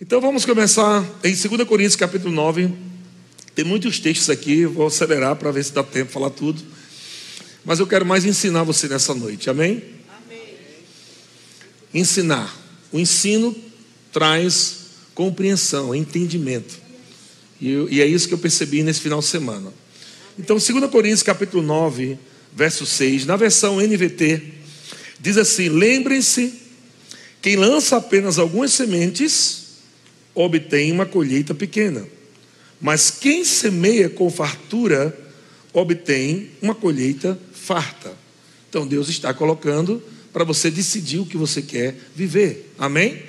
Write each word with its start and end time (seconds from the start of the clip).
Então 0.00 0.20
vamos 0.20 0.44
começar 0.44 1.04
em 1.24 1.34
2 1.34 1.64
Coríntios 1.66 1.96
capítulo 1.96 2.32
9. 2.32 2.72
Tem 3.52 3.64
muitos 3.64 3.98
textos 3.98 4.30
aqui, 4.30 4.64
vou 4.64 4.86
acelerar 4.86 5.34
para 5.34 5.50
ver 5.50 5.64
se 5.64 5.72
dá 5.72 5.82
tempo 5.82 6.06
de 6.06 6.12
falar 6.12 6.30
tudo. 6.30 6.62
Mas 7.64 7.80
eu 7.80 7.86
quero 7.86 8.06
mais 8.06 8.24
ensinar 8.24 8.62
você 8.62 8.86
nessa 8.86 9.12
noite, 9.12 9.50
amém? 9.50 9.82
Amém. 10.24 10.40
Ensinar. 11.92 12.56
O 12.92 12.98
ensino 13.00 13.56
traz 14.12 14.76
compreensão, 15.16 15.92
entendimento. 15.92 16.78
E, 17.60 17.72
e 17.90 18.00
é 18.00 18.06
isso 18.06 18.28
que 18.28 18.34
eu 18.34 18.38
percebi 18.38 18.84
nesse 18.84 19.00
final 19.00 19.18
de 19.18 19.26
semana. 19.26 19.72
Então, 20.38 20.58
2 20.58 20.88
Coríntios 20.92 21.24
capítulo 21.24 21.60
9, 21.60 22.16
verso 22.54 22.86
6, 22.86 23.26
na 23.26 23.34
versão 23.34 23.80
NVT, 23.80 24.42
diz 25.18 25.36
assim: 25.36 25.68
Lembrem-se, 25.68 26.54
quem 27.42 27.56
lança 27.56 27.96
apenas 27.96 28.38
algumas 28.38 28.72
sementes 28.72 29.66
obtém 30.44 30.92
uma 30.92 31.04
colheita 31.04 31.52
pequena. 31.52 32.06
Mas 32.80 33.10
quem 33.10 33.44
semeia 33.44 34.08
com 34.08 34.30
fartura 34.30 35.16
obtém 35.72 36.50
uma 36.62 36.74
colheita 36.74 37.38
farta. 37.52 38.12
Então 38.68 38.86
Deus 38.86 39.08
está 39.08 39.34
colocando 39.34 40.00
para 40.32 40.44
você 40.44 40.70
decidir 40.70 41.18
o 41.18 41.26
que 41.26 41.36
você 41.36 41.60
quer 41.60 41.96
viver. 42.14 42.72
Amém? 42.78 43.20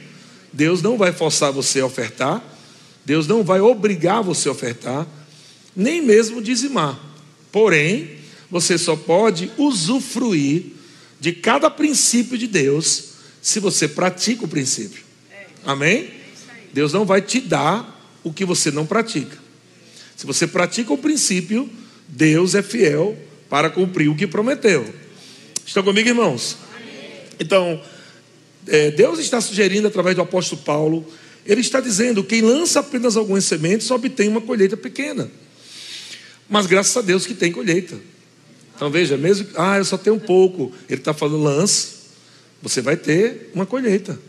Deus 0.54 0.82
não 0.82 0.98
vai 0.98 1.12
forçar 1.12 1.52
você 1.52 1.80
a 1.80 1.86
ofertar, 1.86 2.44
Deus 3.04 3.28
não 3.28 3.44
vai 3.44 3.60
obrigar 3.60 4.22
você 4.22 4.48
a 4.48 4.52
ofertar, 4.52 5.08
nem 5.76 6.02
mesmo 6.02 6.42
dizimar. 6.42 7.00
Porém, 7.52 8.18
você 8.52 8.78
só 8.78 8.96
pode 8.96 9.52
usufruir 9.58 10.74
de 11.20 11.32
cada 11.32 11.70
princípio 11.72 12.38
de 12.38 12.48
Deus 12.48 13.10
se 13.42 13.60
você 13.60 13.88
pratica 13.88 14.46
o 14.46 14.48
princípio. 14.48 15.04
Amém? 15.66 16.19
Deus 16.80 16.94
não 16.94 17.04
vai 17.04 17.22
te 17.22 17.42
dar 17.42 18.18
o 18.24 18.32
que 18.32 18.46
você 18.46 18.72
não 18.72 18.86
pratica. 18.86 19.38
Se 20.16 20.26
você 20.26 20.48
pratica 20.48 20.94
o 20.94 20.98
princípio, 20.98 21.70
Deus 22.08 22.56
é 22.56 22.62
fiel 22.64 23.18
para 23.50 23.70
cumprir 23.70 24.08
o 24.08 24.16
que 24.16 24.26
prometeu. 24.26 24.88
Estão 25.66 25.84
comigo, 25.84 26.08
irmãos? 26.08 26.56
Então, 27.38 27.82
é, 28.66 28.92
Deus 28.92 29.20
está 29.20 29.42
sugerindo 29.42 29.90
através 29.90 30.16
do 30.16 30.22
apóstolo 30.22 30.62
Paulo, 30.62 31.06
ele 31.46 31.60
está 31.60 31.82
dizendo: 31.82 32.24
quem 32.24 32.40
lança 32.40 32.80
apenas 32.80 33.18
algumas 33.18 33.44
sementes 33.44 33.92
obtém 33.92 34.30
uma 34.30 34.40
colheita 34.40 34.78
pequena. 34.78 35.30
Mas 36.48 36.66
graças 36.66 36.96
a 36.96 37.02
Deus 37.02 37.26
que 37.26 37.34
tem 37.34 37.52
colheita. 37.52 38.00
Então 38.74 38.90
veja, 38.90 39.18
mesmo 39.18 39.50
ah, 39.58 39.78
eu 39.78 39.84
só 39.84 39.98
tenho 39.98 40.16
um 40.16 40.20
pouco, 40.20 40.72
ele 40.88 41.02
está 41.02 41.14
falando 41.14 41.44
lance, 41.44 41.90
você 42.62 42.82
vai 42.82 42.96
ter 42.96 43.52
uma 43.54 43.66
colheita. 43.66 44.29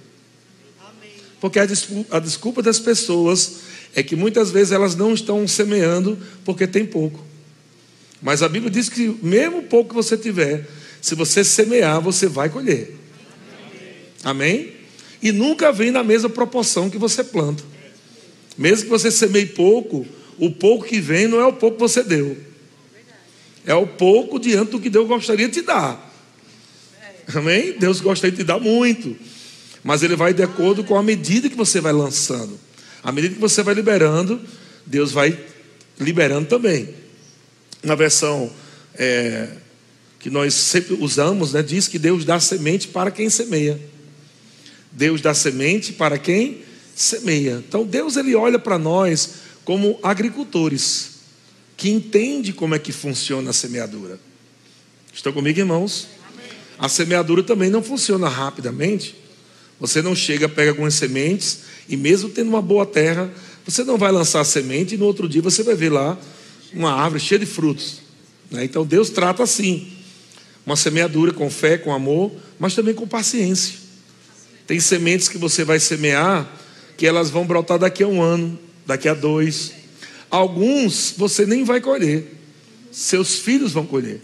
Porque 1.41 1.59
a 1.59 1.65
desculpa, 1.65 2.63
das 2.63 2.79
pessoas 2.79 3.61
é 3.95 4.03
que 4.03 4.15
muitas 4.15 4.51
vezes 4.51 4.73
elas 4.73 4.95
não 4.95 5.15
estão 5.15 5.49
semeando 5.49 6.19
porque 6.45 6.67
tem 6.67 6.85
pouco. 6.85 7.25
Mas 8.21 8.43
a 8.43 8.49
Bíblia 8.49 8.71
diz 8.71 8.91
que 8.91 9.19
mesmo 9.23 9.63
pouco 9.63 9.91
que 9.91 9.95
você 9.95 10.17
tiver, 10.17 10.69
se 11.01 11.15
você 11.15 11.43
semear, 11.43 12.01
você 12.01 12.27
vai 12.27 12.51
colher. 12.51 12.95
Amém? 14.23 14.73
E 15.23 15.33
nunca 15.33 15.73
vem 15.73 15.91
na 15.91 16.05
mesma 16.05 16.29
proporção 16.29 16.91
que 16.91 16.99
você 16.99 17.25
planta. 17.25 17.65
Mesmo 18.57 18.85
que 18.85 18.91
você 18.91 19.11
semeie 19.11 19.47
pouco, 19.47 20.07
o 20.39 20.51
pouco 20.51 20.85
que 20.85 21.01
vem 21.01 21.27
não 21.27 21.41
é 21.41 21.47
o 21.47 21.55
pouco 21.55 21.77
que 21.77 21.83
você 21.83 22.03
deu. 22.03 22.37
É 23.65 23.75
o 23.75 23.87
pouco 23.87 24.39
diante 24.39 24.73
do 24.73 24.81
que 24.81 24.91
Deus 24.91 25.09
gostaria 25.09 25.49
de 25.49 25.55
te 25.55 25.63
dar. 25.63 26.11
Amém? 27.35 27.73
Deus 27.79 28.01
gostaria 28.01 28.33
de 28.33 28.43
te 28.43 28.47
dar 28.47 28.61
muito. 28.61 29.17
Mas 29.83 30.03
ele 30.03 30.17
vai 30.17 30.35
de 30.35 30.43
acordo 30.43 30.85
com 30.85 30.97
a 30.97 31.03
medida 31.03 31.49
que 31.49 31.57
você 31.57 31.81
vai 31.81 31.93
lançando. 31.93 32.59
À 33.03 33.11
medida 33.11 33.35
que 33.35 33.41
você 33.41 33.63
vai 33.63 33.75
liberando, 33.75 34.41
Deus 34.85 35.13
vai 35.13 35.39
liberando 35.99 36.49
também. 36.49 36.95
Na 37.83 37.95
versão 37.95 38.53
é, 38.95 39.49
que 40.19 40.29
nós 40.29 40.53
sempre 40.55 40.95
usamos, 40.95 41.53
né, 41.53 41.63
diz 41.63 41.89
que 41.89 41.99
Deus 41.99 42.25
dá 42.25 42.39
semente 42.39 42.89
para 42.89 43.11
quem 43.11 43.31
semeia. 43.31 43.81
Deus 44.93 45.21
dá 45.21 45.33
semente 45.33 45.93
para 45.93 46.19
quem 46.19 46.63
semeia. 46.95 47.63
Então 47.67 47.85
Deus 47.85 48.17
ele 48.17 48.35
olha 48.35 48.59
para 48.59 48.79
nós 48.79 49.31
como 49.65 49.99
agricultores 50.03 51.21
que 51.77 51.89
entende 51.89 52.53
como 52.53 52.75
é 52.75 52.79
que 52.79 52.93
funciona 52.93 53.51
a 53.51 53.55
semeadura. 53.55 54.21
Estão 55.13 55.33
comigo, 55.33 55.59
irmãos? 55.59 56.09
A 56.79 56.89
semeadura 56.89 57.43
também 57.43 57.71
não 57.71 57.83
funciona 57.83 58.29
rapidamente. 58.29 59.15
Você 59.81 60.03
não 60.03 60.15
chega, 60.15 60.49
pega 60.49 60.71
algumas 60.71 60.95
sementes 60.95 61.61
e 61.89 61.97
mesmo 61.97 62.29
tendo 62.29 62.49
uma 62.49 62.61
boa 62.61 62.85
terra, 62.85 63.33
você 63.65 63.83
não 63.83 63.97
vai 63.97 64.13
lançar 64.13 64.41
a 64.41 64.45
semente 64.45 64.95
e 64.95 64.99
no 64.99 65.07
outro 65.07 65.29
dia 65.29 65.41
você 65.41 65.63
vai 65.63 65.75
ver 65.75 65.91
lá 65.91 66.19
uma 66.73 66.93
árvore 66.93 67.21
cheia 67.21 67.39
de 67.39 67.47
frutos. 67.47 68.01
Né? 68.51 68.65
Então 68.65 68.85
Deus 68.85 69.11
trata 69.11 69.43
assim, 69.43 69.89
uma 70.67 70.77
semeadura 70.77 71.33
com 71.33 71.51
fé, 71.51 71.79
com 71.79 71.93
amor, 71.93 72.31
mas 72.59 72.75
também 72.75 72.95
com 72.95 73.09
paciência. 73.09 73.75
Tem 74.67 74.79
sementes 74.79 75.29
que 75.29 75.39
você 75.39 75.65
vai 75.65 75.81
semear 75.81 76.49
que 76.97 77.07
elas 77.07 77.31
vão 77.31 77.47
brotar 77.47 77.79
daqui 77.79 78.03
a 78.03 78.07
um 78.07 78.23
ano, 78.23 78.59
daqui 78.87 79.09
a 79.09 79.15
dois. 79.15 79.73
Alguns 80.31 81.15
você 81.17 81.47
nem 81.47 81.65
vai 81.65 81.81
colher, 81.81 82.25
seus 82.93 83.37
filhos 83.37 83.73
vão 83.73 83.87
colher. 83.87 84.21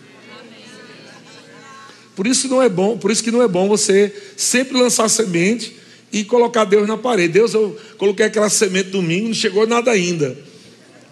Por 2.17 2.27
isso 2.27 2.49
não 2.49 2.63
é 2.63 2.69
bom, 2.69 2.97
por 2.97 3.11
isso 3.11 3.23
que 3.23 3.31
não 3.31 3.43
é 3.43 3.47
bom 3.47 3.69
você 3.69 4.11
sempre 4.37 4.77
lançar 4.79 5.07
semente 5.11 5.77
e 6.11 6.25
colocar 6.25 6.65
Deus 6.65 6.89
na 6.89 6.97
parede. 6.97 7.35
Deus, 7.35 7.53
eu 7.53 7.79
coloquei 7.99 8.25
aquela 8.25 8.49
semente 8.49 8.89
domingo, 8.89 9.29
não 9.29 9.35
chegou 9.35 9.67
nada 9.67 9.91
ainda. 9.91 10.37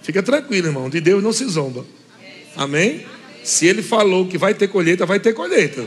Fica 0.02 0.22
tranquilo, 0.22 0.68
irmão, 0.68 0.88
de 0.88 1.02
Deus 1.02 1.22
não 1.22 1.32
se 1.32 1.44
zomba. 1.44 1.84
Amém? 2.56 3.04
Se 3.42 3.66
ele 3.66 3.82
falou 3.82 4.26
que 4.26 4.38
vai 4.38 4.54
ter 4.54 4.68
colheita, 4.68 5.04
vai 5.04 5.20
ter 5.20 5.34
colheita. 5.34 5.86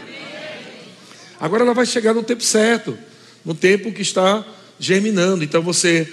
Agora 1.40 1.64
ela 1.64 1.74
vai 1.74 1.88
chegar 1.88 2.14
no 2.14 2.22
tempo 2.22 2.44
certo, 2.44 2.96
no 3.44 3.56
tempo 3.56 3.92
que 3.92 4.04
está 4.04 4.46
germinando. 4.80 5.44
Então 5.44 5.64
você 5.64 6.08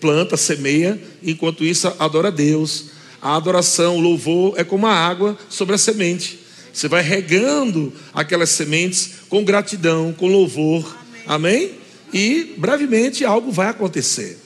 planta, 0.00 0.36
semeia, 0.36 1.00
enquanto 1.22 1.64
isso 1.64 1.92
adora 1.98 2.28
a 2.28 2.30
Deus. 2.30 2.86
A 3.20 3.34
adoração, 3.34 3.96
o 3.96 4.00
louvor 4.00 4.54
é 4.56 4.62
como 4.62 4.86
a 4.86 4.92
água 4.92 5.36
sobre 5.48 5.74
a 5.74 5.78
semente. 5.78 6.43
Você 6.74 6.88
vai 6.88 7.02
regando 7.02 7.92
aquelas 8.12 8.50
sementes 8.50 9.10
com 9.28 9.44
gratidão, 9.44 10.12
com 10.12 10.26
louvor. 10.26 10.98
Amém? 11.24 11.78
E 12.12 12.52
brevemente 12.58 13.24
algo 13.24 13.52
vai 13.52 13.68
acontecer. 13.68 14.36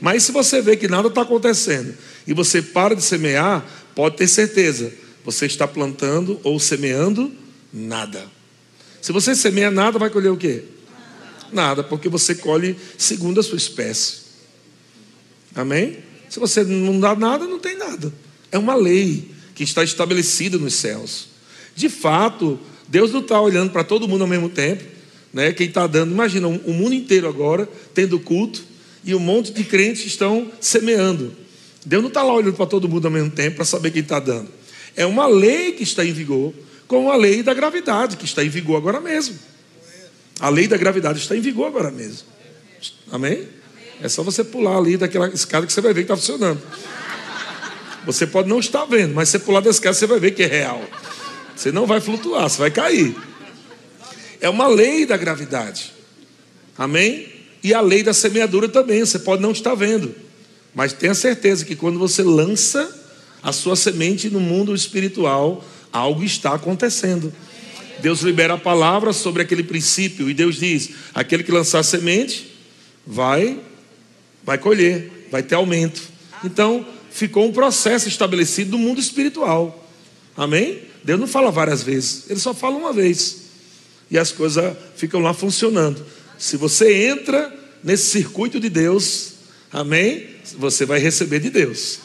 Mas 0.00 0.24
se 0.24 0.32
você 0.32 0.60
vê 0.60 0.76
que 0.76 0.88
nada 0.88 1.06
está 1.06 1.22
acontecendo 1.22 1.94
e 2.26 2.34
você 2.34 2.60
para 2.60 2.96
de 2.96 3.02
semear, 3.02 3.64
pode 3.94 4.16
ter 4.16 4.26
certeza, 4.26 4.92
você 5.24 5.46
está 5.46 5.68
plantando 5.68 6.40
ou 6.42 6.58
semeando 6.58 7.30
nada. 7.72 8.26
Se 9.00 9.12
você 9.12 9.32
semeia 9.36 9.70
nada, 9.70 10.00
vai 10.00 10.10
colher 10.10 10.32
o 10.32 10.36
quê? 10.36 10.64
Nada, 11.52 11.84
porque 11.84 12.08
você 12.08 12.34
colhe 12.34 12.76
segundo 12.98 13.38
a 13.38 13.42
sua 13.42 13.58
espécie. 13.58 14.22
Amém? 15.54 15.98
Se 16.28 16.40
você 16.40 16.64
não 16.64 16.98
dá 16.98 17.14
nada, 17.14 17.46
não 17.46 17.60
tem 17.60 17.76
nada. 17.76 18.12
É 18.50 18.58
uma 18.58 18.74
lei 18.74 19.30
que 19.54 19.62
está 19.62 19.84
estabelecida 19.84 20.58
nos 20.58 20.74
céus. 20.74 21.31
De 21.74 21.88
fato, 21.88 22.58
Deus 22.88 23.12
não 23.12 23.20
está 23.20 23.40
olhando 23.40 23.70
para 23.70 23.84
todo 23.84 24.06
mundo 24.06 24.22
ao 24.22 24.28
mesmo 24.28 24.48
tempo. 24.48 24.84
Né? 25.32 25.52
Quem 25.52 25.68
está 25.68 25.86
dando, 25.86 26.12
imagina, 26.12 26.46
o 26.46 26.72
mundo 26.72 26.94
inteiro 26.94 27.26
agora 27.26 27.68
tendo 27.94 28.20
culto 28.20 28.62
e 29.04 29.14
um 29.14 29.18
monte 29.18 29.52
de 29.52 29.64
crentes 29.64 30.04
estão 30.04 30.50
semeando. 30.60 31.32
Deus 31.84 32.02
não 32.02 32.08
está 32.08 32.22
lá 32.22 32.34
olhando 32.34 32.54
para 32.54 32.66
todo 32.66 32.88
mundo 32.88 33.06
ao 33.06 33.10
mesmo 33.10 33.30
tempo 33.30 33.56
para 33.56 33.64
saber 33.64 33.90
quem 33.90 34.02
está 34.02 34.20
dando. 34.20 34.48
É 34.94 35.06
uma 35.06 35.26
lei 35.26 35.72
que 35.72 35.82
está 35.82 36.04
em 36.04 36.12
vigor, 36.12 36.52
como 36.86 37.10
a 37.10 37.16
lei 37.16 37.42
da 37.42 37.54
gravidade, 37.54 38.16
que 38.16 38.24
está 38.24 38.44
em 38.44 38.48
vigor 38.48 38.76
agora 38.76 39.00
mesmo. 39.00 39.38
A 40.38 40.48
lei 40.48 40.68
da 40.68 40.76
gravidade 40.76 41.18
está 41.18 41.36
em 41.36 41.40
vigor 41.40 41.66
agora 41.66 41.90
mesmo. 41.90 42.26
Amém? 43.10 43.48
É 44.02 44.08
só 44.08 44.22
você 44.22 44.44
pular 44.44 44.76
ali 44.76 44.96
daquela 44.96 45.28
escada 45.28 45.66
que 45.66 45.72
você 45.72 45.80
vai 45.80 45.94
ver 45.94 46.00
que 46.00 46.12
está 46.12 46.16
funcionando. 46.16 46.60
Você 48.04 48.26
pode 48.26 48.48
não 48.48 48.58
estar 48.58 48.84
vendo, 48.84 49.14
mas 49.14 49.28
você 49.28 49.38
pular 49.38 49.60
da 49.60 49.70
escada 49.70 49.94
você 49.94 50.06
vai 50.06 50.18
ver 50.18 50.32
que 50.32 50.42
é 50.42 50.46
real. 50.46 50.82
Você 51.62 51.70
não 51.70 51.86
vai 51.86 52.00
flutuar, 52.00 52.50
você 52.50 52.58
vai 52.58 52.72
cair. 52.72 53.14
É 54.40 54.48
uma 54.48 54.66
lei 54.66 55.06
da 55.06 55.16
gravidade. 55.16 55.92
Amém? 56.76 57.28
E 57.62 57.72
a 57.72 57.80
lei 57.80 58.02
da 58.02 58.12
semeadura 58.12 58.68
também, 58.68 58.98
você 58.98 59.20
pode 59.20 59.40
não 59.40 59.52
estar 59.52 59.76
vendo. 59.76 60.12
Mas 60.74 60.92
tenha 60.92 61.14
certeza 61.14 61.64
que 61.64 61.76
quando 61.76 62.00
você 62.00 62.24
lança 62.24 62.92
a 63.40 63.52
sua 63.52 63.76
semente 63.76 64.28
no 64.28 64.40
mundo 64.40 64.74
espiritual, 64.74 65.64
algo 65.92 66.24
está 66.24 66.52
acontecendo. 66.52 67.32
Deus 68.00 68.22
libera 68.22 68.54
a 68.54 68.58
palavra 68.58 69.12
sobre 69.12 69.42
aquele 69.42 69.62
princípio 69.62 70.28
e 70.28 70.34
Deus 70.34 70.56
diz: 70.56 70.90
aquele 71.14 71.44
que 71.44 71.52
lançar 71.52 71.84
semente 71.84 72.52
vai 73.06 73.56
vai 74.42 74.58
colher, 74.58 75.28
vai 75.30 75.44
ter 75.44 75.54
aumento. 75.54 76.02
Então, 76.42 76.84
ficou 77.12 77.46
um 77.46 77.52
processo 77.52 78.08
estabelecido 78.08 78.72
no 78.72 78.78
mundo 78.78 78.98
espiritual. 78.98 79.88
Amém? 80.36 80.90
Deus 81.04 81.18
não 81.18 81.26
fala 81.26 81.50
várias 81.50 81.82
vezes, 81.82 82.24
ele 82.30 82.38
só 82.38 82.54
fala 82.54 82.76
uma 82.76 82.92
vez. 82.92 83.42
E 84.10 84.18
as 84.18 84.30
coisas 84.30 84.76
ficam 84.96 85.20
lá 85.20 85.32
funcionando. 85.32 86.04
Se 86.38 86.56
você 86.56 87.06
entra 87.06 87.52
nesse 87.82 88.10
circuito 88.10 88.60
de 88.60 88.68
Deus, 88.68 89.32
amém? 89.72 90.26
Você 90.58 90.84
vai 90.84 90.98
receber 90.98 91.40
de 91.40 91.50
Deus. 91.50 92.00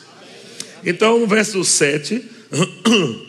Então, 0.86 1.20
no 1.20 1.28
verso 1.28 1.64
7, 1.64 2.24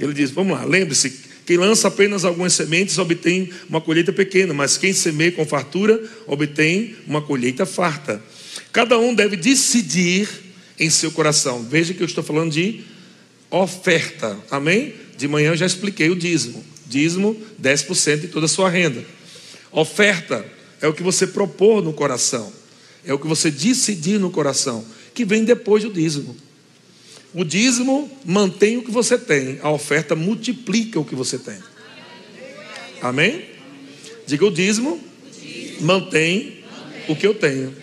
ele 0.00 0.12
diz: 0.12 0.30
Vamos 0.30 0.56
lá, 0.56 0.64
lembre-se, 0.64 1.10
quem 1.46 1.56
lança 1.56 1.88
apenas 1.88 2.24
algumas 2.24 2.52
sementes 2.52 2.98
obtém 2.98 3.50
uma 3.68 3.80
colheita 3.80 4.12
pequena, 4.12 4.54
mas 4.54 4.76
quem 4.76 4.92
semeia 4.92 5.32
com 5.32 5.44
fartura 5.44 6.02
obtém 6.26 6.96
uma 7.06 7.20
colheita 7.20 7.66
farta. 7.66 8.22
Cada 8.72 8.98
um 8.98 9.14
deve 9.14 9.36
decidir 9.36 10.28
em 10.78 10.88
seu 10.88 11.10
coração. 11.10 11.62
Veja 11.62 11.92
que 11.94 12.02
eu 12.02 12.06
estou 12.06 12.24
falando 12.24 12.52
de 12.52 12.80
oferta, 13.58 14.38
amém? 14.50 14.94
De 15.16 15.28
manhã 15.28 15.50
eu 15.50 15.56
já 15.56 15.66
expliquei 15.66 16.10
o 16.10 16.16
dízimo. 16.16 16.64
Dízimo, 16.86 17.36
10% 17.60 18.20
de 18.20 18.28
toda 18.28 18.46
a 18.46 18.48
sua 18.48 18.68
renda. 18.68 19.04
Oferta 19.70 20.44
é 20.80 20.88
o 20.88 20.92
que 20.92 21.02
você 21.02 21.26
propor 21.26 21.82
no 21.82 21.92
coração, 21.92 22.52
é 23.04 23.12
o 23.14 23.18
que 23.18 23.26
você 23.26 23.50
decidir 23.50 24.18
no 24.18 24.30
coração, 24.30 24.84
que 25.14 25.24
vem 25.24 25.44
depois 25.44 25.84
do 25.84 25.92
dízimo. 25.92 26.36
O 27.32 27.44
dízimo 27.44 28.10
mantém 28.24 28.76
o 28.76 28.82
que 28.82 28.90
você 28.90 29.16
tem, 29.16 29.58
a 29.62 29.70
oferta 29.70 30.14
multiplica 30.14 31.00
o 31.00 31.04
que 31.04 31.14
você 31.14 31.38
tem. 31.38 31.58
Amém? 33.00 33.44
Diga 34.26 34.44
o 34.44 34.50
dízimo, 34.50 35.00
mantém 35.80 36.62
o 37.08 37.16
que 37.16 37.26
eu 37.26 37.34
tenho. 37.34 37.74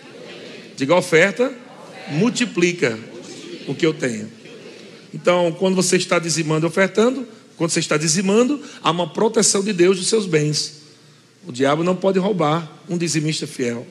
Diga 0.76 0.94
a 0.94 0.98
oferta, 0.98 1.52
multiplica 2.08 2.98
o 3.66 3.74
que 3.74 3.84
eu 3.84 3.92
tenho. 3.92 4.39
Então, 5.12 5.52
quando 5.58 5.74
você 5.74 5.96
está 5.96 6.18
dizimando 6.18 6.66
e 6.66 6.68
ofertando, 6.68 7.26
quando 7.56 7.70
você 7.70 7.80
está 7.80 7.96
dizimando, 7.96 8.60
há 8.82 8.90
uma 8.90 9.08
proteção 9.12 9.62
de 9.62 9.72
Deus 9.72 9.98
dos 9.98 10.08
seus 10.08 10.26
bens. 10.26 10.80
O 11.46 11.52
diabo 11.52 11.82
não 11.82 11.96
pode 11.96 12.18
roubar 12.18 12.70
um 12.88 12.96
dizimista 12.96 13.46
fiel. 13.46 13.86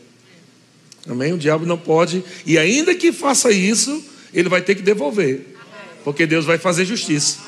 Amém? 1.07 1.33
O 1.33 1.38
diabo 1.38 1.66
não 1.66 1.77
pode, 1.77 2.24
e 2.45 2.57
ainda 2.57 2.94
que 2.94 3.12
faça 3.12 3.51
isso, 3.51 4.04
ele 4.33 4.50
vai 4.50 4.62
ter 4.62 4.75
que 4.75 4.81
devolver, 4.81 5.56
porque 6.04 6.25
Deus 6.25 6.45
vai 6.45 6.57
fazer 6.57 6.86
justiça. 6.86 7.39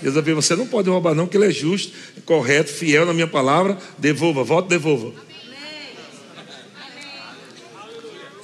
Deus 0.00 0.14
vai 0.14 0.22
ver, 0.22 0.34
você 0.34 0.54
não 0.54 0.66
pode 0.66 0.88
roubar, 0.88 1.14
não, 1.14 1.26
que 1.26 1.36
Ele 1.36 1.46
é 1.46 1.50
justo, 1.50 1.92
correto, 2.24 2.70
fiel 2.70 3.06
na 3.06 3.14
minha 3.14 3.26
palavra. 3.26 3.78
Devolva, 3.98 4.44
volte, 4.44 4.68
devolva. 4.68 5.12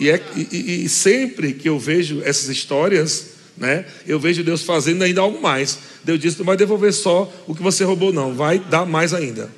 E, 0.00 0.10
é, 0.10 0.20
e, 0.34 0.84
e, 0.84 0.88
sempre 0.88 1.52
que 1.52 1.68
eu 1.68 1.78
vejo 1.78 2.22
essas 2.24 2.48
histórias, 2.48 3.31
né, 3.62 3.86
eu 4.04 4.18
vejo 4.18 4.42
Deus 4.42 4.62
fazendo 4.62 5.04
ainda 5.04 5.20
algo 5.20 5.40
mais. 5.40 5.78
Deus 6.02 6.18
disse: 6.18 6.38
não 6.38 6.44
vai 6.44 6.56
devolver 6.56 6.92
só 6.92 7.32
o 7.46 7.54
que 7.54 7.62
você 7.62 7.84
roubou, 7.84 8.12
não, 8.12 8.34
vai 8.34 8.58
dar 8.58 8.84
mais 8.84 9.14
ainda. 9.14 9.48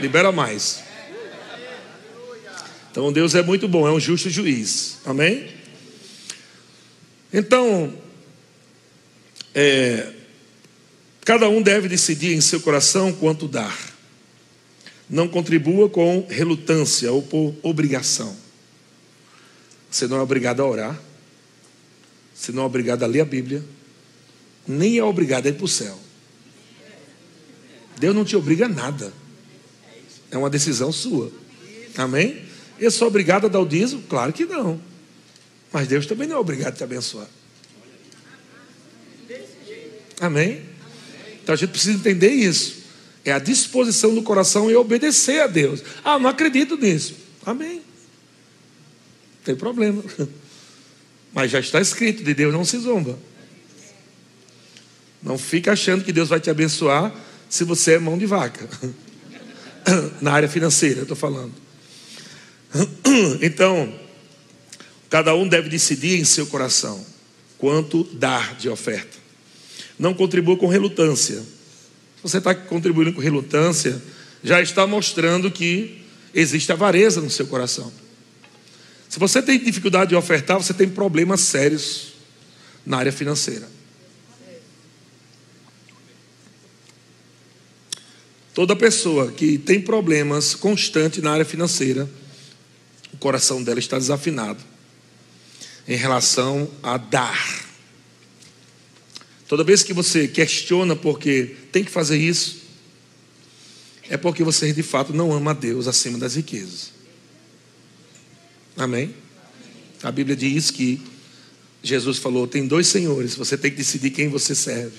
Libera 0.00 0.32
mais. 0.32 0.82
Então 2.90 3.12
Deus 3.12 3.34
é 3.34 3.42
muito 3.42 3.68
bom, 3.68 3.86
é 3.86 3.92
um 3.92 4.00
justo 4.00 4.30
juiz. 4.30 4.96
Amém? 5.04 5.48
Então, 7.30 7.92
é, 9.54 10.10
cada 11.26 11.46
um 11.50 11.60
deve 11.60 11.88
decidir 11.88 12.34
em 12.34 12.40
seu 12.40 12.60
coração 12.60 13.12
quanto 13.12 13.46
dar. 13.46 13.78
Não 15.10 15.28
contribua 15.28 15.90
com 15.90 16.26
relutância 16.26 17.12
ou 17.12 17.22
por 17.22 17.54
obrigação. 17.62 18.34
Você 19.90 20.06
não 20.06 20.16
é 20.16 20.20
obrigado 20.22 20.62
a 20.62 20.66
orar. 20.66 21.11
Você 22.42 22.50
não 22.50 22.64
é 22.64 22.66
obrigado 22.66 23.04
a 23.04 23.06
ler 23.06 23.20
a 23.20 23.24
Bíblia. 23.24 23.62
Nem 24.66 24.98
é 24.98 25.04
obrigado 25.04 25.46
a 25.46 25.48
ir 25.48 25.52
para 25.52 25.64
o 25.64 25.68
céu. 25.68 25.96
Deus 28.00 28.12
não 28.16 28.24
te 28.24 28.34
obriga 28.34 28.66
a 28.66 28.68
nada. 28.68 29.12
É 30.28 30.36
uma 30.36 30.50
decisão 30.50 30.90
sua. 30.90 31.30
Amém? 31.96 32.44
Eu 32.80 32.90
sou 32.90 33.06
obrigado 33.06 33.44
a 33.44 33.48
dar 33.48 33.60
o 33.60 33.64
dízimo? 33.64 34.02
Claro 34.08 34.32
que 34.32 34.44
não. 34.44 34.80
Mas 35.72 35.86
Deus 35.86 36.04
também 36.04 36.26
não 36.26 36.34
é 36.34 36.38
obrigado 36.40 36.72
a 36.72 36.76
te 36.78 36.82
abençoar. 36.82 37.28
Amém? 40.20 40.62
Então 41.44 41.52
a 41.52 41.56
gente 41.56 41.70
precisa 41.70 41.96
entender 41.96 42.32
isso. 42.32 42.82
É 43.24 43.30
a 43.30 43.38
disposição 43.38 44.12
do 44.16 44.22
coração 44.22 44.68
e 44.68 44.74
obedecer 44.74 45.42
a 45.42 45.46
Deus. 45.46 45.80
Ah, 46.02 46.18
não 46.18 46.28
acredito 46.28 46.76
nisso. 46.76 47.14
Amém. 47.46 47.76
Não 47.76 49.44
tem 49.44 49.54
problema. 49.54 50.02
Mas 51.32 51.50
já 51.50 51.60
está 51.60 51.80
escrito: 51.80 52.22
de 52.22 52.34
Deus 52.34 52.52
não 52.52 52.64
se 52.64 52.78
zomba. 52.78 53.18
Não 55.22 55.38
fica 55.38 55.72
achando 55.72 56.04
que 56.04 56.12
Deus 56.12 56.28
vai 56.28 56.40
te 56.40 56.50
abençoar 56.50 57.14
se 57.48 57.64
você 57.64 57.94
é 57.94 57.98
mão 57.98 58.18
de 58.18 58.26
vaca. 58.26 58.68
Na 60.20 60.32
área 60.32 60.48
financeira, 60.48 61.00
eu 61.00 61.02
estou 61.02 61.16
falando. 61.16 61.52
Então, 63.42 63.92
Cada 65.12 65.34
um 65.34 65.46
deve 65.46 65.68
decidir 65.68 66.18
em 66.18 66.24
seu 66.24 66.46
coração 66.46 67.04
quanto 67.58 68.02
dar 68.14 68.56
de 68.56 68.70
oferta. 68.70 69.18
Não 69.98 70.14
contribua 70.14 70.56
com 70.56 70.66
relutância. 70.66 71.36
Se 71.36 72.22
você 72.22 72.38
está 72.38 72.54
contribuindo 72.54 73.12
com 73.12 73.20
relutância, 73.20 74.00
já 74.42 74.62
está 74.62 74.86
mostrando 74.86 75.50
que 75.50 76.02
existe 76.32 76.72
avareza 76.72 77.20
no 77.20 77.28
seu 77.28 77.46
coração. 77.46 77.92
Se 79.12 79.18
você 79.18 79.42
tem 79.42 79.62
dificuldade 79.62 80.08
de 80.08 80.16
ofertar, 80.16 80.56
você 80.56 80.72
tem 80.72 80.88
problemas 80.88 81.42
sérios 81.42 82.14
na 82.86 82.96
área 82.96 83.12
financeira. 83.12 83.68
Toda 88.54 88.74
pessoa 88.74 89.30
que 89.30 89.58
tem 89.58 89.82
problemas 89.82 90.54
constantes 90.54 91.22
na 91.22 91.30
área 91.30 91.44
financeira, 91.44 92.08
o 93.12 93.18
coração 93.18 93.62
dela 93.62 93.78
está 93.78 93.98
desafinado 93.98 94.64
em 95.86 95.94
relação 95.94 96.66
a 96.82 96.96
dar. 96.96 97.66
Toda 99.46 99.62
vez 99.62 99.82
que 99.82 99.92
você 99.92 100.26
questiona 100.26 100.96
porque 100.96 101.54
tem 101.70 101.84
que 101.84 101.90
fazer 101.90 102.16
isso, 102.16 102.62
é 104.08 104.16
porque 104.16 104.42
você 104.42 104.72
de 104.72 104.82
fato 104.82 105.12
não 105.12 105.34
ama 105.34 105.50
a 105.50 105.54
Deus 105.54 105.86
acima 105.86 106.16
das 106.16 106.34
riquezas. 106.34 106.91
Amém? 108.76 109.14
A 110.02 110.10
Bíblia 110.10 110.36
diz 110.36 110.70
que 110.70 111.00
Jesus 111.82 112.18
falou: 112.18 112.46
tem 112.46 112.66
dois 112.66 112.86
senhores, 112.86 113.34
você 113.34 113.56
tem 113.56 113.70
que 113.70 113.76
decidir 113.76 114.10
quem 114.10 114.28
você 114.28 114.54
serve. 114.54 114.98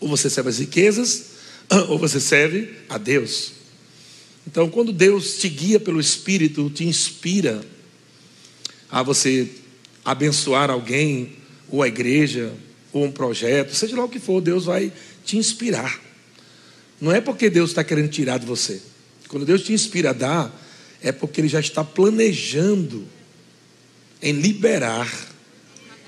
Ou 0.00 0.08
você 0.08 0.30
serve 0.30 0.50
as 0.50 0.58
riquezas, 0.58 1.24
ou 1.88 1.98
você 1.98 2.20
serve 2.20 2.74
a 2.88 2.98
Deus. 2.98 3.52
Então, 4.46 4.70
quando 4.70 4.92
Deus 4.92 5.38
te 5.38 5.48
guia 5.48 5.78
pelo 5.78 6.00
Espírito, 6.00 6.70
te 6.70 6.84
inspira, 6.84 7.60
a 8.90 9.02
você 9.02 9.48
abençoar 10.04 10.70
alguém, 10.70 11.36
ou 11.68 11.82
a 11.82 11.88
igreja, 11.88 12.52
ou 12.92 13.04
um 13.04 13.12
projeto, 13.12 13.74
seja 13.74 13.94
lá 13.96 14.04
o 14.04 14.08
que 14.08 14.18
for, 14.18 14.40
Deus 14.40 14.64
vai 14.64 14.90
te 15.24 15.36
inspirar. 15.36 16.00
Não 17.00 17.12
é 17.12 17.20
porque 17.20 17.50
Deus 17.50 17.70
está 17.70 17.84
querendo 17.84 18.08
tirar 18.08 18.38
de 18.38 18.46
você. 18.46 18.80
Quando 19.28 19.44
Deus 19.44 19.62
te 19.62 19.72
inspira 19.72 20.10
a 20.10 20.14
dar, 20.14 20.67
é 21.02 21.12
porque 21.12 21.40
Ele 21.40 21.48
já 21.48 21.60
está 21.60 21.84
planejando 21.84 23.06
em 24.20 24.32
liberar 24.32 25.10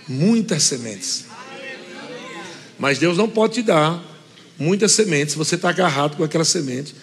muitas 0.08 0.62
sementes. 0.64 1.24
Mas 2.78 2.98
Deus 2.98 3.16
não 3.16 3.28
pode 3.28 3.54
te 3.54 3.62
dar 3.62 4.02
muitas 4.58 4.92
sementes 4.92 5.32
se 5.32 5.38
você 5.38 5.54
está 5.54 5.68
agarrado 5.68 6.16
com 6.16 6.24
aquela 6.24 6.44
semente 6.44 6.94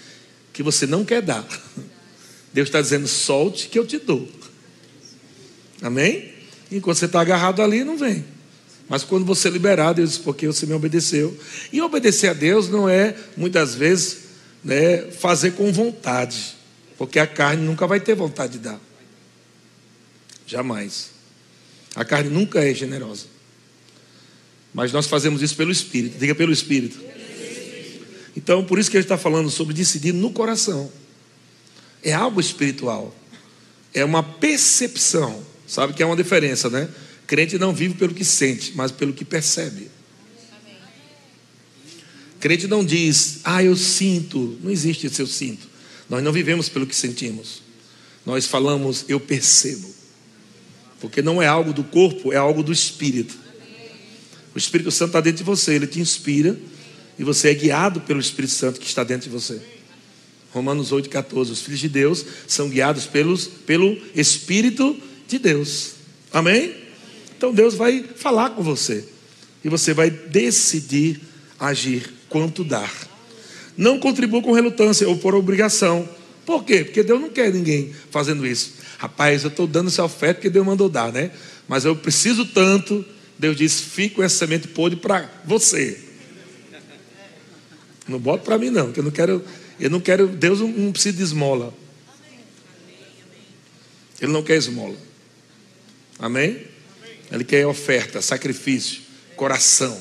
que 0.52 0.64
você 0.64 0.86
não 0.88 1.06
quer 1.06 1.22
dar. 1.22 1.48
Deus 2.54 2.68
está 2.68 2.82
dizendo: 2.82 3.08
solte 3.08 3.68
que 3.68 3.78
eu 3.78 3.86
te 3.86 4.00
dou. 4.00 4.28
Amém? 5.82 6.34
Enquanto 6.72 6.98
você 6.98 7.06
está 7.06 7.22
agarrado 7.22 7.62
ali, 7.62 7.84
não 7.84 7.98
vem. 7.98 8.26
Mas 8.90 9.04
quando 9.04 9.26
você 9.26 9.50
liberar, 9.50 9.94
Deus 9.94 10.12
diz, 10.12 10.18
porque 10.18 10.48
você 10.48 10.66
me 10.66 10.74
obedeceu. 10.74 11.38
E 11.72 11.82
obedecer 11.82 12.30
a 12.30 12.34
Deus 12.34 12.70
não 12.70 12.90
é, 12.90 13.16
muitas 13.36 13.76
vezes, 13.76 14.18
né, 14.64 15.12
fazer 15.12 15.52
com 15.52 15.72
vontade. 15.72 16.57
Porque 16.98 17.20
a 17.20 17.28
carne 17.28 17.64
nunca 17.64 17.86
vai 17.86 18.00
ter 18.00 18.16
vontade 18.16 18.54
de 18.54 18.60
dar. 18.60 18.80
Jamais. 20.46 21.12
A 21.96 22.04
carne 22.04 22.30
nunca 22.30 22.64
é 22.64 22.74
generosa. 22.74 23.26
Mas 24.74 24.92
nós 24.92 25.08
fazemos 25.08 25.42
isso 25.42 25.56
pelo 25.56 25.72
Espírito. 25.72 26.18
Diga 26.18 26.34
pelo 26.36 26.52
Espírito. 26.52 27.00
Então, 28.36 28.64
por 28.64 28.80
isso 28.80 28.90
que 28.90 28.98
ele 28.98 29.04
está 29.04 29.18
falando 29.18 29.50
sobre 29.50 29.74
decidir 29.74 30.14
no 30.14 30.32
coração. 30.32 30.92
É 32.04 32.14
algo 32.14 32.40
espiritual. 32.40 33.16
É 33.94 34.06
uma 34.06 34.22
percepção 34.22 35.44
Sabe 35.68 35.92
que 35.92 36.02
é 36.02 36.06
uma 36.06 36.16
diferença, 36.16 36.70
né? 36.70 36.90
Crente 37.28 37.60
não 37.60 37.74
vive 37.74 37.96
pelo 37.96 38.14
que 38.14 38.24
sente, 38.24 38.72
mas 38.74 38.90
pelo 38.90 39.12
que 39.12 39.26
percebe. 39.26 39.92
Crente 42.40 42.68
não 42.68 42.86
diz, 42.86 43.42
ah, 43.44 43.62
eu 43.62 43.76
sinto. 43.76 44.58
Não 44.64 44.72
existe 44.72 45.08
esse 45.08 45.22
eu 45.22 45.28
sinto. 45.28 45.67
Nós 46.10 46.24
não 46.24 46.32
vivemos 46.32 46.70
pelo 46.70 46.88
que 46.88 46.96
sentimos. 46.96 47.62
Nós 48.26 48.46
falamos, 48.46 49.06
eu 49.08 49.20
percebo. 49.20 49.94
Porque 51.00 51.22
não 51.22 51.42
é 51.42 51.48
algo 51.48 51.74
do 51.74 51.84
corpo, 51.84 52.34
é 52.34 52.38
algo 52.38 52.64
do 52.64 52.72
espírito. 52.72 53.38
O 54.56 54.58
Espírito 54.58 54.90
Santo 54.90 55.10
está 55.10 55.22
dentro 55.22 55.38
de 55.38 55.44
você, 55.44 55.76
ele 55.76 55.86
te 55.86 56.00
inspira 56.00 56.58
e 57.20 57.24
você 57.24 57.50
é 57.50 57.54
guiado 57.54 58.02
pelo 58.02 58.20
Espírito 58.20 58.54
Santo 58.54 58.80
que 58.80 58.88
está 58.88 59.04
dentro 59.04 59.30
de 59.30 59.30
você. 59.30 59.62
Romanos 60.52 60.92
8,14. 60.92 61.52
Os 61.52 61.62
filhos 61.62 61.80
de 61.80 61.90
Deus 61.90 62.26
são 62.48 62.68
guiados 62.68 63.06
pelos, 63.06 63.46
pelo 63.46 63.96
Espírito 64.16 64.98
de 65.28 65.38
Deus. 65.38 65.92
Amém? 66.32 66.76
Então 67.38 67.54
Deus 67.54 67.76
vai 67.76 68.04
falar 68.16 68.52
com 68.52 68.64
você. 68.64 69.08
E 69.64 69.70
você 69.70 69.94
vai 69.94 70.10
decidir 70.10 71.22
agir 71.60 72.12
quanto 72.30 72.64
dar. 72.64 72.92
Não 73.78 74.00
contribua 74.00 74.42
com 74.42 74.52
relutância 74.52 75.08
ou 75.08 75.18
por 75.18 75.36
obrigação. 75.36 76.10
Por 76.46 76.64
quê? 76.64 76.84
Porque 76.84 77.04
Deus 77.04 77.22
não 77.22 77.30
quer 77.30 77.54
ninguém 77.54 77.94
fazendo 78.10 78.46
isso. 78.46 78.74
Rapaz, 78.98 79.44
eu 79.44 79.50
estou 79.50 79.68
dando 79.68 79.88
essa 79.88 80.04
oferta 80.04 80.36
porque 80.36 80.50
Deus 80.50 80.66
mandou 80.66 80.90
dar, 80.90 81.14
né? 81.14 81.32
Mas 81.68 81.86
eu 81.86 81.96
preciso 81.96 82.46
tanto. 82.46 83.06
Deus 83.38 83.56
diz: 83.56 83.80
fique 83.80 84.16
com 84.16 84.24
essa 84.24 84.36
semente 84.36 84.68
podre 84.68 84.98
para 84.98 85.30
você. 85.46 86.00
Não 88.08 88.18
bota 88.18 88.44
para 88.44 88.58
mim, 88.58 88.70
não, 88.70 88.86
porque 88.86 89.00
eu 89.00 89.04
não 89.04 89.12
quero. 89.12 89.44
Eu 89.80 89.90
não 89.90 90.00
quero. 90.00 90.28
Deus 90.28 90.60
não, 90.60 90.70
não 90.70 90.92
precisa 90.92 91.18
de 91.18 91.24
esmola. 91.24 91.74
Ele 94.20 94.32
não 94.32 94.42
quer 94.42 94.56
esmola. 94.56 94.96
Amém? 96.18 96.66
Ele 97.32 97.44
quer 97.44 97.68
oferta, 97.68 98.22
sacrifício, 98.22 99.02
coração. 99.36 99.96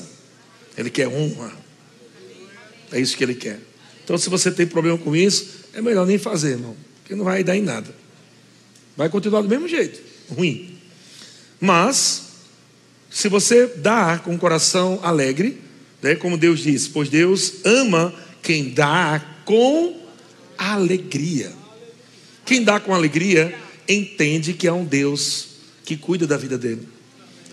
Ele 0.77 0.89
quer 0.89 1.07
honra. 1.07 1.66
É 2.91 2.99
isso 2.99 3.17
que 3.17 3.23
ele 3.23 3.35
quer. 3.35 3.59
Então, 4.03 4.17
se 4.17 4.29
você 4.29 4.51
tem 4.51 4.65
problema 4.65 4.97
com 4.97 5.15
isso, 5.15 5.47
é 5.73 5.81
melhor 5.81 6.05
nem 6.05 6.17
fazer, 6.17 6.51
irmão, 6.51 6.75
porque 7.01 7.15
não 7.15 7.25
vai 7.25 7.43
dar 7.43 7.57
em 7.57 7.61
nada. 7.61 7.93
Vai 8.95 9.09
continuar 9.09 9.41
do 9.41 9.49
mesmo 9.49 9.67
jeito, 9.67 9.99
ruim. 10.29 10.77
Mas, 11.59 12.23
se 13.09 13.27
você 13.27 13.67
dá 13.67 14.17
com 14.17 14.33
o 14.33 14.37
coração 14.37 14.99
alegre, 15.03 15.61
né, 16.01 16.15
como 16.15 16.37
Deus 16.37 16.61
diz, 16.61 16.87
pois 16.87 17.09
Deus 17.09 17.65
ama 17.65 18.13
quem 18.41 18.69
dá 18.69 19.23
com 19.43 20.01
alegria. 20.57 21.51
Quem 22.45 22.63
dá 22.63 22.79
com 22.79 22.93
alegria 22.93 23.53
entende 23.87 24.53
que 24.53 24.67
há 24.67 24.73
um 24.73 24.85
Deus 24.85 25.47
que 25.83 25.97
cuida 25.97 26.25
da 26.25 26.37
vida 26.37 26.57
dele. 26.57 26.87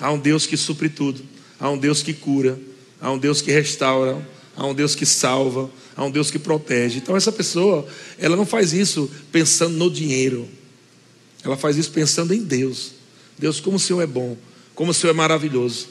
Há 0.00 0.10
um 0.12 0.18
Deus 0.18 0.46
que 0.46 0.56
supre 0.56 0.88
tudo. 0.88 1.22
Há 1.58 1.68
um 1.70 1.78
Deus 1.78 2.02
que 2.02 2.12
cura. 2.12 2.58
Há 3.00 3.10
um 3.10 3.18
Deus 3.18 3.40
que 3.40 3.50
restaura. 3.52 4.26
Há 4.56 4.66
um 4.66 4.74
Deus 4.74 4.94
que 4.94 5.04
salva 5.04 5.70
a 5.96 6.04
um 6.04 6.10
Deus 6.10 6.30
que 6.30 6.38
protege. 6.38 6.98
Então 6.98 7.16
essa 7.16 7.32
pessoa, 7.32 7.86
ela 8.18 8.36
não 8.36 8.46
faz 8.46 8.72
isso 8.72 9.10
pensando 9.32 9.76
no 9.76 9.90
dinheiro. 9.90 10.48
Ela 11.44 11.56
faz 11.56 11.76
isso 11.76 11.90
pensando 11.90 12.32
em 12.32 12.42
Deus. 12.42 12.92
Deus, 13.38 13.60
como 13.60 13.76
o 13.76 13.80
Senhor 13.80 14.00
é 14.00 14.06
bom, 14.06 14.36
como 14.74 14.90
o 14.90 14.94
Senhor 14.94 15.12
é 15.12 15.16
maravilhoso. 15.16 15.88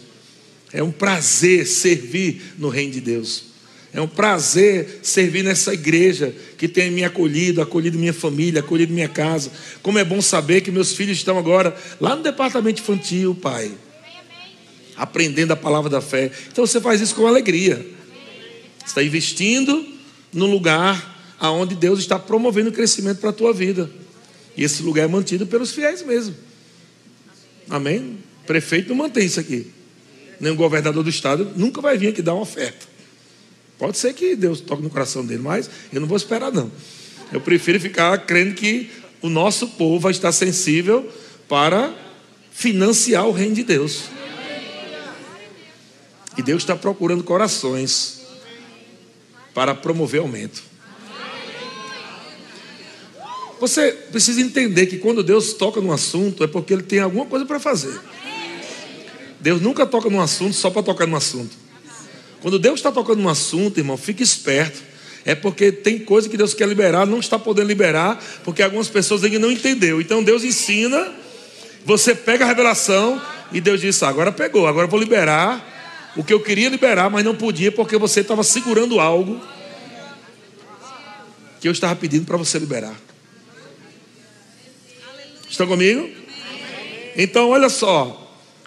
É 0.71 0.81
um 0.81 0.91
prazer 0.91 1.67
servir 1.67 2.41
no 2.57 2.69
reino 2.69 2.93
de 2.93 3.01
Deus. 3.01 3.53
É 3.93 4.01
um 4.01 4.07
prazer 4.07 5.01
servir 5.03 5.43
nessa 5.43 5.71
igreja 5.71 6.33
que 6.57 6.67
tem 6.67 6.89
me 6.89 7.03
acolhido, 7.03 7.61
acolhido 7.61 7.99
minha 7.99 8.13
família, 8.13 8.61
acolhido 8.61 8.91
minha 8.91 9.07
casa. 9.07 9.51
Como 9.83 9.99
é 9.99 10.03
bom 10.03 10.19
saber 10.19 10.61
que 10.61 10.71
meus 10.71 10.93
filhos 10.93 11.17
estão 11.17 11.37
agora 11.37 11.75
lá 12.01 12.15
no 12.15 12.23
departamento 12.23 12.81
infantil, 12.81 13.35
pai. 13.35 13.71
Aprendendo 14.95 15.51
a 15.51 15.55
palavra 15.55 15.91
da 15.91 16.01
fé. 16.01 16.31
Então 16.51 16.65
você 16.65 16.81
faz 16.81 17.01
isso 17.01 17.13
com 17.13 17.27
alegria. 17.27 17.85
Está 18.85 19.03
investindo 19.03 19.85
no 20.33 20.45
lugar 20.45 21.13
aonde 21.39 21.75
Deus 21.75 21.99
está 21.99 22.17
promovendo 22.17 22.69
o 22.69 22.73
crescimento 22.73 23.19
para 23.19 23.29
a 23.29 23.33
tua 23.33 23.53
vida. 23.53 23.89
E 24.55 24.63
esse 24.63 24.81
lugar 24.83 25.05
é 25.05 25.07
mantido 25.07 25.45
pelos 25.45 25.71
fiéis 25.71 26.01
mesmo. 26.01 26.35
Amém? 27.69 28.17
O 28.43 28.45
prefeito 28.45 28.89
não 28.89 28.95
mantém 28.95 29.25
isso 29.25 29.39
aqui. 29.39 29.67
Nem 30.39 30.51
o 30.51 30.55
governador 30.55 31.03
do 31.03 31.09
estado 31.09 31.51
nunca 31.55 31.81
vai 31.81 31.97
vir 31.97 32.09
aqui 32.09 32.21
dar 32.21 32.33
uma 32.33 32.43
oferta. 32.43 32.85
Pode 33.77 33.97
ser 33.97 34.13
que 34.13 34.35
Deus 34.35 34.61
toque 34.61 34.83
no 34.83 34.89
coração 34.89 35.25
dele, 35.25 35.41
mas 35.41 35.69
eu 35.91 35.99
não 35.99 36.07
vou 36.07 36.17
esperar, 36.17 36.51
não. 36.51 36.71
Eu 37.31 37.41
prefiro 37.41 37.79
ficar 37.79 38.17
crendo 38.19 38.53
que 38.53 38.89
o 39.21 39.29
nosso 39.29 39.67
povo 39.69 39.99
vai 39.99 40.11
estar 40.11 40.31
sensível 40.31 41.11
para 41.47 41.93
financiar 42.51 43.27
o 43.27 43.31
reino 43.31 43.55
de 43.55 43.63
Deus. 43.63 44.03
E 46.37 46.41
Deus 46.41 46.63
está 46.63 46.75
procurando 46.75 47.23
corações 47.23 48.22
para 49.53 49.75
promover 49.75 50.21
aumento. 50.21 50.63
Você 53.59 53.91
precisa 54.11 54.41
entender 54.41 54.87
que 54.87 54.97
quando 54.97 55.23
Deus 55.23 55.53
toca 55.53 55.79
num 55.79 55.91
assunto 55.91 56.43
é 56.43 56.47
porque 56.47 56.73
Ele 56.73 56.83
tem 56.83 56.99
alguma 56.99 57.25
coisa 57.25 57.45
para 57.45 57.59
fazer. 57.59 57.97
Deus 59.39 59.61
nunca 59.61 59.85
toca 59.85 60.09
num 60.09 60.21
assunto 60.21 60.53
só 60.53 60.69
para 60.69 60.83
tocar 60.83 61.07
num 61.07 61.15
assunto. 61.15 61.55
Quando 62.41 62.59
Deus 62.59 62.79
está 62.79 62.91
tocando 62.91 63.21
num 63.21 63.29
assunto, 63.29 63.77
irmão, 63.77 63.95
fique 63.95 64.21
esperto. 64.21 64.81
É 65.23 65.33
porque 65.33 65.71
tem 65.71 65.99
coisa 65.99 66.27
que 66.27 66.35
Deus 66.35 66.53
quer 66.53 66.67
liberar, 66.67 67.05
não 67.05 67.19
está 67.19 67.39
podendo 67.39 67.67
liberar, 67.67 68.21
porque 68.43 68.61
algumas 68.61 68.89
pessoas 68.89 69.23
ainda 69.23 69.39
não 69.39 69.51
entendeu. 69.51 70.01
Então 70.01 70.21
Deus 70.21 70.43
ensina, 70.43 71.09
você 71.85 72.13
pega 72.13 72.43
a 72.43 72.47
revelação 72.47 73.21
e 73.53 73.61
Deus 73.61 73.79
diz: 73.79 74.03
agora 74.03 74.31
pegou, 74.31 74.67
agora 74.67 74.87
vou 74.87 74.99
liberar 74.99 75.72
o 76.15 76.23
que 76.23 76.33
eu 76.33 76.39
queria 76.39 76.69
liberar, 76.69 77.09
mas 77.09 77.25
não 77.25 77.35
podia 77.35 77.71
porque 77.71 77.97
você 77.97 78.21
estava 78.21 78.43
segurando 78.43 78.99
algo 78.99 79.41
que 81.59 81.67
eu 81.67 81.71
estava 81.71 81.95
pedindo 81.95 82.25
para 82.25 82.37
você 82.37 82.59
liberar. 82.59 82.95
Estão 85.49 85.67
comigo? 85.67 86.09
Então, 87.15 87.49
olha 87.49 87.69
só. 87.69 88.19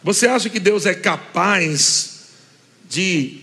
Você 0.03 0.27
acha 0.27 0.49
que 0.49 0.61
Deus 0.61 0.87
é 0.87 0.95
capaz 0.95 2.29
de 2.89 3.41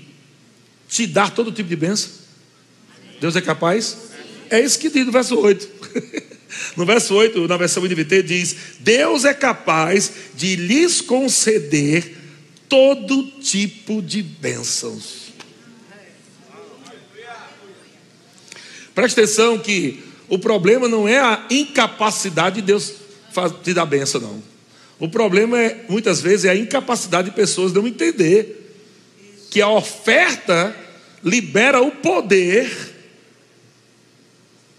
te 0.88 1.06
dar 1.06 1.32
todo 1.32 1.52
tipo 1.52 1.70
de 1.70 1.76
bênção? 1.76 2.10
Deus 3.20 3.36
é 3.36 3.42
capaz? 3.42 3.98
É 4.50 4.60
isso 4.60 4.80
que 4.80 4.90
diz 4.90 5.06
no 5.06 5.12
verso 5.12 5.38
8. 5.38 5.70
No 6.78 6.86
verso 6.86 7.16
8, 7.16 7.48
na 7.48 7.58
versão 7.58 7.84
NVT, 7.84 8.24
diz: 8.24 8.56
Deus 8.80 9.26
é 9.26 9.34
capaz 9.34 10.12
de 10.36 10.56
lhes 10.56 11.02
conceder 11.02 12.23
todo 12.74 13.28
tipo 13.40 14.02
de 14.02 14.24
bênçãos. 14.24 15.32
Preste 18.96 19.20
atenção 19.20 19.60
que 19.60 20.04
o 20.28 20.40
problema 20.40 20.88
não 20.88 21.08
é 21.08 21.20
a 21.20 21.46
incapacidade 21.52 22.56
de 22.56 22.62
Deus 22.64 22.96
te 23.64 23.76
dar 23.76 23.86
bênção, 23.86 24.20
não. 24.20 24.44
O 24.98 25.08
problema 25.08 25.60
é, 25.60 25.86
muitas 25.88 26.20
vezes, 26.20 26.46
é 26.46 26.50
a 26.50 26.56
incapacidade 26.56 27.30
de 27.30 27.36
pessoas 27.36 27.72
não 27.72 27.88
entender 27.88 28.76
que 29.52 29.62
a 29.62 29.70
oferta 29.70 30.76
libera 31.24 31.80
o 31.80 31.92
poder 31.92 32.72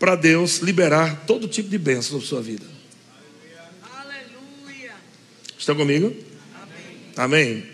para 0.01 0.17
Deus 0.17 0.59
liberar 0.59 1.27
todo 1.29 1.47
tipo 1.47 1.69
de 1.69 1.79
bênção 1.79 2.19
na 2.19 2.25
sua 2.25 2.43
vida. 2.43 2.67
Aleluia. 3.85 4.95
Estão 5.57 5.77
comigo? 5.77 6.13
Amém. 7.17 7.63
Amém. 7.63 7.74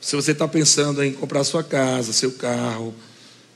Se 0.00 0.14
você 0.14 0.32
está 0.32 0.46
pensando 0.46 1.02
em 1.02 1.12
comprar 1.12 1.44
sua 1.44 1.64
casa, 1.64 2.12
seu 2.12 2.32
carro, 2.32 2.94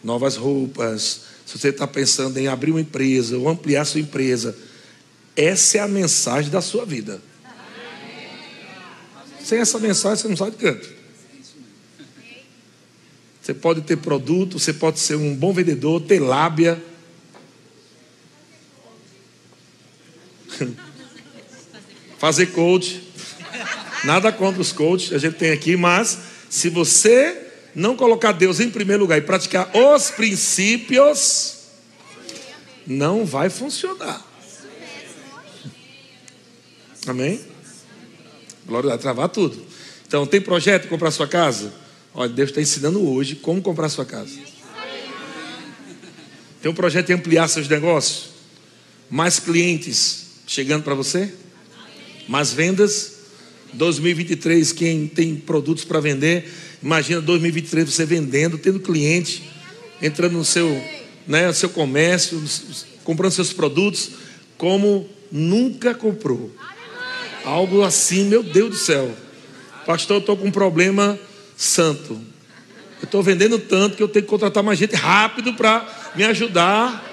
novas 0.02 0.36
roupas, 0.36 1.22
se 1.46 1.58
você 1.58 1.68
está 1.68 1.86
pensando 1.86 2.36
em 2.38 2.48
abrir 2.48 2.70
uma 2.72 2.80
empresa 2.80 3.38
ou 3.38 3.48
ampliar 3.48 3.84
sua 3.84 4.00
empresa, 4.00 4.56
essa 5.36 5.78
é 5.78 5.80
a 5.80 5.88
mensagem 5.88 6.50
da 6.50 6.60
sua 6.60 6.84
vida. 6.84 7.22
Sem 9.42 9.58
essa 9.58 9.78
mensagem 9.78 10.22
você 10.22 10.28
não 10.28 10.36
sai 10.36 10.50
de 10.50 10.56
canto. 10.56 10.88
Você 13.40 13.52
pode 13.52 13.80
ter 13.82 13.96
produto, 13.96 14.58
você 14.58 14.72
pode 14.72 15.00
ser 15.00 15.16
um 15.16 15.34
bom 15.34 15.52
vendedor, 15.52 16.00
ter 16.00 16.20
lábia. 16.20 16.82
Fazer 22.18 22.46
coach. 22.46 23.02
Nada 24.04 24.32
contra 24.32 24.60
os 24.60 24.72
coaches, 24.72 25.12
a 25.12 25.18
gente 25.18 25.36
tem 25.36 25.50
aqui, 25.50 25.76
mas 25.76 26.31
se 26.52 26.68
você 26.68 27.46
não 27.74 27.96
colocar 27.96 28.30
Deus 28.32 28.60
em 28.60 28.68
primeiro 28.68 29.00
lugar 29.00 29.16
e 29.16 29.22
praticar 29.22 29.74
os 29.74 30.10
princípios, 30.10 31.60
não 32.86 33.24
vai 33.24 33.48
funcionar. 33.48 34.22
Amém? 37.06 37.40
Glória 38.66 38.88
a 38.88 38.90
Deus, 38.90 39.00
travar 39.00 39.30
tudo. 39.30 39.64
Então, 40.06 40.26
tem 40.26 40.42
projeto 40.42 40.82
de 40.82 40.88
comprar 40.88 41.10
sua 41.10 41.26
casa? 41.26 41.72
Olha, 42.12 42.28
Deus 42.28 42.50
está 42.50 42.60
ensinando 42.60 43.02
hoje 43.02 43.34
como 43.34 43.62
comprar 43.62 43.88
sua 43.88 44.04
casa. 44.04 44.38
Tem 46.60 46.70
um 46.70 46.74
projeto 46.74 47.06
de 47.06 47.14
ampliar 47.14 47.48
seus 47.48 47.66
negócios? 47.66 48.28
Mais 49.08 49.38
clientes 49.38 50.26
chegando 50.46 50.82
para 50.82 50.94
você? 50.94 51.32
Mais 52.28 52.52
vendas? 52.52 53.11
2023, 53.72 54.72
quem 54.72 55.06
tem 55.06 55.34
produtos 55.34 55.84
para 55.84 56.00
vender, 56.00 56.50
imagina 56.82 57.20
2023 57.20 57.88
você 57.88 58.04
vendendo, 58.04 58.58
tendo 58.58 58.80
cliente, 58.80 59.42
entrando 60.00 60.32
no 60.32 60.44
seu, 60.44 60.80
né, 61.26 61.52
seu 61.52 61.70
comércio, 61.70 62.42
comprando 63.04 63.32
seus 63.32 63.52
produtos, 63.52 64.10
como 64.58 65.08
nunca 65.30 65.94
comprou. 65.94 66.54
Algo 67.44 67.82
assim, 67.82 68.24
meu 68.24 68.42
Deus 68.42 68.70
do 68.70 68.76
céu. 68.76 69.10
Pastor, 69.86 70.16
eu 70.16 70.20
estou 70.20 70.36
com 70.36 70.48
um 70.48 70.52
problema 70.52 71.18
santo. 71.56 72.20
Eu 73.00 73.04
estou 73.04 73.22
vendendo 73.22 73.58
tanto 73.58 73.96
que 73.96 74.02
eu 74.02 74.08
tenho 74.08 74.24
que 74.24 74.30
contratar 74.30 74.62
mais 74.62 74.78
gente 74.78 74.94
rápido 74.94 75.54
para 75.54 76.12
me 76.14 76.22
ajudar. 76.24 77.04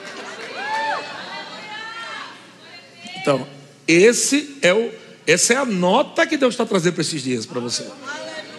Então, 3.22 3.48
esse 3.88 4.58
é 4.62 4.72
o, 4.72 4.92
essa 5.32 5.54
é 5.54 5.58
a 5.58 5.66
nota 5.66 6.26
que 6.26 6.38
Deus 6.38 6.54
está 6.54 6.66
trazendo 6.66 6.94
para 6.94 7.02
esses 7.02 7.22
dias 7.22 7.46
para 7.46 7.60
você. 7.60 7.86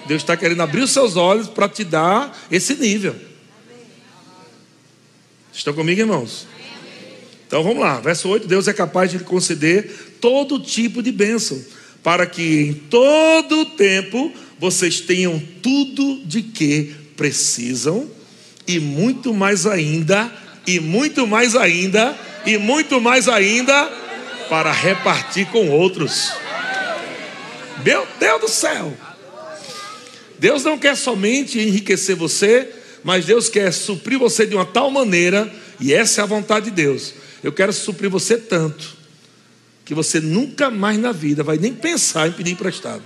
Deus 0.06 0.22
está 0.22 0.36
querendo 0.36 0.62
abrir 0.62 0.82
os 0.82 0.90
seus 0.90 1.16
olhos 1.16 1.48
para 1.48 1.68
te 1.68 1.84
dar 1.84 2.36
esse 2.50 2.74
nível. 2.74 3.14
Estão 5.52 5.74
comigo, 5.74 6.00
irmãos? 6.00 6.46
Então 7.46 7.62
vamos 7.64 7.80
lá, 7.80 8.00
verso 8.00 8.28
8: 8.28 8.46
Deus 8.46 8.68
é 8.68 8.72
capaz 8.72 9.10
de 9.10 9.18
lhe 9.18 9.24
conceder 9.24 10.16
todo 10.20 10.60
tipo 10.60 11.02
de 11.02 11.10
bênção, 11.10 11.60
para 12.02 12.24
que 12.24 12.60
em 12.60 12.72
todo 12.74 13.64
tempo 13.66 14.32
vocês 14.58 15.00
tenham 15.00 15.42
tudo 15.60 16.22
de 16.24 16.42
que 16.42 16.94
precisam, 17.16 18.08
e 18.66 18.78
muito 18.78 19.34
mais 19.34 19.66
ainda, 19.66 20.32
e 20.66 20.78
muito 20.78 21.26
mais 21.26 21.56
ainda, 21.56 22.16
e 22.46 22.56
muito 22.56 23.00
mais 23.00 23.28
ainda, 23.28 23.86
para 24.48 24.70
repartir 24.70 25.46
com 25.46 25.68
outros. 25.70 26.32
Meu 27.84 28.06
Deus 28.18 28.40
do 28.40 28.48
céu! 28.48 28.96
Deus 30.38 30.64
não 30.64 30.78
quer 30.78 30.96
somente 30.96 31.58
enriquecer 31.58 32.16
você, 32.16 32.70
mas 33.04 33.26
Deus 33.26 33.48
quer 33.48 33.72
suprir 33.72 34.18
você 34.18 34.46
de 34.46 34.54
uma 34.54 34.64
tal 34.64 34.90
maneira, 34.90 35.52
e 35.78 35.92
essa 35.92 36.22
é 36.22 36.24
a 36.24 36.26
vontade 36.26 36.66
de 36.66 36.70
Deus. 36.70 37.14
Eu 37.42 37.52
quero 37.52 37.72
suprir 37.72 38.10
você 38.10 38.38
tanto, 38.38 38.96
que 39.84 39.94
você 39.94 40.18
nunca 40.20 40.70
mais 40.70 40.98
na 40.98 41.12
vida 41.12 41.42
vai 41.42 41.58
nem 41.58 41.74
pensar 41.74 42.28
em 42.28 42.32
pedir 42.32 42.52
emprestado. 42.52 43.02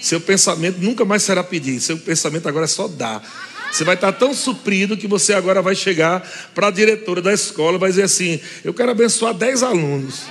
Seu 0.00 0.20
pensamento 0.20 0.78
nunca 0.78 1.04
mais 1.04 1.22
será 1.22 1.44
pedir, 1.44 1.80
seu 1.80 1.98
pensamento 1.98 2.48
agora 2.48 2.64
é 2.64 2.68
só 2.68 2.88
dar. 2.88 3.22
Você 3.70 3.84
vai 3.84 3.94
estar 3.94 4.12
tão 4.12 4.34
suprido 4.34 4.96
que 4.96 5.06
você 5.06 5.32
agora 5.32 5.62
vai 5.62 5.74
chegar 5.74 6.20
para 6.54 6.68
a 6.68 6.70
diretora 6.70 7.22
da 7.22 7.32
escola 7.32 7.76
e 7.76 7.80
vai 7.80 7.90
dizer 7.90 8.02
assim: 8.02 8.40
Eu 8.64 8.74
quero 8.74 8.90
abençoar 8.90 9.32
10 9.32 9.62
alunos. 9.62 10.22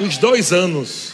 Os 0.00 0.18
dois 0.18 0.52
anos. 0.52 1.12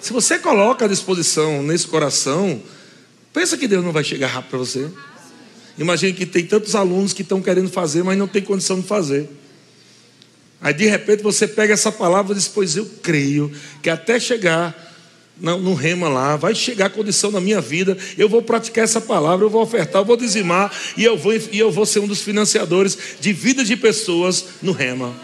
Se 0.00 0.12
você 0.12 0.38
coloca 0.38 0.86
à 0.86 0.88
disposição 0.88 1.62
nesse 1.62 1.86
coração, 1.86 2.62
pensa 3.32 3.56
que 3.56 3.68
Deus 3.68 3.84
não 3.84 3.92
vai 3.92 4.02
chegar 4.02 4.28
rápido 4.28 4.50
para 4.50 4.58
você. 4.58 4.90
Imagine 5.78 6.12
que 6.12 6.26
tem 6.26 6.44
tantos 6.44 6.74
alunos 6.74 7.12
que 7.12 7.22
estão 7.22 7.40
querendo 7.40 7.68
fazer, 7.68 8.02
mas 8.02 8.18
não 8.18 8.26
tem 8.26 8.42
condição 8.42 8.80
de 8.80 8.86
fazer. 8.86 9.28
Aí 10.60 10.74
de 10.74 10.86
repente 10.86 11.22
você 11.22 11.46
pega 11.46 11.74
essa 11.74 11.92
palavra 11.92 12.32
e 12.32 12.36
diz: 12.36 12.48
Pois 12.48 12.76
eu 12.76 12.86
creio 13.02 13.52
que 13.82 13.88
até 13.88 14.18
chegar 14.18 14.88
no, 15.40 15.74
rema 15.74 16.08
lá, 16.08 16.36
vai 16.36 16.54
chegar 16.54 16.86
a 16.86 16.90
condição 16.90 17.30
na 17.30 17.40
minha 17.40 17.60
vida, 17.60 17.96
eu 18.18 18.28
vou 18.28 18.42
praticar 18.42 18.84
essa 18.84 19.00
palavra, 19.00 19.46
eu 19.46 19.50
vou 19.50 19.62
ofertar, 19.62 20.02
eu 20.02 20.04
vou 20.04 20.16
dizimar 20.16 20.70
e 20.96 21.04
eu 21.04 21.16
vou, 21.16 21.32
e 21.34 21.58
eu 21.58 21.70
vou 21.70 21.86
ser 21.86 22.00
um 22.00 22.06
dos 22.06 22.20
financiadores 22.20 22.98
de 23.20 23.32
vidas 23.32 23.66
de 23.66 23.76
pessoas 23.76 24.44
no 24.60 24.72
rema. 24.72 25.14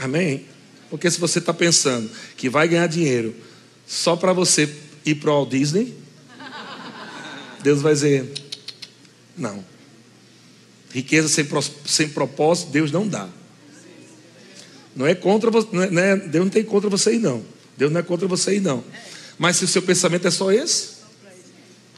Amém? 0.00 0.46
Porque 0.90 1.10
se 1.10 1.20
você 1.20 1.38
está 1.38 1.52
pensando 1.52 2.10
que 2.36 2.48
vai 2.48 2.66
ganhar 2.68 2.86
dinheiro 2.86 3.34
só 3.86 4.16
para 4.16 4.32
você 4.32 4.72
ir 5.04 5.16
para 5.16 5.30
o 5.30 5.34
Walt 5.34 5.50
Disney, 5.50 5.94
Deus 7.62 7.82
vai 7.82 7.92
dizer: 7.92 8.32
não. 9.36 9.64
Riqueza 10.90 11.28
sem, 11.28 11.46
sem 11.84 12.08
propósito, 12.08 12.70
Deus 12.70 12.90
não 12.90 13.06
dá. 13.06 13.28
Não 14.96 15.06
é 15.06 15.14
contra 15.14 15.50
você, 15.50 15.68
é, 15.76 16.10
é, 16.10 16.16
Deus 16.16 16.44
não 16.44 16.50
tem 16.50 16.64
contra 16.64 16.88
você 16.88 17.10
aí 17.10 17.18
não. 17.18 17.44
Deus 17.76 17.92
não 17.92 18.00
é 18.00 18.02
contra 18.02 18.26
você 18.26 18.50
aí 18.50 18.60
não. 18.60 18.82
Mas 19.38 19.56
se 19.56 19.64
o 19.64 19.68
seu 19.68 19.82
pensamento 19.82 20.26
é 20.26 20.30
só 20.30 20.50
esse, 20.50 20.98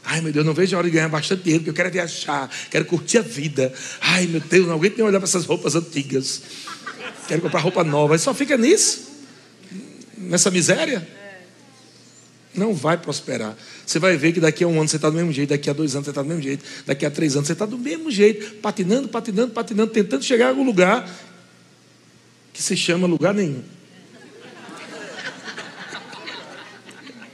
ai 0.03 0.21
meu 0.21 0.31
Deus, 0.31 0.45
não 0.45 0.53
vejo 0.53 0.75
a 0.75 0.79
hora 0.79 0.87
de 0.87 0.93
ganhar 0.93 1.09
bastante 1.09 1.41
dinheiro, 1.41 1.63
porque 1.63 1.71
eu 1.71 1.83
quero 1.83 1.91
viajar, 1.91 2.49
quero 2.69 2.85
curtir 2.85 3.19
a 3.19 3.21
vida. 3.21 3.73
Ai 4.01 4.27
meu 4.27 4.41
Deus, 4.41 4.67
não 4.67 4.75
aguento 4.75 4.97
nem 4.97 5.05
olhar 5.05 5.19
para 5.19 5.27
essas 5.27 5.45
roupas 5.45 5.73
antigas. 5.73 6.41
Quero 7.27 7.41
comprar 7.41 7.59
roupa 7.59 7.83
nova. 7.83 8.15
E 8.15 8.19
só 8.19 8.33
fica 8.33 8.57
nisso, 8.57 9.09
nessa 10.17 10.51
miséria. 10.51 11.07
Não 12.53 12.73
vai 12.73 12.97
prosperar. 12.97 13.55
Você 13.85 13.97
vai 13.97 14.17
ver 14.17 14.33
que 14.33 14.39
daqui 14.39 14.63
a 14.63 14.67
um 14.67 14.79
ano 14.79 14.87
você 14.87 14.97
está 14.97 15.09
do 15.09 15.15
mesmo 15.15 15.31
jeito, 15.31 15.49
daqui 15.49 15.69
a 15.69 15.73
dois 15.73 15.95
anos 15.95 16.05
você 16.05 16.11
está 16.11 16.21
do 16.21 16.27
mesmo 16.27 16.43
jeito, 16.43 16.65
daqui 16.85 17.05
a 17.05 17.11
três 17.11 17.35
anos 17.35 17.47
você 17.47 17.53
está 17.53 17.65
do 17.65 17.77
mesmo 17.77 18.11
jeito, 18.11 18.55
patinando, 18.55 19.07
patinando, 19.07 19.53
patinando, 19.53 19.91
tentando 19.91 20.23
chegar 20.23 20.47
a 20.47 20.49
algum 20.49 20.63
lugar 20.63 21.09
que 22.51 22.61
se 22.61 22.75
chama 22.75 23.07
lugar 23.07 23.33
nenhum. 23.33 23.63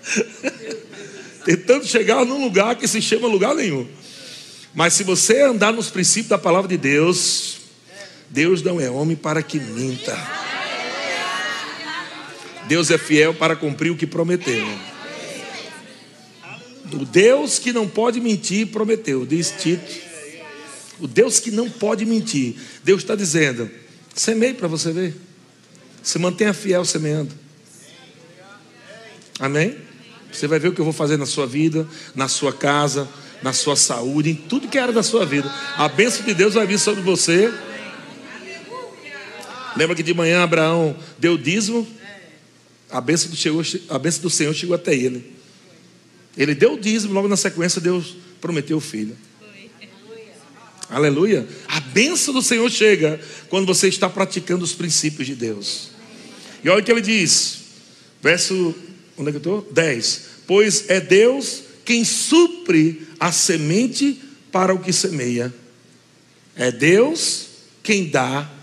Tentando 1.44 1.86
chegar 1.86 2.26
num 2.26 2.44
lugar 2.44 2.76
que 2.76 2.88
se 2.88 3.02
chama 3.02 3.28
lugar 3.28 3.56
nenhum. 3.56 3.88
Mas 4.74 4.94
se 4.94 5.04
você 5.04 5.42
andar 5.42 5.74
nos 5.74 5.90
princípios 5.90 6.30
da 6.30 6.38
palavra 6.38 6.68
de 6.68 6.78
Deus, 6.78 7.58
Deus 8.30 8.62
não 8.62 8.80
é 8.80 8.90
homem 8.90 9.16
para 9.16 9.42
que 9.42 9.60
minta. 9.60 10.18
Deus 12.68 12.92
é 12.92 12.98
fiel 12.98 13.34
para 13.34 13.56
cumprir 13.56 13.92
o 13.92 13.96
que 13.96 14.06
prometeu. 14.06 14.68
O 16.92 17.06
Deus 17.06 17.60
que 17.60 17.74
não 17.74 17.88
pode 17.88 18.20
mentir 18.20 18.68
prometeu, 18.68 19.26
diz 19.26 19.54
Tito. 19.58 20.08
O 21.00 21.08
Deus 21.08 21.40
que 21.40 21.52
não 21.52 21.70
pode 21.70 22.06
mentir. 22.06 22.56
Deus 22.84 23.02
está 23.02 23.16
dizendo: 23.16 23.70
Semeie 24.16 24.54
para 24.54 24.68
você 24.68 24.92
ver. 24.92 25.16
Se 26.02 26.18
mantenha 26.18 26.54
fiel 26.54 26.84
semeando. 26.86 27.34
Amém? 29.40 29.78
Você 30.32 30.48
vai 30.48 30.60
ver 30.60 30.70
o 30.70 30.74
que 30.74 30.82
eu 30.82 30.86
vou 30.86 30.94
fazer 30.94 31.18
na 31.18 31.26
sua 31.26 31.46
vida, 31.46 31.88
na 32.16 32.28
sua 32.28 32.52
casa, 32.52 33.08
na 33.42 33.54
sua 33.54 33.76
saúde, 33.76 34.32
em 34.32 34.36
tudo 34.36 34.68
que 34.68 34.78
era 34.78 34.92
da 34.92 35.04
sua 35.04 35.26
vida. 35.26 35.52
A 35.78 35.88
bênção 35.88 36.26
de 36.26 36.34
Deus 36.34 36.54
vai 36.56 36.66
vir 36.66 36.80
sobre 36.80 37.02
você. 37.02 37.54
Lembra 39.78 39.96
que 39.96 40.02
de 40.02 40.13
manhã 40.13 40.42
Abraão 40.42 40.98
deu 41.20 41.38
dízimo? 41.38 41.88
A 42.90 43.00
bênção, 43.00 43.30
do 43.30 43.36
Senhor, 43.36 43.66
a 43.90 44.00
bênção 44.00 44.22
do 44.24 44.30
Senhor 44.30 44.54
chegou 44.56 44.76
até 44.76 44.96
ele. 44.96 45.34
Ele 46.36 46.56
deu 46.56 46.74
o 46.74 46.80
dízimo, 46.80 47.13
logo 47.13 47.28
na 47.28 47.38
sequência 47.38 47.80
Deus 47.80 48.16
prometeu 48.42 48.78
o 48.78 48.82
filho. 48.82 49.16
Aleluia. 50.90 51.48
A 51.68 51.80
bênção 51.80 52.34
do 52.34 52.42
Senhor 52.42 52.68
chega 52.72 53.20
quando 53.50 53.68
você 53.68 53.88
está 53.88 54.10
praticando 54.10 54.63
os 54.63 54.74
princípios 54.74 55.28
de 55.28 55.36
Deus. 55.36 55.90
E 56.63 56.70
olha 56.70 56.82
o 56.82 56.84
que 56.84 56.92
ele 56.92 57.02
diz, 57.02 57.60
verso, 58.22 58.74
onde 59.16 59.30
é 59.30 59.32
que 59.32 59.38
eu 59.48 59.60
estou? 59.62 59.72
10. 59.72 60.22
Pois 60.48 60.90
é 60.90 61.00
Deus 61.00 61.63
quem 61.86 62.04
supre 62.04 63.08
a 63.20 63.32
semente 63.32 64.20
para 64.52 64.74
o 64.74 64.80
que 64.80 64.92
semeia. 64.92 65.54
É 66.56 66.72
Deus 66.72 67.48
quem 67.84 68.10
dá 68.10 68.57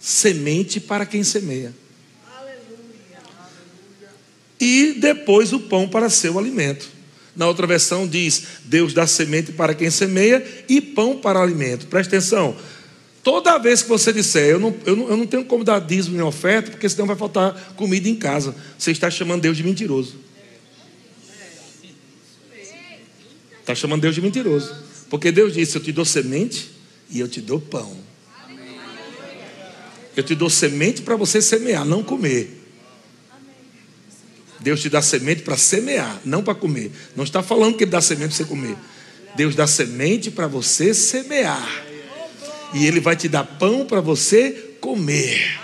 semente 0.00 0.80
para 0.80 1.04
quem 1.06 1.24
semeia. 1.24 1.72
E 4.60 4.94
depois 4.94 5.52
o 5.52 5.60
pão 5.60 5.88
para 5.88 6.10
seu 6.10 6.38
alimento. 6.38 6.88
Na 7.36 7.46
outra 7.46 7.66
versão 7.66 8.06
diz: 8.06 8.42
Deus 8.64 8.92
dá 8.92 9.06
semente 9.06 9.52
para 9.52 9.74
quem 9.74 9.90
semeia 9.90 10.44
e 10.68 10.80
pão 10.80 11.16
para 11.16 11.40
alimento. 11.40 11.86
Presta 11.86 12.16
atenção. 12.16 12.56
Toda 13.22 13.58
vez 13.58 13.82
que 13.82 13.88
você 13.88 14.12
disser, 14.12 14.48
eu 14.48 14.58
não, 14.58 14.74
eu 14.86 14.96
não, 14.96 15.08
eu 15.10 15.16
não 15.16 15.26
tenho 15.26 15.44
como 15.44 15.62
dar 15.62 15.80
dízimo 15.80 16.16
nem 16.16 16.24
oferta, 16.24 16.70
porque 16.70 16.88
senão 16.88 17.06
vai 17.06 17.16
faltar 17.16 17.74
comida 17.76 18.08
em 18.08 18.16
casa. 18.16 18.54
Você 18.76 18.90
está 18.90 19.10
chamando 19.10 19.42
Deus 19.42 19.56
de 19.56 19.62
mentiroso. 19.62 20.16
Está 23.60 23.74
chamando 23.74 24.00
Deus 24.00 24.14
de 24.14 24.22
mentiroso. 24.22 24.74
Porque 25.10 25.30
Deus 25.30 25.54
disse: 25.54 25.76
Eu 25.76 25.82
te 25.82 25.92
dou 25.92 26.04
semente 26.04 26.70
e 27.10 27.20
eu 27.20 27.28
te 27.28 27.40
dou 27.40 27.60
pão. 27.60 28.07
Eu 30.18 30.24
te 30.24 30.34
dou 30.34 30.50
semente 30.50 31.02
para 31.02 31.14
você 31.14 31.40
semear, 31.40 31.84
não 31.84 32.02
comer. 32.02 32.50
Deus 34.58 34.80
te 34.80 34.88
dá 34.88 35.00
semente 35.00 35.42
para 35.42 35.56
semear, 35.56 36.20
não 36.24 36.42
para 36.42 36.56
comer. 36.56 36.90
Não 37.14 37.22
está 37.22 37.40
falando 37.40 37.76
que 37.76 37.84
Ele 37.84 37.92
dá 37.92 38.00
semente 38.00 38.30
para 38.30 38.38
você 38.38 38.44
comer. 38.44 38.76
Deus 39.36 39.54
dá 39.54 39.64
semente 39.68 40.28
para 40.32 40.48
você 40.48 40.92
semear. 40.92 41.84
E 42.74 42.84
Ele 42.84 42.98
vai 42.98 43.14
te 43.14 43.28
dar 43.28 43.44
pão 43.44 43.86
para 43.86 44.00
você 44.00 44.74
comer. 44.80 45.56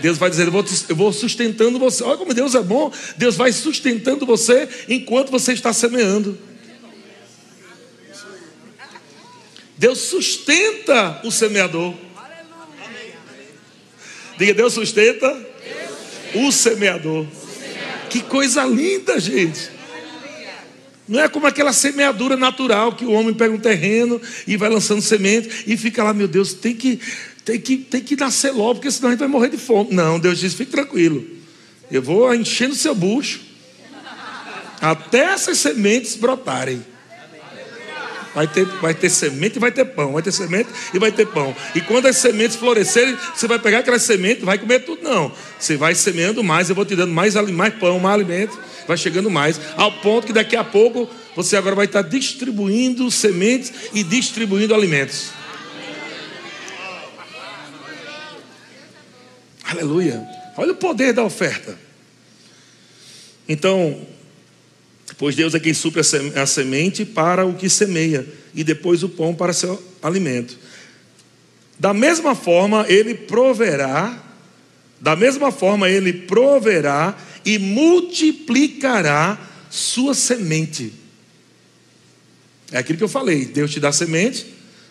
Deus 0.00 0.16
vai 0.16 0.30
dizer: 0.30 0.46
eu 0.88 0.96
vou, 0.96 1.12
sustentando 1.12 1.78
você. 1.78 2.02
Olha 2.04 2.16
como 2.16 2.32
Deus 2.32 2.54
é 2.54 2.62
bom. 2.62 2.90
Deus 3.18 3.36
vai 3.36 3.52
sustentando 3.52 4.24
você 4.24 4.66
enquanto 4.88 5.30
você 5.30 5.52
está 5.52 5.74
semeando. 5.74 6.38
Deus 9.76 9.98
sustenta 9.98 11.20
o 11.22 11.30
semeador. 11.30 11.94
Diga: 14.38 14.54
Deus 14.54 14.72
sustenta 14.72 15.34
o 16.34 16.50
semeador. 16.50 17.26
Que 18.10 18.22
coisa 18.22 18.64
linda, 18.64 19.18
gente. 19.18 19.74
Não 21.06 21.20
é 21.20 21.28
como 21.28 21.46
aquela 21.46 21.72
semeadura 21.72 22.36
natural 22.36 22.92
que 22.92 23.04
o 23.04 23.12
homem 23.12 23.34
pega 23.34 23.52
um 23.52 23.58
terreno 23.58 24.20
e 24.46 24.56
vai 24.56 24.70
lançando 24.70 25.02
semente 25.02 25.64
e 25.66 25.76
fica 25.76 26.02
lá, 26.02 26.14
meu 26.14 26.26
Deus, 26.26 26.54
tem 26.54 26.74
que, 26.74 26.98
tem 27.44 27.60
que, 27.60 27.76
tem 27.76 28.00
que 28.00 28.16
nascer 28.16 28.52
logo, 28.52 28.76
porque 28.76 28.90
senão 28.90 29.08
a 29.08 29.12
gente 29.12 29.20
vai 29.20 29.28
morrer 29.28 29.50
de 29.50 29.58
fome. 29.58 29.92
Não, 29.92 30.18
Deus 30.18 30.38
diz, 30.38 30.54
fique 30.54 30.70
tranquilo. 30.70 31.26
Eu 31.90 32.00
vou 32.00 32.34
enchendo 32.34 32.72
o 32.72 32.76
seu 32.76 32.94
bucho. 32.94 33.40
Até 34.80 35.24
essas 35.24 35.58
sementes 35.58 36.16
brotarem. 36.16 36.84
Vai 38.34 38.48
ter, 38.48 38.64
vai 38.64 38.92
ter 38.92 39.08
semente 39.10 39.56
e 39.56 39.60
vai 39.60 39.70
ter 39.70 39.84
pão. 39.84 40.12
Vai 40.12 40.22
ter 40.22 40.32
semente 40.32 40.68
e 40.92 40.98
vai 40.98 41.12
ter 41.12 41.26
pão. 41.26 41.54
E 41.74 41.80
quando 41.80 42.06
as 42.06 42.16
sementes 42.16 42.56
florescerem, 42.56 43.16
você 43.34 43.46
vai 43.46 43.58
pegar 43.58 43.78
aquelas 43.78 44.02
sementes, 44.02 44.44
vai 44.44 44.58
comer 44.58 44.80
tudo, 44.80 45.02
não. 45.02 45.32
Você 45.58 45.76
vai 45.76 45.94
semeando 45.94 46.42
mais, 46.42 46.68
eu 46.68 46.74
vou 46.74 46.84
te 46.84 46.96
dando 46.96 47.12
mais, 47.12 47.34
mais 47.34 47.74
pão, 47.74 48.00
mais 48.00 48.14
alimento, 48.14 48.58
vai 48.88 48.96
chegando 48.96 49.30
mais, 49.30 49.60
ao 49.76 49.92
ponto 49.92 50.26
que 50.26 50.32
daqui 50.32 50.56
a 50.56 50.64
pouco 50.64 51.08
você 51.36 51.56
agora 51.56 51.76
vai 51.76 51.86
estar 51.86 52.02
distribuindo 52.02 53.10
sementes 53.10 53.72
e 53.92 54.02
distribuindo 54.02 54.74
alimentos. 54.74 55.30
Aleluia. 59.64 60.22
Olha 60.56 60.72
o 60.72 60.76
poder 60.76 61.12
da 61.12 61.24
oferta. 61.24 61.76
Então, 63.48 64.06
Pois 65.16 65.36
Deus 65.36 65.54
é 65.54 65.60
quem 65.60 65.72
supre 65.72 66.00
a 66.00 66.46
semente 66.46 67.04
para 67.04 67.46
o 67.46 67.54
que 67.54 67.68
semeia, 67.68 68.26
e 68.54 68.64
depois 68.64 69.02
o 69.02 69.08
pão 69.08 69.34
para 69.34 69.52
seu 69.52 69.82
alimento. 70.02 70.58
Da 71.78 71.92
mesma 71.92 72.34
forma, 72.34 72.84
ele 72.88 73.14
proverá, 73.14 74.22
da 75.00 75.14
mesma 75.14 75.50
forma, 75.52 75.88
ele 75.88 76.12
proverá 76.12 77.16
e 77.44 77.58
multiplicará 77.58 79.38
sua 79.70 80.14
semente. 80.14 80.92
É 82.72 82.78
aquilo 82.78 82.98
que 82.98 83.04
eu 83.04 83.08
falei: 83.08 83.44
Deus 83.44 83.70
te 83.70 83.80
dá 83.80 83.92
semente, 83.92 84.46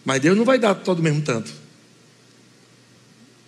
mas 0.05 0.21
Deus 0.21 0.38
não 0.38 0.45
vai 0.45 0.59
dar 0.59 0.75
todo 0.75 0.99
o 0.99 1.03
mesmo 1.03 1.21
tanto. 1.21 1.51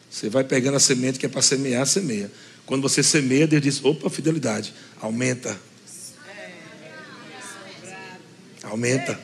Você 0.10 0.30
vai 0.30 0.44
pegando 0.44 0.76
a 0.78 0.80
semente 0.80 1.20
que 1.20 1.26
é 1.26 1.30
para 1.30 1.42
semear, 1.42 1.86
semeia. 1.86 2.32
Quando 2.66 2.82
você 2.82 3.04
semeia, 3.04 3.46
Deus 3.46 3.62
diz: 3.62 3.84
opa, 3.84 4.10
fidelidade, 4.10 4.74
aumenta. 5.00 5.58
Aumenta. 8.66 9.20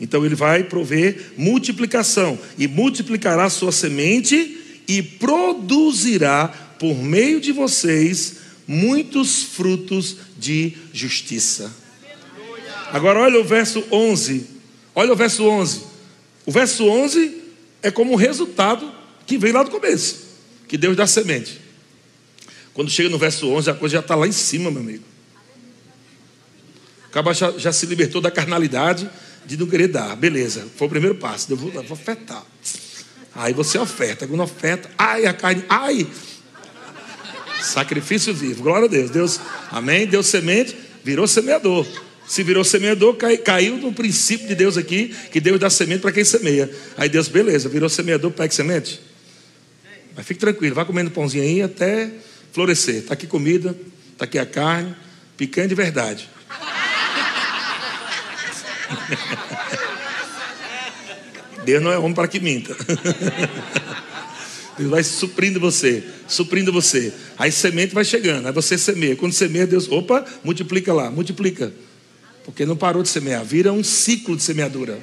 Então 0.00 0.24
ele 0.24 0.34
vai 0.34 0.64
prover 0.64 1.32
multiplicação 1.36 2.38
e 2.56 2.68
multiplicará 2.68 3.50
sua 3.50 3.72
semente 3.72 4.82
e 4.86 5.02
produzirá 5.02 6.48
por 6.78 6.94
meio 7.02 7.40
de 7.40 7.52
vocês 7.52 8.36
muitos 8.66 9.42
frutos 9.42 10.16
de 10.38 10.74
justiça. 10.92 11.74
Agora 12.92 13.20
olha 13.20 13.40
o 13.40 13.44
verso 13.44 13.84
11. 13.90 14.46
Olha 14.94 15.12
o 15.12 15.16
verso 15.16 15.44
11. 15.44 15.82
O 16.46 16.52
verso 16.52 16.84
11 16.86 17.42
é 17.82 17.90
como 17.90 18.12
um 18.12 18.16
resultado 18.16 18.90
que 19.26 19.36
vem 19.36 19.52
lá 19.52 19.62
do 19.62 19.70
começo, 19.70 20.28
que 20.66 20.78
Deus 20.78 20.96
dá 20.96 21.06
semente. 21.06 21.60
Quando 22.72 22.90
chega 22.90 23.08
no 23.08 23.18
verso 23.18 23.48
11, 23.48 23.70
a 23.70 23.74
coisa 23.74 23.94
já 23.94 24.00
está 24.00 24.14
lá 24.14 24.26
em 24.26 24.32
cima, 24.32 24.70
meu 24.70 24.80
amigo. 24.80 25.04
O 27.08 27.10
cabo 27.10 27.32
já, 27.32 27.50
já, 27.52 27.72
se 27.72 27.86
libertou 27.86 28.20
da 28.20 28.30
carnalidade 28.30 29.08
de 29.46 29.56
não 29.56 29.66
querer 29.66 29.88
dar. 29.88 30.14
Beleza, 30.14 30.66
foi 30.76 30.86
o 30.86 30.90
primeiro 30.90 31.14
passo. 31.14 31.50
Eu 31.50 31.56
vou, 31.56 31.70
vou 31.70 31.92
ofertar. 31.92 32.44
Aí 33.34 33.52
você 33.52 33.78
oferta. 33.78 34.26
Quando 34.26 34.42
oferta, 34.42 34.90
ai, 34.98 35.24
a 35.26 35.32
carne, 35.32 35.64
ai. 35.68 36.06
Sacrifício 37.62 38.34
vivo. 38.34 38.62
Glória 38.62 38.86
a 38.86 38.88
Deus. 38.88 39.10
Deus, 39.10 39.40
amém. 39.70 40.06
Deu 40.06 40.22
semente, 40.22 40.76
virou 41.02 41.26
semeador. 41.26 41.86
Se 42.26 42.42
virou 42.42 42.62
semeador, 42.62 43.14
cai, 43.16 43.38
caiu 43.38 43.78
no 43.78 43.90
princípio 43.90 44.46
de 44.46 44.54
Deus 44.54 44.76
aqui, 44.76 45.16
que 45.32 45.40
Deus 45.40 45.58
dá 45.58 45.70
semente 45.70 46.02
para 46.02 46.12
quem 46.12 46.24
semeia. 46.24 46.70
Aí 46.94 47.08
Deus, 47.08 47.26
beleza, 47.26 47.70
virou 47.70 47.88
semeador, 47.88 48.30
pega 48.30 48.52
semente. 48.52 49.00
Mas 50.14 50.26
fique 50.26 50.38
tranquilo, 50.38 50.74
vai 50.74 50.84
comendo 50.84 51.10
pãozinho 51.10 51.42
aí 51.42 51.62
até 51.62 52.10
florescer. 52.52 52.96
Está 52.96 53.14
aqui 53.14 53.26
comida, 53.26 53.74
está 54.12 54.26
aqui 54.26 54.38
a 54.38 54.44
carne, 54.44 54.94
picanha 55.38 55.68
de 55.68 55.74
verdade. 55.74 56.28
Deus 61.64 61.82
não 61.82 61.92
é 61.92 61.98
homem 61.98 62.14
para 62.14 62.28
que 62.28 62.40
minta. 62.40 62.74
Deus 64.78 64.90
vai 64.90 65.02
suprindo 65.02 65.60
você, 65.60 66.02
suprindo 66.26 66.72
você. 66.72 67.12
Aí 67.36 67.52
semente 67.52 67.94
vai 67.94 68.04
chegando, 68.04 68.46
aí 68.46 68.52
você 68.52 68.78
semeia. 68.78 69.16
Quando 69.16 69.32
semeia, 69.32 69.66
Deus, 69.66 69.90
opa, 69.90 70.24
multiplica 70.44 70.92
lá, 70.92 71.10
multiplica. 71.10 71.72
Porque 72.44 72.64
não 72.64 72.76
parou 72.76 73.02
de 73.02 73.08
semear, 73.08 73.44
vira 73.44 73.72
um 73.72 73.84
ciclo 73.84 74.36
de 74.36 74.42
semeadura. 74.42 74.98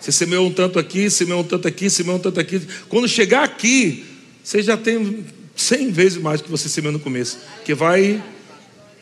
Você 0.00 0.10
semeou 0.10 0.48
um 0.48 0.52
tanto 0.52 0.78
aqui, 0.78 1.10
semeou 1.10 1.40
um 1.40 1.44
tanto 1.44 1.68
aqui, 1.68 1.90
semeou 1.90 2.16
um 2.16 2.20
tanto 2.20 2.40
aqui. 2.40 2.60
Quando 2.88 3.06
chegar 3.06 3.44
aqui, 3.44 4.04
você 4.42 4.62
já 4.62 4.76
tem 4.76 5.24
cem 5.54 5.92
vezes 5.92 6.20
mais 6.20 6.40
que 6.40 6.50
você 6.50 6.68
semeou 6.68 6.92
no 6.92 6.98
começo. 6.98 7.38
Que 7.64 7.74
vai, 7.74 8.22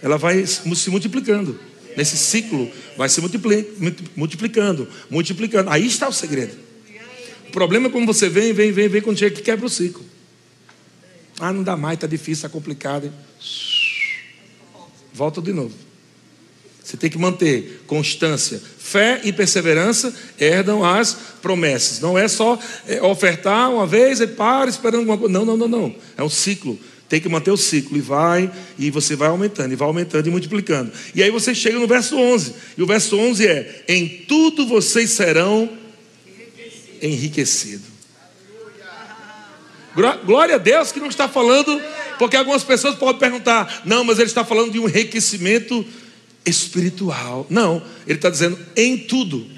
ela 0.03 0.19
vai 0.19 0.45
se 0.45 0.91
multiplicando 0.91 1.70
nesse 2.01 2.17
ciclo, 2.17 2.71
vai 2.97 3.11
se 3.11 3.21
multiplicando, 4.17 4.89
multiplicando. 5.11 5.69
Aí 5.69 5.87
está 5.87 6.09
o 6.09 6.13
segredo. 6.13 6.57
O 7.47 7.53
problema 7.53 7.89
é 7.89 7.91
quando 7.91 8.07
você 8.07 8.27
vem, 8.27 8.55
vem, 8.55 8.73
vem, 8.73 8.89
vem, 8.89 9.03
quando 9.03 9.19
chega 9.19 9.37
que 9.37 9.43
quebra 9.43 9.67
o 9.67 9.69
ciclo. 9.69 10.03
Ah, 11.39 11.53
não 11.53 11.63
dá 11.63 11.77
mais, 11.77 11.97
está 11.97 12.07
difícil, 12.07 12.47
está 12.47 12.49
complicado. 12.49 13.13
Volta 15.13 15.43
de 15.43 15.53
novo. 15.53 15.75
Você 16.83 16.97
tem 16.97 17.11
que 17.11 17.19
manter 17.19 17.83
constância. 17.87 18.63
Fé 18.79 19.21
e 19.23 19.33
perseverança 19.33 20.15
herdam 20.39 20.83
as 20.83 21.15
promessas. 21.43 22.01
Não 22.01 22.19
é 22.19 22.27
só 22.29 22.59
é, 22.89 23.03
ofertar 23.03 23.71
uma 23.71 23.87
vez 23.87 24.21
e 24.21 24.27
para 24.27 24.71
esperando 24.71 25.01
alguma 25.01 25.19
coisa. 25.19 25.33
Não, 25.33 25.45
não, 25.45 25.57
não, 25.57 25.69
não. 25.69 25.95
É 26.17 26.23
um 26.23 26.31
ciclo. 26.31 26.79
Tem 27.11 27.21
que 27.21 27.29
manter 27.29 27.51
o 27.51 27.57
ciclo 27.57 27.99
e 27.99 28.01
vai, 28.01 28.49
e 28.79 28.89
você 28.89 29.17
vai 29.17 29.27
aumentando, 29.27 29.73
e 29.73 29.77
vai 29.77 29.89
aumentando 29.89 30.29
e 30.29 30.31
multiplicando. 30.31 30.93
E 31.13 31.21
aí 31.21 31.29
você 31.29 31.53
chega 31.53 31.77
no 31.77 31.89
verso 31.89 32.17
11. 32.17 32.55
E 32.79 32.83
o 32.85 32.87
verso 32.87 33.19
11 33.19 33.47
é: 33.49 33.85
Em 33.89 34.07
tudo 34.29 34.65
vocês 34.65 35.11
serão 35.11 35.69
enriquecidos. 37.03 37.91
Glória 40.25 40.55
a 40.55 40.59
Deus 40.59 40.93
que 40.93 41.01
não 41.01 41.09
está 41.09 41.29
falando, 41.29 41.83
porque 42.17 42.37
algumas 42.37 42.63
pessoas 42.63 42.95
podem 42.95 43.19
perguntar: 43.19 43.83
não, 43.85 44.05
mas 44.05 44.21
ele 44.21 44.29
está 44.29 44.45
falando 44.45 44.71
de 44.71 44.79
um 44.79 44.89
enriquecimento 44.89 45.85
espiritual. 46.47 47.45
Não, 47.51 47.83
ele 48.07 48.19
está 48.19 48.31
dizendo 48.31 48.57
em 48.77 48.97
tudo. 48.97 49.51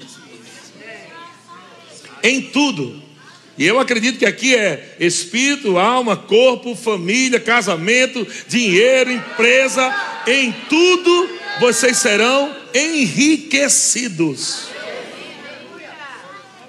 Em 2.23 2.41
tudo. 2.41 3.02
E 3.57 3.65
eu 3.65 3.79
acredito 3.79 4.17
que 4.17 4.25
aqui 4.25 4.55
é 4.55 4.95
espírito, 4.99 5.77
alma, 5.77 6.17
corpo, 6.17 6.75
família, 6.75 7.39
casamento, 7.39 8.25
dinheiro, 8.47 9.11
empresa, 9.11 9.93
em 10.25 10.51
tudo 10.67 11.29
vocês 11.59 11.97
serão 11.97 12.55
enriquecidos. 12.73 14.67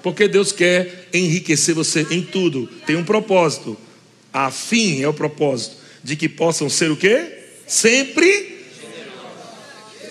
Porque 0.03 0.27
Deus 0.27 0.51
quer 0.51 1.07
enriquecer 1.11 1.73
você 1.73 2.05
em 2.11 2.21
tudo. 2.21 2.67
Tem 2.85 2.95
um 2.95 3.03
propósito. 3.03 3.75
A 4.31 4.51
fim 4.51 5.01
é 5.01 5.07
o 5.07 5.13
propósito 5.13 5.77
de 6.03 6.15
que 6.15 6.29
possam 6.29 6.69
ser 6.69 6.91
o 6.91 6.95
quê? 6.97 7.45
Sempre 7.65 8.55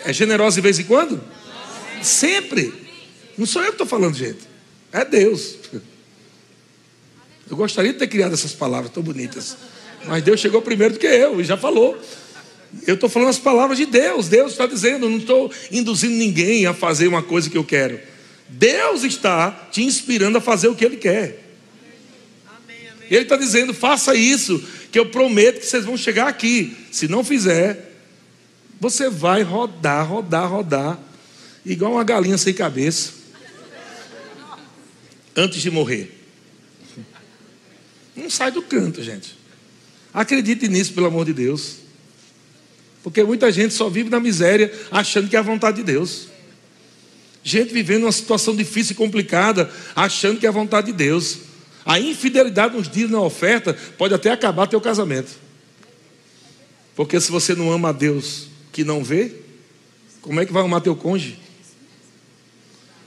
é 0.04 0.12
generoso 0.12 0.56
de 0.56 0.60
vez 0.60 0.78
em 0.78 0.84
quando? 0.84 1.22
Sempre. 2.02 2.72
Não 3.38 3.46
sou 3.46 3.62
eu 3.62 3.68
que 3.68 3.74
estou 3.74 3.86
falando, 3.86 4.14
gente. 4.14 4.40
É 4.92 5.04
Deus. 5.04 5.56
Eu 7.50 7.56
gostaria 7.56 7.92
de 7.92 7.98
ter 7.98 8.06
criado 8.06 8.32
essas 8.32 8.52
palavras 8.52 8.90
tão 8.92 9.02
bonitas. 9.02 9.56
Mas 10.06 10.22
Deus 10.22 10.40
chegou 10.40 10.62
primeiro 10.62 10.94
do 10.94 11.00
que 11.00 11.06
eu 11.06 11.40
e 11.40 11.44
já 11.44 11.56
falou. 11.56 11.98
Eu 12.86 12.94
estou 12.94 13.08
falando 13.08 13.28
as 13.28 13.38
palavras 13.38 13.78
de 13.78 13.86
Deus. 13.86 14.28
Deus 14.28 14.52
está 14.52 14.66
dizendo, 14.66 15.08
não 15.08 15.18
estou 15.18 15.52
induzindo 15.70 16.14
ninguém 16.14 16.66
a 16.66 16.74
fazer 16.74 17.06
uma 17.06 17.22
coisa 17.22 17.48
que 17.48 17.56
eu 17.56 17.64
quero. 17.64 18.00
Deus 18.48 19.04
está 19.04 19.50
te 19.70 19.82
inspirando 19.82 20.38
a 20.38 20.40
fazer 20.40 20.68
o 20.68 20.74
que 20.74 20.84
Ele 20.84 20.96
quer. 20.96 21.42
Ele 23.10 23.22
está 23.22 23.36
dizendo, 23.36 23.74
faça 23.74 24.14
isso, 24.14 24.62
que 24.90 24.98
eu 24.98 25.06
prometo 25.06 25.60
que 25.60 25.66
vocês 25.66 25.84
vão 25.84 25.96
chegar 25.96 26.26
aqui. 26.26 26.76
Se 26.90 27.06
não 27.06 27.22
fizer, 27.22 27.92
você 28.80 29.08
vai 29.10 29.42
rodar, 29.42 30.08
rodar, 30.08 30.50
rodar, 30.50 30.98
igual 31.64 31.92
uma 31.92 32.04
galinha 32.04 32.38
sem 32.38 32.54
cabeça, 32.54 33.12
antes 35.36 35.60
de 35.60 35.70
morrer. 35.70 36.13
Não 38.16 38.30
sai 38.30 38.50
do 38.50 38.62
canto, 38.62 39.02
gente. 39.02 39.36
Acredite 40.12 40.68
nisso, 40.68 40.92
pelo 40.92 41.06
amor 41.06 41.26
de 41.26 41.32
Deus. 41.32 41.76
Porque 43.02 43.22
muita 43.22 43.50
gente 43.52 43.74
só 43.74 43.88
vive 43.88 44.08
na 44.08 44.20
miséria 44.20 44.72
achando 44.90 45.28
que 45.28 45.36
é 45.36 45.38
a 45.38 45.42
vontade 45.42 45.78
de 45.78 45.82
Deus. 45.82 46.28
Gente 47.42 47.74
vivendo 47.74 48.04
uma 48.04 48.12
situação 48.12 48.56
difícil 48.56 48.92
e 48.92 48.96
complicada, 48.96 49.70
achando 49.94 50.40
que 50.40 50.46
é 50.46 50.48
a 50.48 50.52
vontade 50.52 50.86
de 50.86 50.92
Deus. 50.94 51.38
A 51.84 52.00
infidelidade 52.00 52.74
nos 52.74 52.88
dias 52.88 53.10
na 53.10 53.20
oferta 53.20 53.74
pode 53.98 54.14
até 54.14 54.30
acabar 54.30 54.66
teu 54.66 54.80
casamento. 54.80 55.32
Porque 56.96 57.20
se 57.20 57.30
você 57.30 57.54
não 57.54 57.70
ama 57.70 57.90
a 57.90 57.92
Deus 57.92 58.46
que 58.72 58.84
não 58.84 59.04
vê, 59.04 59.32
como 60.22 60.40
é 60.40 60.46
que 60.46 60.52
vai 60.52 60.62
amar 60.62 60.80
teu 60.80 60.96
cônjuge? 60.96 61.38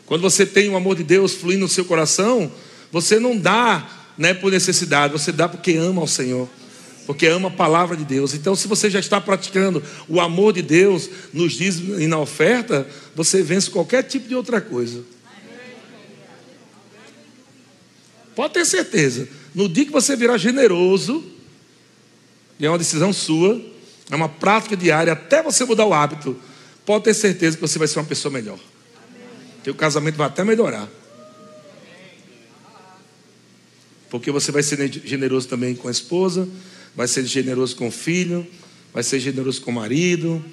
Quando 0.05 0.21
você 0.21 0.45
tem 0.45 0.69
o 0.69 0.75
amor 0.75 0.95
de 0.95 1.03
Deus 1.03 1.33
fluindo 1.33 1.61
no 1.61 1.67
seu 1.67 1.83
coração, 1.83 2.51
você 2.91 3.19
não 3.19 3.35
dá 3.35 3.89
né, 4.17 4.33
por 4.33 4.51
necessidade, 4.51 5.13
você 5.13 5.31
dá 5.31 5.47
porque 5.47 5.75
ama 5.75 6.01
ao 6.01 6.07
Senhor. 6.07 6.49
porque 7.05 7.25
ama 7.25 7.47
a 7.47 7.51
palavra 7.51 7.95
de 7.95 8.03
Deus. 8.03 8.33
Então, 8.33 8.53
se 8.53 8.67
você 8.67 8.89
já 8.89 8.99
está 8.99 9.21
praticando 9.21 9.81
o 10.09 10.19
amor 10.19 10.51
de 10.51 10.61
Deus 10.61 11.09
nos 11.31 11.53
diz 11.53 11.79
e 11.79 12.05
na 12.05 12.19
oferta, 12.19 12.85
você 13.15 13.41
vence 13.41 13.69
qualquer 13.69 14.03
tipo 14.03 14.27
de 14.27 14.35
outra 14.35 14.59
coisa. 14.59 15.05
Pode 18.35 18.53
ter 18.53 18.65
certeza. 18.65 19.27
No 19.55 19.69
dia 19.69 19.85
que 19.85 19.91
você 19.91 20.17
virar 20.17 20.37
generoso, 20.37 21.23
e 22.59 22.65
é 22.65 22.69
uma 22.69 22.77
decisão 22.77 23.13
sua, 23.13 23.59
é 24.11 24.15
uma 24.15 24.29
prática 24.29 24.75
diária, 24.75 25.13
até 25.13 25.41
você 25.41 25.63
mudar 25.63 25.85
o 25.85 25.93
hábito, 25.93 26.37
pode 26.85 27.05
ter 27.05 27.13
certeza 27.13 27.55
que 27.55 27.61
você 27.61 27.79
vai 27.79 27.87
ser 27.87 27.99
uma 27.99 28.05
pessoa 28.05 28.31
melhor. 28.31 28.59
O 29.65 29.73
casamento 29.73 30.15
vai 30.15 30.27
até 30.27 30.43
melhorar. 30.43 30.87
Porque 34.09 34.31
você 34.31 34.51
vai 34.51 34.63
ser 34.63 34.89
generoso 35.05 35.47
também 35.47 35.75
com 35.75 35.87
a 35.87 35.91
esposa, 35.91 36.47
vai 36.95 37.07
ser 37.07 37.25
generoso 37.25 37.75
com 37.75 37.87
o 37.87 37.91
filho, 37.91 38.47
vai 38.93 39.03
ser 39.03 39.19
generoso 39.19 39.61
com 39.61 39.71
o 39.71 39.73
marido, 39.73 40.43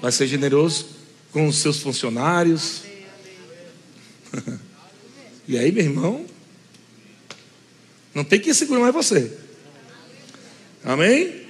vai 0.00 0.12
ser 0.12 0.26
generoso 0.26 0.86
com 1.32 1.48
os 1.48 1.56
seus 1.56 1.80
funcionários. 1.80 2.82
e 5.48 5.58
aí, 5.58 5.72
meu 5.72 5.84
irmão, 5.84 6.26
não 8.14 8.22
tem 8.22 8.38
que 8.38 8.52
segurar 8.54 8.80
mais 8.80 8.94
você. 8.94 9.32
Amém? 10.84 11.42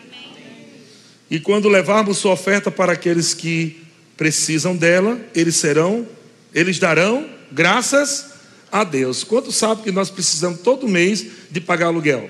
E 1.30 1.40
quando 1.40 1.68
levarmos 1.68 2.18
sua 2.18 2.32
oferta 2.32 2.70
para 2.70 2.92
aqueles 2.92 3.34
que 3.34 3.82
precisam 4.16 4.76
dela, 4.76 5.20
eles 5.34 5.56
serão, 5.56 6.06
eles 6.54 6.78
darão 6.78 7.28
graças 7.50 8.33
a 8.74 8.82
Deus. 8.82 9.22
Quantos 9.22 9.54
sabem 9.54 9.84
que 9.84 9.92
nós 9.92 10.10
precisamos 10.10 10.58
todo 10.58 10.88
mês 10.88 11.24
de 11.48 11.60
pagar 11.60 11.86
aluguel? 11.86 12.28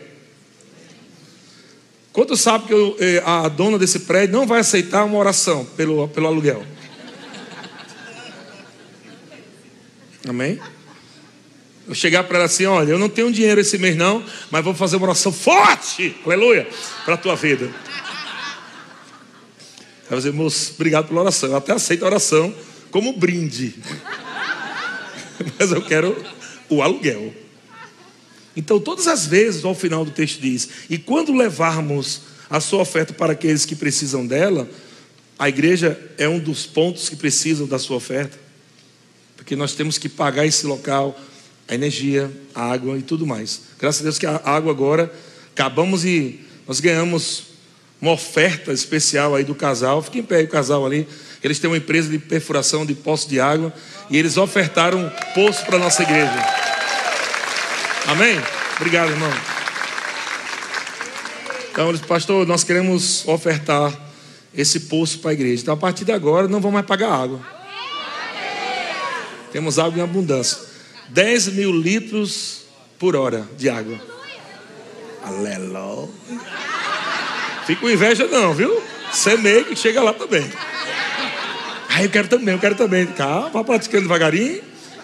Quantos 2.13 2.43
sabem 2.43 2.67
que 2.67 2.75
eu, 2.75 2.95
eh, 3.01 3.23
a 3.25 3.49
dona 3.49 3.79
desse 3.79 4.01
prédio 4.01 4.37
não 4.37 4.47
vai 4.47 4.61
aceitar 4.61 5.05
uma 5.05 5.17
oração 5.17 5.65
pelo, 5.65 6.07
pelo 6.09 6.27
aluguel? 6.27 6.63
Amém? 10.29 10.61
Eu 11.89 11.95
chegar 11.95 12.25
para 12.25 12.37
ela 12.37 12.45
assim: 12.45 12.67
olha, 12.67 12.91
eu 12.91 12.99
não 12.99 13.09
tenho 13.09 13.33
dinheiro 13.33 13.63
esse 13.63 13.79
mês 13.79 13.97
não, 13.97 14.23
mas 14.51 14.63
vou 14.63 14.75
fazer 14.75 14.97
uma 14.97 15.07
oração 15.07 15.33
forte, 15.33 16.15
aleluia, 16.27 16.69
para 17.07 17.15
a 17.15 17.17
tua 17.17 17.37
vida. 17.37 17.71
Ela 20.11 20.19
dizer, 20.19 20.35
moço, 20.35 20.73
obrigado 20.75 21.09
pela 21.09 21.23
oração. 21.23 21.49
Eu 21.49 21.57
até 21.57 21.73
aceito 21.73 22.03
a 22.03 22.07
oração 22.07 22.55
como 22.91 23.15
brinde, 23.15 23.75
mas 25.59 25.73
eu 25.73 25.81
quero 25.81 26.34
o 26.69 26.83
aluguel. 26.83 27.33
Então, 28.57 28.79
todas 28.79 29.07
as 29.07 29.27
vezes, 29.27 29.65
ao 29.65 29.75
final 29.75 30.05
do 30.05 30.11
texto 30.11 30.41
diz: 30.41 30.69
E 30.89 30.99
quando 30.99 31.33
levarmos 31.33 32.23
a 32.49 32.61
sua 32.61 32.83
oferta 32.83 33.13
para 33.13 33.33
aqueles 33.33 33.65
que 33.65 33.75
precisam 33.75 34.27
dela, 34.27 34.69
a 35.39 35.49
igreja 35.49 35.99
é 36.17 36.29
um 36.29 36.39
dos 36.39 36.67
pontos 36.67 37.09
que 37.09 37.17
precisam 37.17 37.67
da 37.67 37.79
sua 37.79 37.97
oferta, 37.97 38.39
porque 39.37 39.57
nós 39.57 39.75
temos 39.75 39.99
que 39.99 40.09
pagar 40.09 40.47
esse 40.47 40.67
local, 40.67 41.19
a 41.67 41.75
energia, 41.75 42.31
a 42.55 42.71
água 42.71 42.97
e 42.97 43.03
tudo 43.03 43.27
mais. 43.27 43.63
Graças 43.79 44.01
a 44.01 44.05
Deus 44.05 44.19
que 44.19 44.27
a 44.27 44.41
água 44.45 44.71
agora, 44.71 45.13
acabamos 45.53 46.05
e 46.05 46.41
nós 46.67 46.79
ganhamos 46.79 47.55
uma 48.01 48.13
oferta 48.13 48.73
especial 48.73 49.35
aí 49.35 49.45
do 49.45 49.55
casal. 49.55 50.03
Fica 50.03 50.19
em 50.19 50.23
pé 50.23 50.43
o 50.43 50.49
casal 50.49 50.85
ali. 50.87 51.09
Eles 51.45 51.59
têm 51.59 51.69
uma 51.69 51.77
empresa 51.77 52.09
de 52.09 52.19
perfuração 52.19 52.87
de 52.87 52.95
poço 52.95 53.29
de 53.29 53.39
água 53.39 53.73
e 54.09 54.17
eles 54.17 54.39
ofertaram 54.39 54.99
um 54.99 55.11
poço 55.35 55.65
para 55.67 55.77
a 55.77 55.79
nossa 55.79 56.03
igreja. 56.03 56.33
Amém? 58.07 58.41
Obrigado, 58.77 59.11
irmão. 59.11 59.31
Então, 61.71 61.91
eles, 61.91 62.01
pastor, 62.01 62.47
nós 62.47 62.65
queremos 62.65 63.27
ofertar 63.29 63.93
esse 64.55 64.81
poço 64.81 65.19
para 65.19 65.33
a 65.33 65.35
igreja. 65.35 65.63
Então, 65.63 65.75
a 65.75 65.77
partir 65.77 66.05
de 66.05 66.13
agora, 66.13 66.49
não 66.49 66.61
vamos 66.61 66.75
mais 66.75 66.87
pagar 66.87 67.13
água. 67.13 67.41
Temos 69.53 69.79
água 69.79 69.99
em 69.99 70.03
abundância. 70.03 70.59
10 71.09 71.49
mil 71.49 71.73
litros 71.73 72.63
por 72.99 73.15
hora 73.15 73.47
de 73.57 73.69
água. 73.69 74.01
Aleluia. 75.23 76.09
Fica 77.67 77.81
com 77.81 77.91
inveja, 77.91 78.27
não, 78.27 78.55
viu? 78.55 78.83
Meio 79.41 79.65
que 79.65 79.77
chega 79.77 80.03
lá 80.03 80.13
também. 80.13 80.51
Ah, 81.97 82.03
eu 82.03 82.11
quero 82.11 82.27
também, 82.27 82.53
eu 82.53 82.59
quero 82.59 82.75
também. 82.75 83.07
Calma, 83.07 83.51
vá 83.51 83.63
praticando 83.63 84.03
devagarinho. 84.03 84.61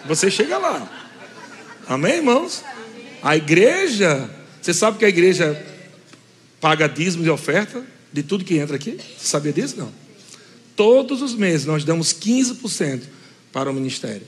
Você 0.07 0.29
chega 0.29 0.57
lá. 0.57 1.07
Amém, 1.87 2.15
irmãos? 2.15 2.65
A 3.23 3.37
igreja, 3.37 4.29
você 4.61 4.73
sabe 4.73 4.97
que 4.97 5.05
a 5.05 5.07
igreja 5.07 5.65
paga 6.59 6.89
dízimo 6.89 7.23
de 7.23 7.29
oferta 7.29 7.81
de 8.11 8.23
tudo 8.23 8.43
que 8.43 8.57
entra 8.57 8.75
aqui? 8.75 8.97
Você 9.17 9.25
sabia 9.25 9.53
disso? 9.53 9.77
Não. 9.77 9.89
Todos 10.75 11.21
os 11.21 11.33
meses 11.33 11.65
nós 11.65 11.85
damos 11.85 12.11
15% 12.11 13.03
para 13.53 13.71
o 13.71 13.73
ministério. 13.73 14.27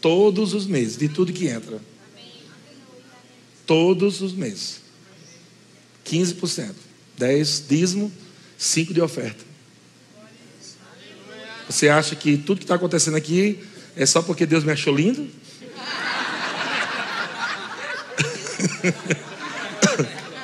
Todos 0.00 0.54
os 0.54 0.64
meses, 0.64 0.96
de 0.96 1.08
tudo 1.08 1.32
que 1.32 1.48
entra. 1.48 1.80
Todos 3.66 4.20
os 4.20 4.32
meses. 4.32 4.80
15%. 6.08 6.72
10 7.18 7.64
dízimo, 7.68 8.12
5 8.56 8.94
de 8.94 9.00
oferta. 9.00 9.55
Você 11.68 11.88
acha 11.88 12.14
que 12.14 12.36
tudo 12.36 12.58
que 12.58 12.64
está 12.64 12.76
acontecendo 12.76 13.16
aqui 13.16 13.58
é 13.96 14.06
só 14.06 14.22
porque 14.22 14.46
Deus 14.46 14.62
me 14.62 14.70
achou 14.72 14.94
lindo? 14.94 15.26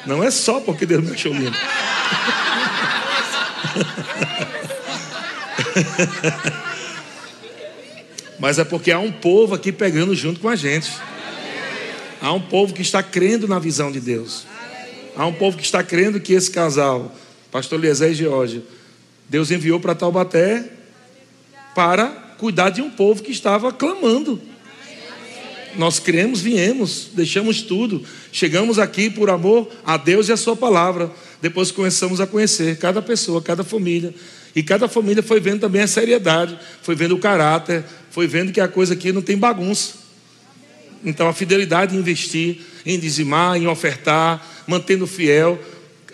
Não 0.04 0.20
é 0.22 0.30
só 0.30 0.60
porque 0.60 0.84
Deus 0.84 1.02
me 1.04 1.12
achou 1.12 1.32
lindo. 1.32 1.56
Mas 8.38 8.58
é 8.58 8.64
porque 8.64 8.90
há 8.90 8.98
um 8.98 9.12
povo 9.12 9.54
aqui 9.54 9.70
pegando 9.70 10.14
junto 10.16 10.40
com 10.40 10.48
a 10.48 10.56
gente. 10.56 10.90
Há 12.20 12.32
um 12.32 12.40
povo 12.40 12.74
que 12.74 12.82
está 12.82 13.00
crendo 13.02 13.46
na 13.46 13.60
visão 13.60 13.92
de 13.92 14.00
Deus. 14.00 14.44
Há 15.16 15.24
um 15.26 15.32
povo 15.32 15.56
que 15.56 15.64
está 15.64 15.84
crendo 15.84 16.18
que 16.18 16.32
esse 16.32 16.50
casal, 16.50 17.14
Pastor 17.52 17.78
Eliezer 17.78 18.10
e 18.10 18.14
George, 18.14 18.64
Deus 19.28 19.52
enviou 19.52 19.78
para 19.78 19.94
Taubaté 19.94 20.81
para 21.74 22.06
cuidar 22.38 22.70
de 22.70 22.82
um 22.82 22.90
povo 22.90 23.22
que 23.22 23.30
estava 23.30 23.72
clamando. 23.72 24.40
Nós 25.76 25.98
cremos, 25.98 26.40
viemos, 26.40 27.08
deixamos 27.14 27.62
tudo, 27.62 28.04
chegamos 28.30 28.78
aqui 28.78 29.08
por 29.08 29.30
amor 29.30 29.70
a 29.84 29.96
Deus 29.96 30.28
e 30.28 30.32
a 30.32 30.36
Sua 30.36 30.54
palavra. 30.54 31.10
Depois 31.40 31.70
começamos 31.70 32.20
a 32.20 32.26
conhecer 32.26 32.76
cada 32.78 33.00
pessoa, 33.00 33.40
cada 33.40 33.64
família. 33.64 34.14
E 34.54 34.62
cada 34.62 34.86
família 34.86 35.22
foi 35.22 35.40
vendo 35.40 35.60
também 35.60 35.80
a 35.80 35.86
seriedade, 35.86 36.58
foi 36.82 36.94
vendo 36.94 37.14
o 37.14 37.18
caráter, 37.18 37.84
foi 38.10 38.26
vendo 38.26 38.52
que 38.52 38.60
a 38.60 38.68
coisa 38.68 38.92
aqui 38.92 39.12
não 39.12 39.22
tem 39.22 39.36
bagunça. 39.38 39.94
Então 41.04 41.26
a 41.26 41.32
fidelidade 41.32 41.96
em 41.96 41.98
investir, 41.98 42.60
em 42.84 42.98
dizimar, 42.98 43.56
em 43.56 43.66
ofertar, 43.66 44.46
mantendo 44.66 45.06
fiel, 45.06 45.58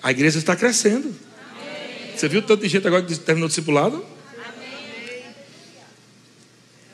a 0.03 0.11
igreja 0.12 0.38
está 0.38 0.55
crescendo. 0.55 1.14
Você 2.14 2.29
viu 2.29 2.42
tanto 2.42 2.62
de 2.62 2.68
gente 2.68 2.87
agora 2.87 3.03
que 3.03 3.14
terminou 3.16 3.47
o 3.47 3.49
discipulado? 3.49 4.05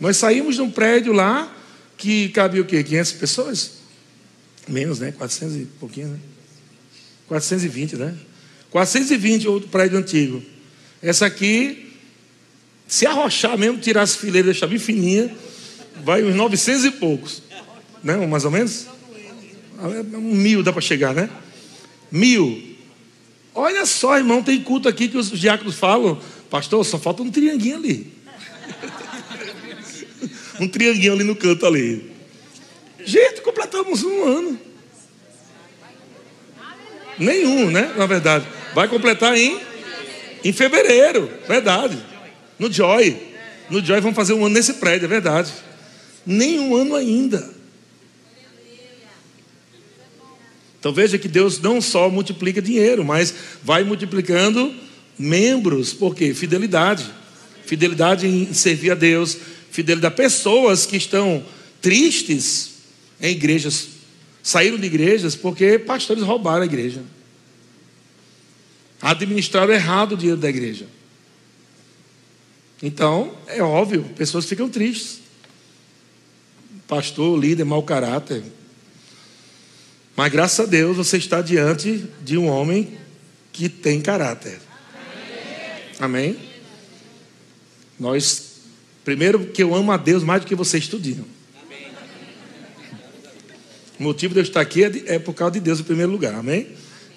Nós 0.04 0.18
saímos 0.18 0.56
de 0.56 0.60
um 0.60 0.70
prédio 0.70 1.14
lá, 1.14 1.50
que 1.96 2.28
cabia 2.28 2.60
o 2.60 2.64
quê? 2.66 2.84
500 2.84 3.12
pessoas? 3.12 3.70
Menos, 4.68 4.98
né? 4.98 5.12
400 5.12 5.56
e 5.56 5.64
pouquinho, 5.80 6.08
né? 6.08 6.18
420, 7.26 7.96
né? 7.96 8.14
420 8.70 9.48
outro 9.48 9.70
prédio 9.70 9.96
antigo. 9.96 10.42
Essa 11.00 11.24
aqui, 11.24 11.90
se 12.86 13.06
arrochar 13.06 13.56
mesmo, 13.56 13.78
tirar 13.78 14.02
as 14.02 14.14
fileiras, 14.14 14.52
deixar 14.52 14.66
bem 14.66 14.78
fininha, 14.78 15.34
vai 16.04 16.22
uns 16.22 16.34
900 16.34 16.84
e 16.84 16.90
poucos. 16.90 17.42
Né? 18.02 18.14
Mais 18.26 18.44
ou 18.44 18.50
menos? 18.50 18.86
Um 20.12 20.34
mil 20.34 20.62
dá 20.62 20.70
para 20.70 20.82
chegar, 20.82 21.14
né? 21.14 21.30
Mil. 22.12 22.76
Olha 23.54 23.86
só, 23.86 24.18
irmão, 24.18 24.42
tem 24.42 24.60
culto 24.60 24.86
aqui 24.86 25.08
que 25.08 25.16
os 25.16 25.30
diáconos 25.30 25.76
falam, 25.76 26.20
pastor, 26.50 26.84
só 26.84 26.98
falta 26.98 27.22
um 27.22 27.30
trianguinho 27.30 27.76
ali 27.76 28.12
um 30.60 30.68
trianguinho 30.68 31.12
ali 31.12 31.24
no 31.24 31.36
canto 31.36 31.66
ali. 31.66 32.10
Gente, 33.04 33.42
completamos 33.42 34.02
um 34.02 34.24
ano. 34.24 34.60
Nenhum, 37.18 37.70
né? 37.70 37.92
Na 37.96 38.06
verdade. 38.06 38.46
Vai 38.74 38.88
completar 38.88 39.36
em, 39.36 39.58
em 40.42 40.52
fevereiro, 40.52 41.30
verdade. 41.46 41.98
No 42.58 42.72
Joy. 42.72 43.16
No 43.70 43.84
Joy 43.84 44.00
vamos 44.00 44.16
fazer 44.16 44.32
um 44.32 44.44
ano 44.44 44.54
nesse 44.54 44.74
prédio, 44.74 45.06
é 45.06 45.08
verdade. 45.08 45.52
Nenhum 46.26 46.74
ano 46.74 46.94
ainda. 46.94 47.54
Então 50.78 50.92
veja 50.92 51.16
que 51.16 51.28
Deus 51.28 51.60
não 51.60 51.80
só 51.80 52.10
multiplica 52.10 52.60
dinheiro, 52.60 53.04
mas 53.04 53.34
vai 53.62 53.84
multiplicando 53.84 54.74
membros, 55.18 55.94
por 55.94 56.14
quê? 56.14 56.34
Fidelidade. 56.34 57.06
Fidelidade 57.64 58.26
em 58.26 58.52
servir 58.52 58.90
a 58.90 58.94
Deus, 58.94 59.38
fidelidade. 59.74 60.14
Pessoas 60.14 60.87
que 60.87 60.96
estão 60.96 61.44
tristes 61.82 62.74
em 63.20 63.32
igrejas, 63.32 63.88
saíram 64.40 64.78
de 64.78 64.87
igrejas 64.87 65.34
porque 65.34 65.80
pastores 65.80 66.22
roubaram 66.22 66.62
a 66.62 66.64
igreja. 66.64 67.02
administraram 69.02 69.72
errado 69.72 70.12
o 70.12 70.16
dinheiro 70.16 70.40
da 70.40 70.48
igreja. 70.48 70.87
Então, 72.80 73.37
é 73.48 73.62
óbvio, 73.62 74.04
pessoas 74.16 74.44
ficam 74.44 74.68
tristes. 74.68 75.18
Pastor, 76.87 77.37
líder, 77.37 77.64
mau 77.64 77.82
caráter. 77.82 78.44
Mas 80.14 80.30
graças 80.30 80.60
a 80.60 80.70
Deus 80.70 80.96
você 80.96 81.16
está 81.16 81.42
diante 81.42 82.06
de 82.22 82.38
um 82.38 82.46
homem 82.46 82.96
que 83.52 83.68
tem 83.68 84.00
caráter. 84.00 84.60
Amém? 85.98 86.38
Nós, 87.98 88.53
primeiro 89.04 89.46
que 89.46 89.62
eu 89.62 89.74
amo 89.74 89.92
a 89.92 89.96
Deus 89.96 90.22
mais 90.22 90.42
do 90.42 90.46
que 90.46 90.54
vocês 90.54 90.84
estudinham. 90.84 91.26
O 93.98 94.02
motivo 94.02 94.34
de 94.34 94.40
eu 94.40 94.42
estar 94.42 94.60
aqui 94.60 94.82
é, 94.82 95.14
é 95.14 95.18
por 95.18 95.34
causa 95.34 95.52
de 95.52 95.60
Deus 95.60 95.80
em 95.80 95.84
primeiro 95.84 96.10
lugar, 96.10 96.34
amém? 96.34 96.68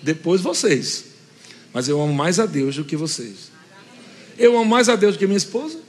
Depois 0.02 0.42
vocês. 0.42 1.06
Mas 1.74 1.88
eu 1.88 2.00
amo 2.00 2.14
mais 2.14 2.40
a 2.40 2.46
Deus 2.46 2.76
do 2.76 2.84
que 2.84 2.96
vocês. 2.96 3.52
Eu 4.38 4.56
amo 4.56 4.66
mais 4.66 4.88
a 4.88 4.96
Deus 4.96 5.16
do 5.16 5.20
que 5.20 5.26
minha 5.26 5.38
esposa. 5.38 5.80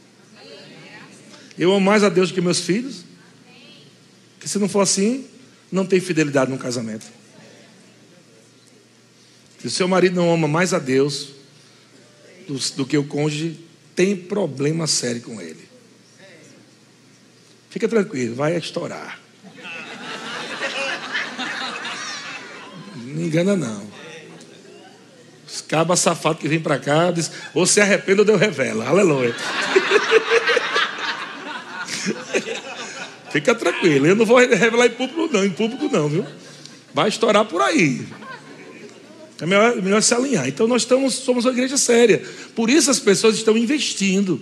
Eu 1.59 1.73
amo 1.73 1.81
mais 1.81 2.03
a 2.03 2.09
Deus 2.09 2.31
do 2.31 2.35
que 2.35 2.41
meus 2.41 2.61
filhos. 2.61 3.05
Porque 4.35 4.49
se 4.49 4.59
não 4.59 4.69
for 4.69 4.81
assim, 4.81 5.27
não 5.71 5.85
tem 5.85 6.01
fidelidade 6.01 6.51
no 6.51 6.57
casamento. 6.57 7.07
Se 9.59 9.67
o 9.67 9.71
seu 9.71 9.89
marido 9.89 10.15
não 10.15 10.33
ama 10.33 10.49
mais 10.49 10.73
a 10.73 10.79
Deus 10.79 11.31
do, 12.47 12.59
do 12.77 12.87
que 12.87 12.97
o 12.97 13.05
cônjuge, 13.05 13.59
tem 13.95 14.17
problema 14.17 14.87
sério 14.87 15.21
com 15.21 15.41
ele. 15.41 15.68
Fica 17.71 17.89
tranquilo, 17.89 18.35
vai 18.35 18.57
estourar. 18.57 19.19
Não 22.97 23.23
engana 23.23 23.57
não. 23.57 23.87
Os 25.47 25.61
cabas 25.63 26.01
safados 26.01 26.41
que 26.41 26.49
vêm 26.49 26.61
para 26.61 26.79
cá, 26.79 27.11
diz, 27.11 27.31
ou 27.55 27.67
se 27.67 27.81
arrependa 27.81 28.23
ou 28.23 28.27
Deus 28.27 28.41
revela. 28.41 28.87
Aleluia. 28.87 29.35
Fica 33.31 33.55
tranquilo, 33.55 34.07
eu 34.07 34.17
não 34.17 34.25
vou 34.25 34.39
revelar 34.39 34.87
em 34.87 34.91
público 34.91 35.29
não, 35.33 35.45
em 35.45 35.51
público 35.51 35.89
não, 35.91 36.09
viu? 36.09 36.25
Vai 36.95 37.09
estourar 37.09 37.45
por 37.45 37.61
aí. 37.61 38.07
É 39.41 39.47
melhor, 39.47 39.77
melhor 39.77 40.03
se 40.03 40.15
alinhar. 40.15 40.49
Então 40.49 40.67
nós 40.67 40.83
estamos, 40.83 41.15
somos 41.15 41.45
uma 41.45 41.53
igreja 41.53 41.77
séria. 41.77 42.23
Por 42.55 42.71
isso 42.71 42.91
as 42.91 42.99
pessoas 42.99 43.37
estão 43.37 43.57
investindo. 43.57 44.41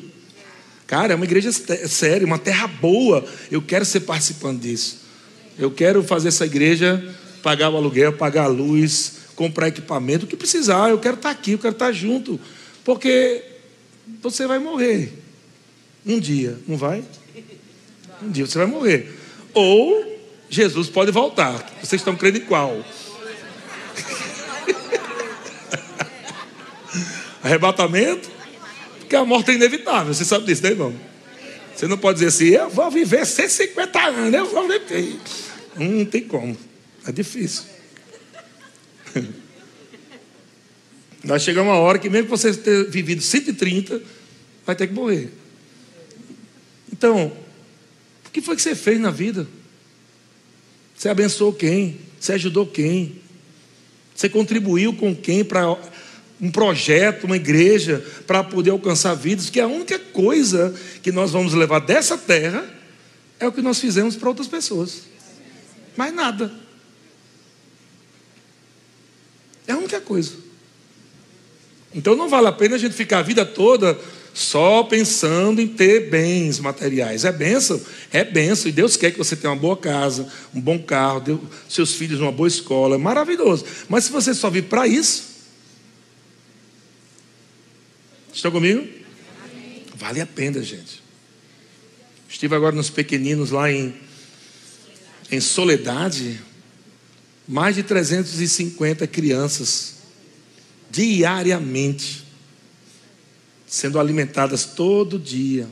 Cara, 0.87 1.12
é 1.12 1.16
uma 1.16 1.25
igreja 1.25 1.51
séria, 1.53 2.27
uma 2.27 2.38
terra 2.38 2.66
boa. 2.66 3.25
Eu 3.51 3.61
quero 3.61 3.85
ser 3.85 4.01
participante 4.01 4.61
disso. 4.61 4.99
Eu 5.59 5.70
quero 5.70 6.03
fazer 6.05 6.29
essa 6.29 6.46
igreja 6.46 7.14
pagar 7.42 7.70
o 7.70 7.77
aluguel, 7.77 8.12
pagar 8.12 8.44
a 8.44 8.49
luz, 8.49 9.18
comprar 9.35 9.68
equipamento, 9.68 10.25
o 10.25 10.29
que 10.29 10.37
precisar. 10.37 10.90
Eu 10.90 10.99
quero 10.99 11.14
estar 11.16 11.31
aqui, 11.31 11.53
eu 11.53 11.59
quero 11.59 11.75
estar 11.75 11.92
junto. 11.92 12.40
Porque 12.85 13.42
você 14.22 14.46
vai 14.46 14.59
morrer. 14.59 15.12
Um 16.05 16.20
dia, 16.20 16.59
não 16.68 16.77
vai? 16.77 17.05
Um 18.22 18.31
dia 18.31 18.46
você 18.46 18.59
vai 18.59 18.66
morrer. 18.66 19.12
Ou 19.55 20.20
Jesus 20.49 20.88
pode 20.88 21.11
voltar. 21.11 21.59
Vocês 21.83 22.01
estão 22.01 22.14
crendo 22.14 22.38
em 22.38 22.42
qual? 22.42 22.85
Arrebatamento? 27.42 28.36
Porque 29.07 29.14
a 29.14 29.25
morte 29.25 29.53
é 29.53 29.55
inevitável, 29.55 30.12
você 30.12 30.25
sabe 30.25 30.47
disso, 30.47 30.64
né, 30.64 30.71
irmão? 30.71 30.92
Você 31.73 31.87
não 31.87 31.97
pode 31.97 32.19
dizer 32.19 32.27
assim, 32.27 32.47
eu 32.47 32.69
vou 32.69 32.90
viver 32.90 33.25
150 33.25 34.01
anos, 34.01 34.35
eu 34.35 34.47
vou 34.47 34.66
viver. 34.66 35.16
Não 35.77 36.05
tem 36.05 36.25
como. 36.25 36.57
É 37.07 37.12
difícil. 37.12 37.62
Vai 41.23 41.38
chegar 41.38 41.62
uma 41.62 41.77
hora 41.77 42.01
que, 42.01 42.11
mesmo 42.11 42.25
que 42.25 42.31
você 42.31 42.53
tenha 42.53 42.85
vivido 42.85 43.23
130, 43.23 44.03
vai 44.64 44.75
ter 44.77 44.87
que 44.87 44.92
morrer. 44.92 45.31
Então, 46.92 47.33
o 48.27 48.31
que 48.31 48.40
foi 48.40 48.55
que 48.57 48.62
você 48.62 48.75
fez 48.75 49.01
na 49.01 49.11
vida? 49.11 49.47
Você 50.97 51.09
abençoou 51.09 51.53
quem? 51.53 51.99
Você 52.19 52.33
ajudou 52.33 52.66
quem? 52.66 53.21
Você 54.14 54.29
contribuiu 54.29 54.95
com 54.95 55.14
quem 55.14 55.45
para 55.45 55.77
um 56.40 56.51
projeto, 56.51 57.25
uma 57.25 57.37
igreja, 57.37 58.05
para 58.27 58.44
poder 58.44 58.70
alcançar 58.70 59.14
vidas, 59.14 59.49
que 59.49 59.61
a 59.61 59.66
única 59.66 59.99
coisa 59.99 60.75
que 61.03 61.11
nós 61.11 61.31
vamos 61.31 61.55
levar 61.55 61.81
dessa 61.81 62.18
terra 62.18 62.64
é 63.40 63.46
o 63.46 63.53
que 63.53 63.62
nós 63.62 63.79
fizemos 63.79 64.16
para 64.16 64.29
outras 64.29 64.49
pessoas. 64.49 65.03
Mais 65.96 66.14
nada. 66.14 66.53
É 69.66 69.72
a 69.72 69.79
única 69.79 70.01
coisa. 70.01 70.33
Então 71.94 72.14
não 72.14 72.29
vale 72.29 72.46
a 72.46 72.53
pena 72.53 72.77
a 72.77 72.79
gente 72.79 72.94
ficar 72.94 73.20
a 73.20 73.22
vida 73.22 73.44
toda 73.44 73.99
só 74.35 74.83
pensando 74.83 75.62
em 75.62 75.66
ter 75.66 76.11
bens 76.11 76.61
materiais. 76.61 77.25
É 77.25 77.33
benção, 77.33 77.81
é 78.12 78.22
benção. 78.22 78.68
E 78.68 78.72
Deus 78.72 78.94
quer 78.94 79.11
que 79.11 79.16
você 79.16 79.35
tenha 79.35 79.51
uma 79.51 79.59
boa 79.59 79.77
casa, 79.79 80.29
um 80.55 80.61
bom 80.61 80.79
carro, 80.79 81.49
seus 81.66 81.94
filhos 81.94 82.20
numa 82.20 82.31
boa 82.31 82.46
escola. 82.46 82.96
É 82.96 82.99
maravilhoso. 82.99 83.64
Mas 83.88 84.05
se 84.05 84.12
você 84.12 84.35
só 84.35 84.51
vive 84.51 84.66
para 84.66 84.87
isso, 84.87 85.36
Estão 88.37 88.53
comigo? 88.53 88.87
Vale 89.94 90.20
a 90.20 90.27
pena, 90.27 90.62
gente. 90.62 91.03
Estive 92.29 92.55
agora 92.55 92.77
nos 92.77 92.90
pequeninos 92.90 93.51
lá 93.51 93.72
em, 93.72 93.94
em 95.33 95.40
Soledade. 95.40 96.38
Mais 97.49 97.77
de 97.77 97.83
350 97.83 99.07
crianças 99.07 99.94
diariamente 100.90 102.27
sendo 103.66 103.99
alimentadas 103.99 104.66
todo 104.66 105.18
dia. 105.18 105.66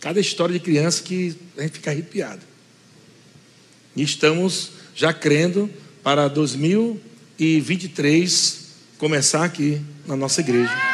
Cada 0.00 0.20
história 0.20 0.52
de 0.52 0.60
criança 0.60 1.02
que 1.02 1.36
a 1.58 1.62
gente 1.62 1.72
fica 1.72 1.90
arrepiado. 1.90 2.42
E 3.96 4.02
estamos 4.04 4.70
já 4.94 5.12
crendo 5.12 5.68
para 6.04 6.28
2023 6.28 8.60
começar 8.96 9.42
aqui 9.42 9.80
na 10.06 10.14
nossa 10.14 10.40
igreja 10.40 10.93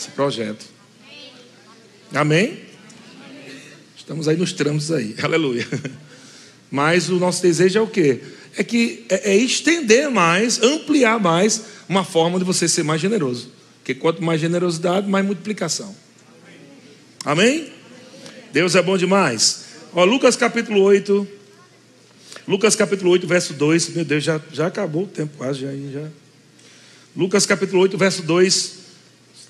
esse 0.00 0.10
projeto. 0.10 0.64
Amém? 2.14 2.58
Estamos 3.96 4.26
aí 4.26 4.36
nos 4.36 4.52
trâmites 4.52 4.90
aí, 4.90 5.14
aleluia. 5.22 5.66
Mas 6.70 7.08
o 7.10 7.16
nosso 7.16 7.42
desejo 7.42 7.78
é 7.78 7.82
o 7.82 7.86
quê? 7.86 8.20
É 8.56 8.64
que 8.64 9.04
é, 9.08 9.32
é 9.32 9.36
estender 9.36 10.10
mais, 10.10 10.60
ampliar 10.62 11.20
mais 11.20 11.62
uma 11.88 12.02
forma 12.04 12.38
de 12.38 12.44
você 12.44 12.66
ser 12.66 12.82
mais 12.82 13.00
generoso. 13.00 13.50
Porque 13.78 13.94
quanto 13.94 14.22
mais 14.22 14.40
generosidade, 14.40 15.08
mais 15.08 15.24
multiplicação. 15.24 15.94
Amém? 17.24 17.70
Deus 18.52 18.74
é 18.74 18.82
bom 18.82 18.96
demais. 18.96 19.64
Ó, 19.92 20.04
Lucas 20.04 20.34
capítulo 20.34 20.80
8. 20.82 21.28
Lucas 22.48 22.74
capítulo 22.74 23.10
8, 23.10 23.26
verso 23.26 23.52
2. 23.52 23.90
Meu 23.90 24.04
Deus, 24.04 24.24
já, 24.24 24.40
já 24.52 24.66
acabou 24.66 25.04
o 25.04 25.06
tempo 25.06 25.36
quase. 25.36 25.60
Já. 25.60 26.08
Lucas 27.14 27.46
capítulo 27.46 27.82
8, 27.82 27.98
verso 27.98 28.22
2. 28.22 28.79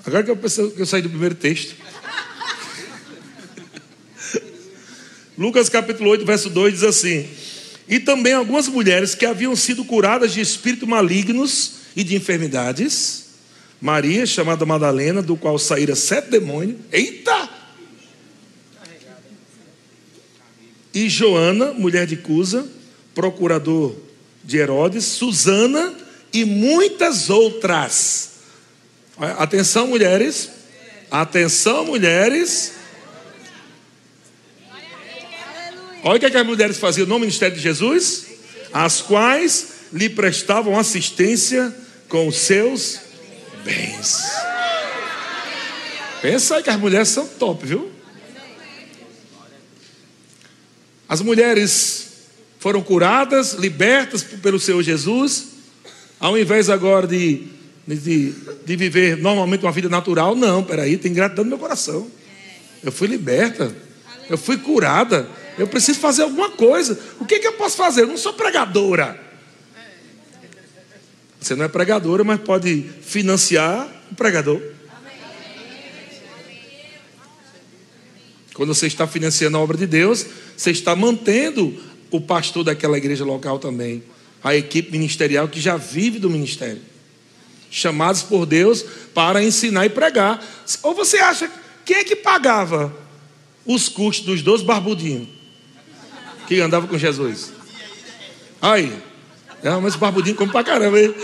Agora 0.04 0.22
que 0.22 0.30
eu, 0.30 0.36
que 0.36 0.80
eu 0.80 0.86
saí 0.86 1.02
do 1.02 1.10
primeiro 1.10 1.34
texto. 1.34 1.74
Lucas 5.36 5.68
capítulo 5.68 6.10
8, 6.10 6.24
verso 6.24 6.48
2 6.50 6.74
diz 6.74 6.82
assim: 6.82 7.28
E 7.88 8.00
também 8.00 8.32
algumas 8.32 8.66
mulheres 8.68 9.14
que 9.14 9.26
haviam 9.26 9.54
sido 9.54 9.84
curadas 9.84 10.32
de 10.32 10.40
espíritos 10.40 10.88
malignos 10.88 11.72
e 11.94 12.02
de 12.02 12.14
enfermidades. 12.14 13.28
Maria, 13.80 14.26
chamada 14.26 14.66
Madalena, 14.66 15.22
do 15.22 15.36
qual 15.36 15.58
saíra 15.58 15.96
sete 15.96 16.30
demônios. 16.30 16.78
Eita! 16.92 17.48
E 20.92 21.08
Joana, 21.08 21.72
mulher 21.72 22.06
de 22.06 22.16
Cusa, 22.16 22.66
procurador 23.14 23.96
de 24.44 24.58
Herodes, 24.58 25.04
Susana 25.04 25.94
e 26.32 26.44
muitas 26.44 27.31
outras 27.31 28.31
Atenção, 29.21 29.87
mulheres. 29.87 30.48
Atenção, 31.10 31.85
mulheres. 31.85 32.73
Olha 36.02 36.16
o 36.16 36.21
que, 36.21 36.25
é 36.25 36.31
que 36.31 36.37
as 36.38 36.46
mulheres 36.46 36.79
faziam 36.79 37.06
no 37.06 37.18
ministério 37.18 37.54
de 37.54 37.62
Jesus: 37.62 38.27
as 38.73 39.02
quais 39.02 39.66
lhe 39.92 40.08
prestavam 40.08 40.79
assistência 40.79 41.75
com 42.08 42.29
os 42.29 42.37
seus 42.37 42.98
bens. 43.62 44.23
Pensa 46.23 46.56
aí 46.56 46.62
que 46.62 46.71
as 46.71 46.81
mulheres 46.81 47.08
são 47.08 47.27
top, 47.27 47.66
viu? 47.66 47.90
As 51.06 51.21
mulheres 51.21 52.08
foram 52.58 52.83
curadas, 52.83 53.52
libertas 53.52 54.23
pelo 54.23 54.60
Senhor 54.60 54.83
Jesus, 54.83 55.48
ao 56.18 56.38
invés 56.38 56.71
agora 56.71 57.06
de 57.06 57.60
de, 57.96 58.32
de 58.64 58.76
viver 58.76 59.16
normalmente 59.16 59.64
uma 59.64 59.72
vida 59.72 59.88
natural. 59.88 60.34
Não, 60.34 60.62
peraí, 60.62 60.96
tem 60.96 61.12
gratidão 61.12 61.44
no 61.44 61.50
meu 61.50 61.58
coração. 61.58 62.06
Eu 62.82 62.92
fui 62.92 63.08
liberta, 63.08 63.74
eu 64.28 64.38
fui 64.38 64.58
curada. 64.58 65.28
Eu 65.58 65.66
preciso 65.66 65.98
fazer 65.98 66.22
alguma 66.22 66.50
coisa. 66.50 66.98
O 67.18 67.24
que, 67.24 67.38
que 67.38 67.46
eu 67.46 67.52
posso 67.52 67.76
fazer? 67.76 68.02
Eu 68.02 68.06
não 68.06 68.16
sou 68.16 68.32
pregadora. 68.32 69.20
Você 71.40 71.54
não 71.54 71.64
é 71.64 71.68
pregadora, 71.68 72.22
mas 72.22 72.40
pode 72.40 72.84
financiar 73.02 73.88
o 74.10 74.14
pregador. 74.14 74.60
Quando 78.54 78.74
você 78.74 78.86
está 78.86 79.06
financiando 79.06 79.56
a 79.56 79.60
obra 79.60 79.76
de 79.76 79.86
Deus, 79.86 80.26
você 80.56 80.70
está 80.70 80.94
mantendo 80.94 81.82
o 82.10 82.20
pastor 82.20 82.64
daquela 82.64 82.98
igreja 82.98 83.24
local 83.24 83.58
também, 83.58 84.02
a 84.42 84.54
equipe 84.54 84.90
ministerial 84.90 85.48
que 85.48 85.60
já 85.60 85.76
vive 85.76 86.18
do 86.18 86.28
ministério, 86.28 86.82
chamados 87.71 88.23
por 88.23 88.44
Deus 88.44 88.85
para 89.14 89.42
ensinar 89.42 89.87
e 89.87 89.88
pregar. 89.88 90.42
Ou 90.83 90.94
você 90.94 91.18
acha 91.18 91.50
quem 91.85 91.98
é 91.98 92.04
que 92.04 92.16
pagava 92.16 92.94
os 93.64 93.88
custos 93.88 94.27
dos 94.27 94.42
dois 94.42 94.62
barbudinhos 94.62 95.29
que 96.46 96.60
andavam 96.60 96.88
com 96.88 96.98
Jesus? 96.98 97.52
Aí, 98.60 98.92
é, 99.62 99.71
mas 99.71 99.94
os 99.94 100.00
barbudinhos 100.00 100.37
comem 100.37 100.52
pra 100.52 100.64
caramba 100.64 100.96
aí. 100.96 101.14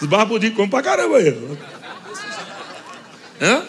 Os 0.00 0.08
barbudinhos 0.08 0.56
comem 0.56 0.70
pra 0.70 0.82
caramba 0.82 1.18
aí. 1.18 1.36
Hã? 3.40 3.64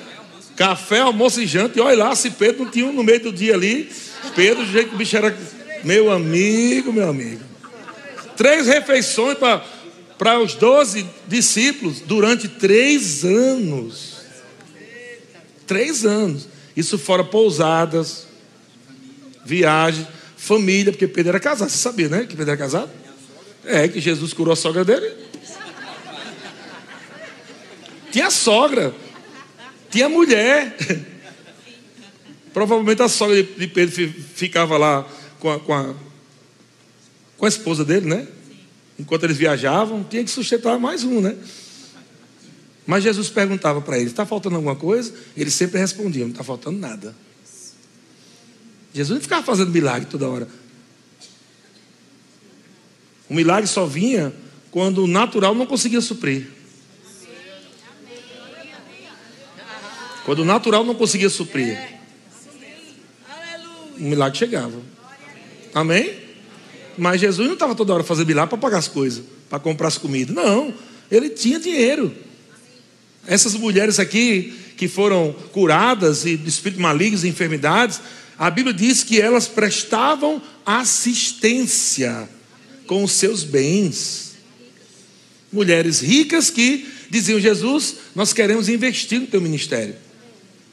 Café, 0.56 1.00
almoço 1.00 1.42
e 1.42 1.48
janta. 1.48 1.78
E 1.78 1.82
olha 1.82 1.98
lá, 1.98 2.16
se 2.16 2.30
Pedro 2.32 2.64
não 2.64 2.72
tinha 2.72 2.86
um 2.86 2.94
no 2.94 3.04
meio 3.04 3.20
do 3.20 3.32
dia 3.32 3.54
ali. 3.54 3.92
Pedro, 4.36 4.64
do 4.64 4.72
jeito 4.72 4.90
que 4.90 4.96
o 4.96 4.98
bicho 4.98 5.18
era. 5.18 5.36
Meu 5.84 6.12
amigo, 6.12 6.94
meu 6.94 7.10
amigo. 7.10 7.42
Três 8.38 8.68
refeições 8.68 9.38
para 10.24 10.40
os 10.40 10.56
doze 10.56 11.06
discípulos 11.28 12.00
durante 12.00 12.48
três 12.48 13.26
anos. 13.26 14.22
Três 15.68 16.06
anos. 16.06 16.48
Isso 16.78 16.98
fora 16.98 17.26
pousadas, 17.26 18.26
viagem, 19.44 20.08
família, 20.38 20.94
porque 20.94 21.10
Pedro 21.10 21.32
era 21.32 21.42
casado. 21.42 21.70
Você 21.70 21.78
sabia, 21.78 22.08
né? 22.08 22.22
Que 22.22 22.38
Pedro 22.38 22.52
era 22.52 22.58
casado? 22.58 22.90
É, 23.66 23.86
que 23.90 24.00
Jesus 24.00 24.32
curou 24.32 24.54
a 24.54 24.56
sogra 24.56 24.86
dele. 24.86 25.14
Tinha 28.10 28.32
sogra. 28.32 28.96
Tinha 29.92 30.08
mulher. 30.08 30.78
Provavelmente 32.54 33.02
a 33.02 33.10
sogra 33.10 33.44
de 33.44 33.68
Pedro 33.68 34.14
ficava 34.36 34.78
lá 34.78 35.06
com 35.42 35.52
a, 35.52 35.60
com 35.60 35.74
a, 35.74 35.94
com 37.38 37.46
a 37.46 37.50
esposa 37.50 37.84
dele, 37.84 38.06
né? 38.06 38.26
Enquanto 38.98 39.24
eles 39.24 39.38
viajavam, 39.38 40.04
tinha 40.04 40.24
que 40.24 40.30
sustentar 40.30 40.78
mais 40.78 41.04
um, 41.04 41.20
né? 41.20 41.36
Mas 42.86 43.04
Jesus 43.04 43.30
perguntava 43.30 43.82
para 43.82 43.98
eles: 43.98 44.12
está 44.12 44.26
faltando 44.26 44.56
alguma 44.56 44.76
coisa? 44.76 45.14
Eles 45.36 45.54
sempre 45.54 45.80
respondiam: 45.80 46.26
não 46.26 46.32
está 46.32 46.44
faltando 46.44 46.78
nada. 46.78 47.16
Jesus 48.94 49.18
não 49.18 49.22
ficava 49.22 49.44
fazendo 49.44 49.72
milagre 49.72 50.08
toda 50.10 50.28
hora. 50.28 50.48
O 53.30 53.34
milagre 53.34 53.68
só 53.68 53.86
vinha 53.86 54.34
quando 54.70 55.04
o 55.04 55.08
natural 55.08 55.56
não 55.56 55.66
conseguia 55.66 56.02
suprir. 56.02 56.48
Quando 60.26 60.40
o 60.40 60.46
natural 60.46 60.86
não 60.86 60.96
conseguia 60.96 61.30
suprir, 61.30 61.78
o 63.98 64.04
milagre 64.04 64.38
chegava. 64.38 64.82
Amém? 65.74 66.23
Mas 66.98 67.22
Jesus 67.22 67.48
não 67.48 67.54
estava 67.54 67.76
toda 67.76 67.94
hora 67.94 68.04
fazendo 68.04 68.28
milagre 68.28 68.50
para 68.50 68.58
pagar 68.58 68.78
as 68.78 68.88
coisas, 68.88 69.24
para 69.50 69.60
comprar 69.60 69.88
as 69.88 69.98
comidas. 69.98 70.36
Não, 70.36 70.74
ele 71.12 71.30
tinha 71.30 71.60
dinheiro. 71.60 72.14
Essas 73.26 73.54
mulheres 73.56 74.00
aqui 74.00 74.54
que 74.76 74.88
foram 74.88 75.34
curadas 75.52 76.26
e 76.26 76.36
de 76.36 76.50
espíritos 76.50 76.82
malignos 76.82 77.24
e 77.24 77.28
enfermidades, 77.30 78.02
a 78.38 78.50
Bíblia 78.50 78.74
diz 78.74 79.04
que 79.04 79.22
elas 79.22 79.48
prestavam 79.48 80.42
assistência 80.66 82.28
com 82.88 83.04
os 83.04 83.12
seus 83.12 83.44
bens. 83.44 84.34
Mulheres 85.52 86.02
ricas 86.02 86.50
que 86.50 86.88
diziam: 87.10 87.40
Jesus, 87.40 87.96
nós 88.16 88.34
queremos 88.34 88.68
investir 88.68 89.20
no 89.20 89.28
teu 89.28 89.40
ministério. 89.40 89.96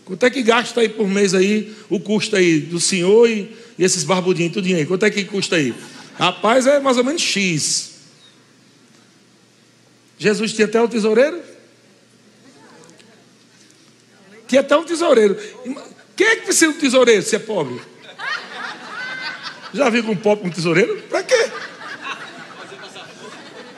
Quanto 0.04 0.26
é 0.26 0.30
que 0.30 0.42
gasta 0.42 0.80
aí 0.80 0.88
por 0.88 1.06
mês 1.06 1.34
aí 1.34 1.72
o 1.88 2.00
custo 2.00 2.34
aí 2.34 2.58
do 2.58 2.80
senhor 2.80 3.30
e, 3.30 3.48
e 3.78 3.84
esses 3.84 4.02
barbudinhos, 4.02 4.52
tudinho 4.52 4.76
aí? 4.76 4.86
Quanto 4.86 5.04
é 5.04 5.10
que 5.10 5.24
custa 5.24 5.56
aí? 5.56 5.72
Rapaz, 6.20 6.66
é 6.66 6.78
mais 6.78 6.98
ou 6.98 7.04
menos 7.04 7.22
X. 7.22 7.92
Jesus 10.18 10.52
tinha 10.52 10.66
até 10.66 10.78
o 10.78 10.86
tesoureiro? 10.86 11.42
Tinha 14.46 14.60
até 14.60 14.76
um 14.76 14.84
tesoureiro. 14.84 15.34
Quem 16.14 16.26
é 16.26 16.36
que 16.36 16.42
precisa 16.42 16.72
de 16.72 16.76
um 16.76 16.80
tesoureiro 16.80 17.22
se 17.22 17.36
é 17.36 17.38
pobre? 17.38 17.80
Já 19.72 19.88
viu 19.88 20.04
um 20.10 20.14
pobre 20.14 20.42
com 20.42 20.48
um 20.48 20.52
tesoureiro? 20.52 21.00
Para 21.08 21.22
quê? 21.22 21.50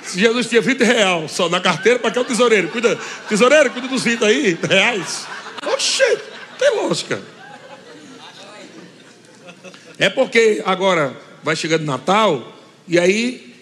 Se 0.02 0.18
Jesus 0.18 0.48
tinha 0.48 0.60
20 0.60 0.82
real 0.82 1.28
só 1.28 1.48
na 1.48 1.60
carteira, 1.60 2.00
para 2.00 2.10
que 2.10 2.18
é 2.18 2.22
o 2.22 2.24
tesoureiro? 2.24 2.70
Cuida, 2.70 2.98
tesoureiro, 3.28 3.70
cuida 3.70 3.86
dos 3.86 4.02
20 4.02 4.24
aí, 4.24 4.58
reais. 4.68 5.28
Oxê, 5.64 6.18
tem 6.58 6.74
lógica. 6.74 7.22
É 9.96 10.10
porque 10.10 10.60
agora 10.66 11.16
vai 11.42 11.56
chegando 11.56 11.84
Natal 11.84 12.58
e 12.86 12.98
aí 12.98 13.54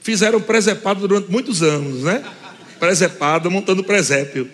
fizeram 0.00 0.40
presepado 0.40 1.00
durante 1.00 1.30
muitos 1.30 1.62
anos, 1.62 2.02
né? 2.02 2.24
Presepado, 2.78 3.50
montando 3.50 3.82
presépio. 3.82 4.50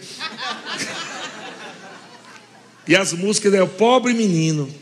E 2.86 2.96
as 2.96 3.12
músicas 3.12 3.54
é 3.54 3.62
o 3.62 3.68
pobre 3.68 4.12
menino. 4.14 4.72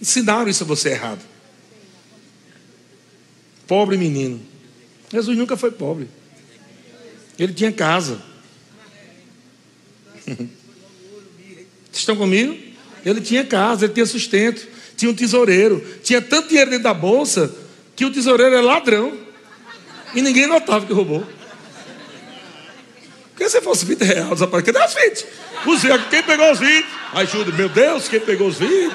Ensinaram 0.00 0.48
isso 0.48 0.64
a 0.64 0.66
você 0.66 0.90
errado. 0.90 1.20
Pobre 3.66 3.96
menino. 3.96 4.40
Jesus 5.10 5.36
nunca 5.36 5.56
foi 5.56 5.70
pobre. 5.70 6.08
Ele 7.38 7.52
tinha 7.52 7.72
casa. 7.72 8.22
Vocês 10.26 10.48
estão 11.92 12.16
comigo? 12.16 12.71
Ele 13.04 13.20
tinha 13.20 13.44
casa, 13.44 13.84
ele 13.84 13.92
tinha 13.92 14.06
sustento, 14.06 14.66
tinha 14.96 15.10
um 15.10 15.14
tesoureiro, 15.14 15.84
tinha 16.02 16.20
tanto 16.20 16.48
dinheiro 16.48 16.70
dentro 16.70 16.84
da 16.84 16.94
bolsa 16.94 17.52
que 17.96 18.04
o 18.04 18.12
tesoureiro 18.12 18.54
é 18.54 18.60
ladrão. 18.60 19.18
E 20.14 20.22
ninguém 20.22 20.46
notava 20.46 20.86
que 20.86 20.92
roubou. 20.92 21.26
Porque 23.30 23.48
se 23.48 23.60
fosse 23.60 23.84
20 23.84 24.02
reais, 24.02 24.30
desapareceu. 24.30 24.72
Cadê 24.72 24.86
os 24.86 24.94
20? 24.94 25.26
Os 25.66 25.82
20, 25.82 26.08
quem 26.10 26.22
pegou 26.22 26.52
os 26.52 26.58
20? 26.58 26.86
Ajuda, 27.14 27.52
meu 27.52 27.68
Deus, 27.68 28.08
quem 28.08 28.20
pegou 28.20 28.48
os 28.48 28.58
20? 28.58 28.94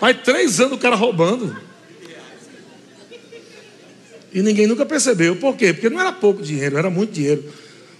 Faz 0.00 0.16
três 0.22 0.60
anos 0.60 0.74
o 0.74 0.78
cara 0.78 0.94
roubando. 0.94 1.56
E 4.32 4.42
ninguém 4.42 4.66
nunca 4.66 4.84
percebeu. 4.84 5.36
Por 5.36 5.56
quê? 5.56 5.72
Porque 5.72 5.88
não 5.88 6.00
era 6.00 6.12
pouco 6.12 6.42
dinheiro, 6.42 6.76
era 6.76 6.90
muito 6.90 7.12
dinheiro. 7.12 7.44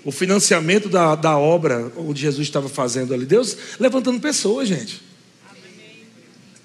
O 0.06 0.12
financiamento 0.12 0.88
da, 0.88 1.14
da 1.14 1.36
obra 1.36 1.92
onde 1.96 2.22
Jesus 2.22 2.46
estava 2.46 2.68
fazendo 2.68 3.12
ali, 3.12 3.26
Deus 3.26 3.56
levantando 3.78 4.18
pessoas, 4.20 4.68
gente. 4.68 5.02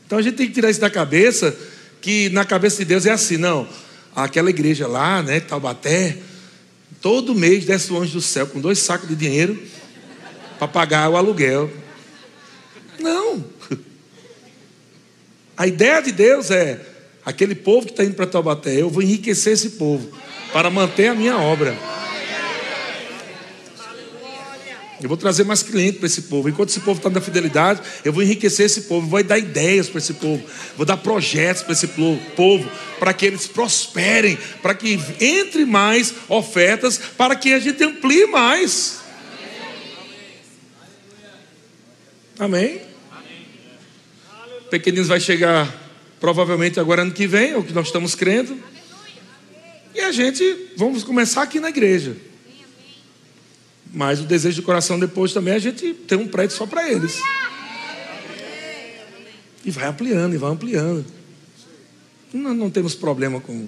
Então 0.05 0.17
a 0.17 0.21
gente 0.21 0.35
tem 0.35 0.47
que 0.47 0.53
tirar 0.53 0.69
isso 0.69 0.79
da 0.79 0.89
cabeça, 0.89 1.53
que 1.99 2.29
na 2.29 2.45
cabeça 2.45 2.77
de 2.77 2.85
Deus 2.85 3.05
é 3.05 3.11
assim, 3.11 3.35
não 3.37 3.67
aquela 4.15 4.49
igreja 4.49 4.87
lá, 4.87 5.21
né, 5.21 5.39
Taubaté, 5.39 6.17
todo 7.01 7.33
mês 7.33 7.65
desce 7.65 7.91
o 7.91 7.97
anjo 7.97 8.13
do 8.13 8.21
céu 8.21 8.45
com 8.47 8.59
dois 8.59 8.79
sacos 8.79 9.07
de 9.07 9.15
dinheiro 9.15 9.61
para 10.59 10.67
pagar 10.67 11.09
o 11.09 11.17
aluguel. 11.17 11.71
Não. 12.99 13.43
A 15.57 15.67
ideia 15.67 16.01
de 16.01 16.11
Deus 16.11 16.51
é 16.51 16.79
aquele 17.25 17.55
povo 17.55 17.87
que 17.87 17.93
está 17.93 18.03
indo 18.03 18.15
para 18.15 18.27
Taubaté, 18.27 18.81
eu 18.81 18.89
vou 18.89 19.01
enriquecer 19.01 19.53
esse 19.53 19.71
povo 19.71 20.11
para 20.51 20.69
manter 20.69 21.07
a 21.07 21.15
minha 21.15 21.37
obra. 21.37 21.75
Eu 25.01 25.07
vou 25.07 25.17
trazer 25.17 25.43
mais 25.43 25.63
clientes 25.63 25.97
para 25.97 26.05
esse 26.05 26.23
povo. 26.23 26.47
Enquanto 26.47 26.69
esse 26.69 26.79
povo 26.79 26.99
está 26.99 27.09
na 27.09 27.19
fidelidade, 27.19 27.81
eu 28.05 28.13
vou 28.13 28.21
enriquecer 28.21 28.67
esse 28.67 28.81
povo, 28.81 29.07
vou 29.07 29.23
dar 29.23 29.39
ideias 29.39 29.89
para 29.89 29.97
esse 29.97 30.13
povo, 30.13 30.43
vou 30.77 30.85
dar 30.85 30.97
projetos 30.97 31.63
para 31.63 31.73
esse 31.73 31.87
povo, 31.87 32.69
para 32.99 33.11
que 33.11 33.25
eles 33.25 33.47
prosperem, 33.47 34.37
para 34.61 34.75
que 34.75 34.99
entre 35.19 35.65
mais 35.65 36.13
ofertas, 36.29 36.99
para 37.17 37.35
que 37.35 37.51
a 37.51 37.59
gente 37.59 37.83
amplie 37.83 38.27
mais. 38.27 38.99
Amém? 42.37 42.81
Pequeninos 44.69 45.07
vai 45.07 45.19
chegar 45.19 45.81
provavelmente 46.19 46.79
agora 46.79 47.01
ano 47.01 47.11
que 47.11 47.25
vem, 47.25 47.51
é 47.51 47.57
o 47.57 47.63
que 47.63 47.73
nós 47.73 47.87
estamos 47.87 48.13
crendo. 48.13 48.57
E 49.95 49.99
a 49.99 50.11
gente, 50.11 50.43
vamos 50.77 51.03
começar 51.03 51.41
aqui 51.41 51.59
na 51.59 51.69
igreja. 51.69 52.15
Mas 53.93 54.21
o 54.21 54.23
desejo 54.23 54.61
do 54.61 54.65
coração 54.65 54.97
depois 54.97 55.33
também 55.33 55.53
é 55.53 55.57
a 55.57 55.59
gente 55.59 55.93
ter 55.93 56.15
um 56.15 56.27
prédio 56.27 56.55
só 56.55 56.65
para 56.65 56.89
eles. 56.89 57.19
E 59.65 59.71
vai 59.71 59.85
ampliando, 59.85 60.33
e 60.33 60.37
vai 60.37 60.51
ampliando. 60.51 61.05
Não, 62.33 62.53
não 62.53 62.69
temos 62.69 62.95
problema 62.95 63.41
com, 63.41 63.67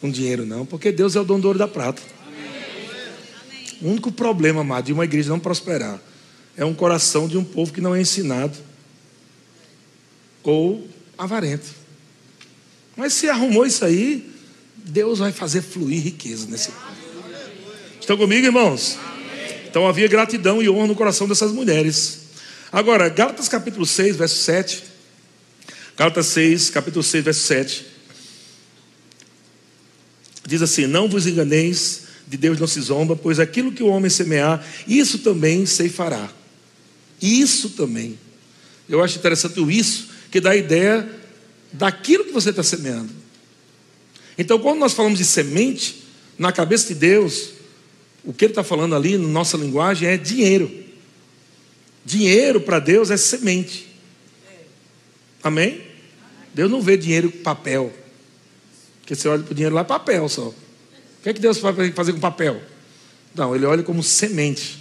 com 0.00 0.10
dinheiro, 0.10 0.46
não, 0.46 0.64
porque 0.64 0.92
Deus 0.92 1.16
é 1.16 1.20
o 1.20 1.24
dono 1.24 1.42
do 1.42 1.48
ouro 1.48 1.58
da 1.58 1.66
prata. 1.66 2.00
O 3.82 3.88
único 3.88 4.10
problema, 4.12 4.60
amado, 4.60 4.86
de 4.86 4.92
uma 4.92 5.04
igreja 5.04 5.28
não 5.28 5.40
prosperar 5.40 6.00
é 6.56 6.64
um 6.64 6.72
coração 6.72 7.28
de 7.28 7.36
um 7.36 7.44
povo 7.44 7.72
que 7.72 7.80
não 7.80 7.94
é 7.94 8.00
ensinado 8.00 8.56
ou 10.42 10.88
avarento. 11.18 11.66
Mas 12.96 13.12
se 13.12 13.28
arrumou 13.28 13.66
isso 13.66 13.84
aí, 13.84 14.32
Deus 14.76 15.18
vai 15.18 15.32
fazer 15.32 15.60
fluir 15.60 16.02
riqueza 16.02 16.46
nesse 16.48 16.70
ponto. 16.70 16.96
Estão 18.00 18.16
comigo, 18.16 18.46
irmãos? 18.46 18.96
Então 19.76 19.86
havia 19.86 20.08
gratidão 20.08 20.62
e 20.62 20.70
honra 20.70 20.86
no 20.86 20.94
coração 20.94 21.28
dessas 21.28 21.52
mulheres. 21.52 22.20
Agora, 22.72 23.10
Gálatas 23.10 23.46
capítulo 23.46 23.84
6, 23.84 24.16
verso 24.16 24.36
7. 24.36 24.82
Gálatas 25.94 26.24
6, 26.28 26.70
capítulo 26.70 27.02
6, 27.02 27.22
verso 27.22 27.40
7. 27.40 27.86
Diz 30.46 30.62
assim: 30.62 30.86
Não 30.86 31.10
vos 31.10 31.26
enganeis, 31.26 32.04
de 32.26 32.38
Deus 32.38 32.58
não 32.58 32.66
se 32.66 32.80
zomba, 32.80 33.14
pois 33.14 33.38
aquilo 33.38 33.70
que 33.70 33.82
o 33.82 33.88
homem 33.88 34.08
semear, 34.08 34.66
isso 34.88 35.18
também 35.18 35.66
ceifará. 35.66 36.30
Isso 37.20 37.68
também. 37.68 38.18
Eu 38.88 39.04
acho 39.04 39.18
interessante 39.18 39.60
o 39.60 39.70
isso, 39.70 40.08
que 40.30 40.40
dá 40.40 40.52
a 40.52 40.56
ideia 40.56 41.06
daquilo 41.70 42.24
que 42.24 42.32
você 42.32 42.48
está 42.48 42.62
semeando. 42.62 43.12
Então, 44.38 44.58
quando 44.58 44.78
nós 44.78 44.94
falamos 44.94 45.18
de 45.18 45.24
semente, 45.26 46.02
na 46.38 46.50
cabeça 46.50 46.88
de 46.88 46.94
Deus, 46.94 47.55
o 48.26 48.32
que 48.32 48.44
ele 48.44 48.52
está 48.52 48.64
falando 48.64 48.96
ali, 48.96 49.16
na 49.16 49.28
nossa 49.28 49.56
linguagem, 49.56 50.08
é 50.08 50.16
dinheiro. 50.16 50.68
Dinheiro 52.04 52.60
para 52.60 52.80
Deus 52.80 53.10
é 53.10 53.16
semente. 53.16 53.86
Amém? 55.42 55.80
Deus 56.52 56.70
não 56.70 56.82
vê 56.82 56.96
dinheiro 56.96 57.30
com 57.30 57.38
papel. 57.38 57.92
Porque 59.00 59.14
você 59.14 59.28
olha 59.28 59.44
para 59.44 59.52
o 59.52 59.54
dinheiro 59.54 59.74
lá, 59.74 59.82
é 59.82 59.84
papel 59.84 60.28
só. 60.28 60.48
O 60.48 60.54
que 61.22 61.28
é 61.28 61.32
que 61.32 61.40
Deus 61.40 61.58
vai 61.58 61.92
fazer 61.92 62.12
com 62.12 62.18
papel? 62.18 62.60
Não, 63.32 63.54
ele 63.54 63.64
olha 63.64 63.84
como 63.84 64.02
semente. 64.02 64.78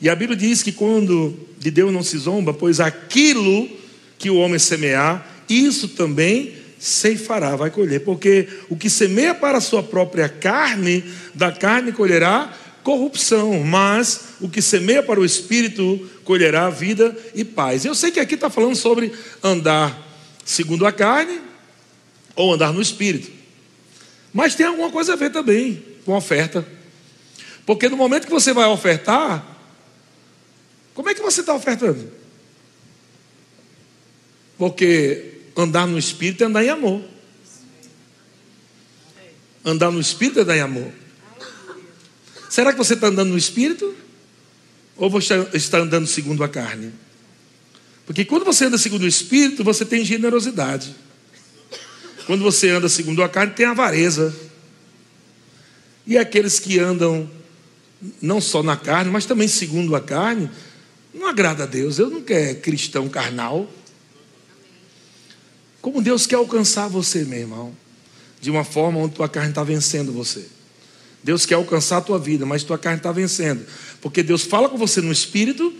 E 0.00 0.10
a 0.10 0.14
Bíblia 0.14 0.36
diz 0.36 0.62
que 0.62 0.72
quando 0.72 1.38
de 1.58 1.70
Deus 1.70 1.92
não 1.92 2.02
se 2.02 2.18
zomba, 2.18 2.52
pois 2.52 2.80
aquilo 2.80 3.70
que 4.18 4.28
o 4.28 4.36
homem 4.36 4.58
semear, 4.58 5.44
isso 5.48 5.88
também 5.88 6.54
ceifará, 6.82 7.54
vai 7.54 7.70
colher. 7.70 8.00
Porque 8.00 8.48
o 8.68 8.76
que 8.76 8.90
semeia 8.90 9.32
para 9.32 9.58
a 9.58 9.60
sua 9.60 9.84
própria 9.84 10.28
carne, 10.28 11.04
da 11.32 11.52
carne 11.52 11.92
colherá 11.92 12.52
corrupção, 12.82 13.60
mas 13.60 14.20
o 14.40 14.48
que 14.48 14.60
semeia 14.60 15.00
para 15.00 15.20
o 15.20 15.24
espírito 15.24 16.10
colherá 16.24 16.68
vida 16.68 17.16
e 17.36 17.44
paz. 17.44 17.84
Eu 17.84 17.94
sei 17.94 18.10
que 18.10 18.18
aqui 18.18 18.34
está 18.34 18.50
falando 18.50 18.74
sobre 18.74 19.12
andar 19.40 19.96
segundo 20.44 20.84
a 20.84 20.90
carne 20.90 21.40
ou 22.34 22.52
andar 22.52 22.72
no 22.72 22.82
espírito, 22.82 23.30
mas 24.32 24.56
tem 24.56 24.66
alguma 24.66 24.90
coisa 24.90 25.12
a 25.12 25.16
ver 25.16 25.30
também 25.30 25.80
com 26.04 26.12
a 26.12 26.18
oferta, 26.18 26.66
porque 27.64 27.88
no 27.88 27.96
momento 27.96 28.24
que 28.24 28.32
você 28.32 28.52
vai 28.52 28.66
ofertar, 28.66 29.46
como 30.94 31.08
é 31.08 31.14
que 31.14 31.22
você 31.22 31.42
está 31.42 31.54
ofertando? 31.54 32.10
Porque 34.58 35.31
andar 35.56 35.86
no 35.86 35.98
Espírito 35.98 36.42
é 36.42 36.46
andar 36.46 36.64
em 36.64 36.68
amor. 36.68 37.02
Andar 39.64 39.90
no 39.90 40.00
Espírito 40.00 40.40
é 40.40 40.42
andar 40.42 40.56
em 40.56 40.60
amor. 40.60 40.92
Será 42.48 42.72
que 42.72 42.78
você 42.78 42.94
está 42.94 43.06
andando 43.06 43.30
no 43.30 43.38
Espírito? 43.38 43.94
Ou 44.96 45.08
você 45.08 45.34
está 45.54 45.78
andando 45.78 46.06
segundo 46.06 46.44
a 46.44 46.48
carne? 46.48 46.92
Porque 48.04 48.24
quando 48.24 48.44
você 48.44 48.66
anda 48.66 48.76
segundo 48.76 49.02
o 49.02 49.08
Espírito, 49.08 49.64
você 49.64 49.84
tem 49.84 50.04
generosidade. 50.04 50.94
Quando 52.26 52.42
você 52.42 52.70
anda 52.70 52.88
segundo 52.88 53.22
a 53.22 53.28
carne, 53.28 53.54
tem 53.54 53.66
avareza. 53.66 54.34
E 56.06 56.18
aqueles 56.18 56.58
que 56.58 56.78
andam 56.78 57.30
não 58.20 58.40
só 58.40 58.62
na 58.62 58.76
carne, 58.76 59.10
mas 59.10 59.24
também 59.24 59.46
segundo 59.46 59.94
a 59.94 60.00
carne, 60.00 60.50
não 61.14 61.26
agrada 61.26 61.64
a 61.64 61.66
Deus. 61.66 61.96
Deus 61.96 62.12
não 62.12 62.22
quer 62.22 62.60
cristão 62.60 63.08
carnal. 63.08 63.70
Como 65.82 66.00
Deus 66.00 66.26
quer 66.26 66.36
alcançar 66.36 66.88
você, 66.88 67.24
meu 67.24 67.38
irmão, 67.38 67.76
de 68.40 68.50
uma 68.50 68.64
forma 68.64 68.98
onde 68.98 69.14
tua 69.14 69.28
carne 69.28 69.50
está 69.50 69.62
vencendo 69.62 70.12
você. 70.12 70.46
Deus 71.22 71.44
quer 71.44 71.56
alcançar 71.56 71.98
a 71.98 72.00
tua 72.00 72.18
vida, 72.18 72.46
mas 72.46 72.62
tua 72.62 72.78
carne 72.78 72.98
está 72.98 73.12
vencendo. 73.12 73.66
Porque 74.00 74.22
Deus 74.22 74.42
fala 74.42 74.68
com 74.68 74.78
você 74.78 75.02
no 75.02 75.12
espírito, 75.12 75.70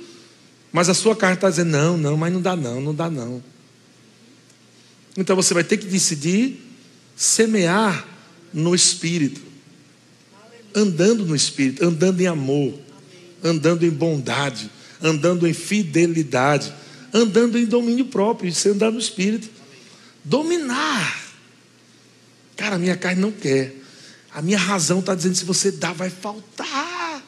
mas 0.70 0.90
a 0.90 0.94
sua 0.94 1.16
carne 1.16 1.36
está 1.36 1.48
dizendo: 1.48 1.70
não, 1.70 1.96
não, 1.96 2.16
mas 2.16 2.30
não 2.30 2.42
dá 2.42 2.54
não, 2.54 2.80
não 2.80 2.94
dá 2.94 3.08
não. 3.08 3.42
Então 5.16 5.34
você 5.34 5.54
vai 5.54 5.64
ter 5.64 5.78
que 5.78 5.86
decidir 5.86 6.60
semear 7.16 8.06
no 8.52 8.74
espírito, 8.74 9.40
andando 10.74 11.24
no 11.24 11.34
espírito, 11.34 11.82
andando 11.82 12.20
em 12.20 12.26
amor, 12.26 12.78
andando 13.42 13.86
em 13.86 13.90
bondade 13.90 14.70
andando 15.02 15.46
em 15.46 15.52
fidelidade, 15.52 16.72
andando 17.12 17.58
em 17.58 17.66
domínio 17.66 18.06
próprio, 18.06 18.48
isso 18.48 18.68
é 18.68 18.70
andar 18.70 18.90
no 18.90 18.98
espírito. 18.98 19.50
Dominar. 20.24 21.22
Cara, 22.56 22.76
a 22.76 22.78
minha 22.78 22.96
carne 22.96 23.20
não 23.20 23.32
quer. 23.32 23.74
A 24.30 24.40
minha 24.40 24.58
razão 24.58 25.00
está 25.00 25.14
dizendo: 25.14 25.34
se 25.34 25.44
você 25.44 25.70
dá, 25.70 25.92
vai 25.92 26.10
faltar. 26.10 27.22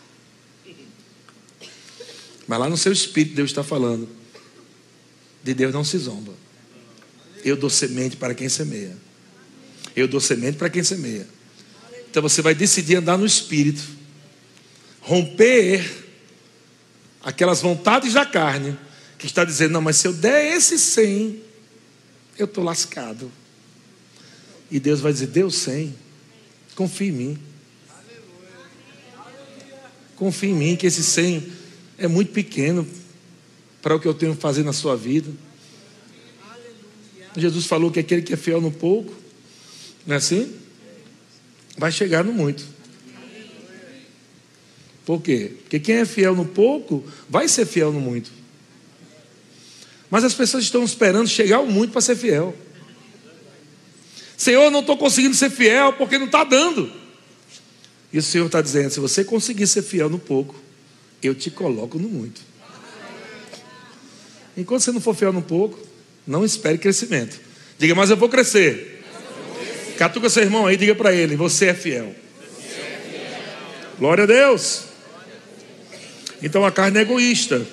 Mas 2.46 2.58
lá 2.58 2.68
no 2.68 2.76
seu 2.76 2.92
espírito, 2.92 3.36
Deus 3.36 3.50
está 3.50 3.64
falando. 3.64 4.08
De 5.42 5.54
Deus 5.54 5.72
não 5.72 5.84
se 5.84 5.98
zomba. 5.98 6.32
Eu 7.44 7.56
dou 7.56 7.68
semente 7.68 8.16
para 8.16 8.34
quem 8.34 8.48
semeia. 8.48 8.96
Eu 9.94 10.08
dou 10.08 10.20
semente 10.20 10.56
para 10.56 10.70
quem 10.70 10.82
semeia. 10.82 11.26
Então 12.10 12.22
você 12.22 12.40
vai 12.40 12.54
decidir 12.54 12.96
andar 12.96 13.18
no 13.18 13.26
espírito, 13.26 13.82
romper 15.00 16.04
aquelas 17.22 17.60
vontades 17.60 18.14
da 18.14 18.24
carne, 18.24 18.78
que 19.18 19.26
está 19.26 19.44
dizendo: 19.44 19.72
não, 19.72 19.82
mas 19.82 19.96
se 19.96 20.06
eu 20.06 20.12
der 20.12 20.54
esse 20.56 20.78
100, 20.78 21.42
eu 22.38 22.46
estou 22.46 22.64
lascado. 22.64 23.30
E 24.70 24.80
Deus 24.80 25.00
vai 25.00 25.12
dizer: 25.12 25.28
deu 25.28 25.50
100, 25.50 25.94
confie 26.74 27.08
em 27.08 27.12
mim. 27.12 27.38
Confie 30.16 30.48
em 30.48 30.54
mim 30.54 30.76
que 30.76 30.86
esse 30.86 31.02
100 31.02 31.52
é 31.98 32.06
muito 32.06 32.32
pequeno 32.32 32.86
para 33.82 33.94
o 33.94 34.00
que 34.00 34.06
eu 34.06 34.14
tenho 34.14 34.34
que 34.34 34.40
fazer 34.40 34.62
na 34.62 34.72
sua 34.72 34.96
vida. 34.96 35.30
Jesus 37.36 37.66
falou 37.66 37.90
que 37.90 37.98
aquele 37.98 38.22
que 38.22 38.32
é 38.32 38.36
fiel 38.36 38.60
no 38.60 38.70
pouco, 38.70 39.12
não 40.06 40.14
é 40.14 40.18
assim? 40.18 40.54
Vai 41.76 41.90
chegar 41.90 42.22
no 42.24 42.32
muito. 42.32 42.64
Por 45.04 45.20
quê? 45.20 45.52
Porque 45.62 45.80
quem 45.80 45.96
é 45.96 46.04
fiel 46.04 46.34
no 46.34 46.46
pouco 46.46 47.04
vai 47.28 47.48
ser 47.48 47.66
fiel 47.66 47.92
no 47.92 48.00
muito. 48.00 48.30
Mas 50.14 50.22
as 50.22 50.32
pessoas 50.32 50.62
estão 50.62 50.84
esperando 50.84 51.26
chegar 51.26 51.56
ao 51.56 51.66
muito 51.66 51.90
para 51.90 52.00
ser 52.00 52.14
fiel. 52.14 52.54
Senhor, 54.36 54.70
não 54.70 54.78
estou 54.78 54.96
conseguindo 54.96 55.34
ser 55.34 55.50
fiel 55.50 55.92
porque 55.94 56.18
não 56.18 56.26
está 56.26 56.44
dando. 56.44 56.88
E 58.12 58.18
o 58.18 58.22
Senhor 58.22 58.46
está 58.46 58.62
dizendo: 58.62 58.90
se 58.90 59.00
você 59.00 59.24
conseguir 59.24 59.66
ser 59.66 59.82
fiel 59.82 60.08
no 60.08 60.20
pouco, 60.20 60.54
eu 61.20 61.34
te 61.34 61.50
coloco 61.50 61.98
no 61.98 62.08
muito. 62.08 62.40
Enquanto 64.56 64.82
você 64.82 64.92
não 64.92 65.00
for 65.00 65.16
fiel 65.16 65.32
no 65.32 65.42
pouco, 65.42 65.84
não 66.24 66.44
espere 66.44 66.78
crescimento. 66.78 67.40
Diga, 67.76 67.96
mas 67.96 68.08
eu 68.08 68.16
vou 68.16 68.28
crescer. 68.28 69.04
Catuca 69.98 70.30
seu 70.30 70.44
irmão 70.44 70.64
aí, 70.64 70.76
diga 70.76 70.94
para 70.94 71.12
ele: 71.12 71.34
você 71.34 71.66
é 71.66 71.74
fiel. 71.74 72.14
Glória 73.98 74.22
a 74.22 74.26
Deus. 74.28 74.84
Então 76.40 76.64
a 76.64 76.70
carne 76.70 77.00
é 77.00 77.02
egoísta. 77.02 77.66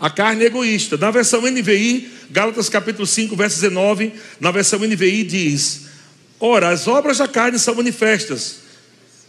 A 0.00 0.08
carne 0.08 0.44
é 0.44 0.46
egoísta. 0.46 0.96
Na 0.96 1.10
versão 1.10 1.42
NVI, 1.42 2.08
Gálatas 2.30 2.68
capítulo 2.68 3.06
5, 3.06 3.34
verso 3.34 3.60
19, 3.60 4.12
na 4.38 4.50
versão 4.50 4.78
NVI 4.78 5.24
diz: 5.24 5.82
Ora, 6.38 6.68
as 6.68 6.86
obras 6.86 7.18
da 7.18 7.26
carne 7.26 7.58
são 7.58 7.74
manifestas: 7.74 8.60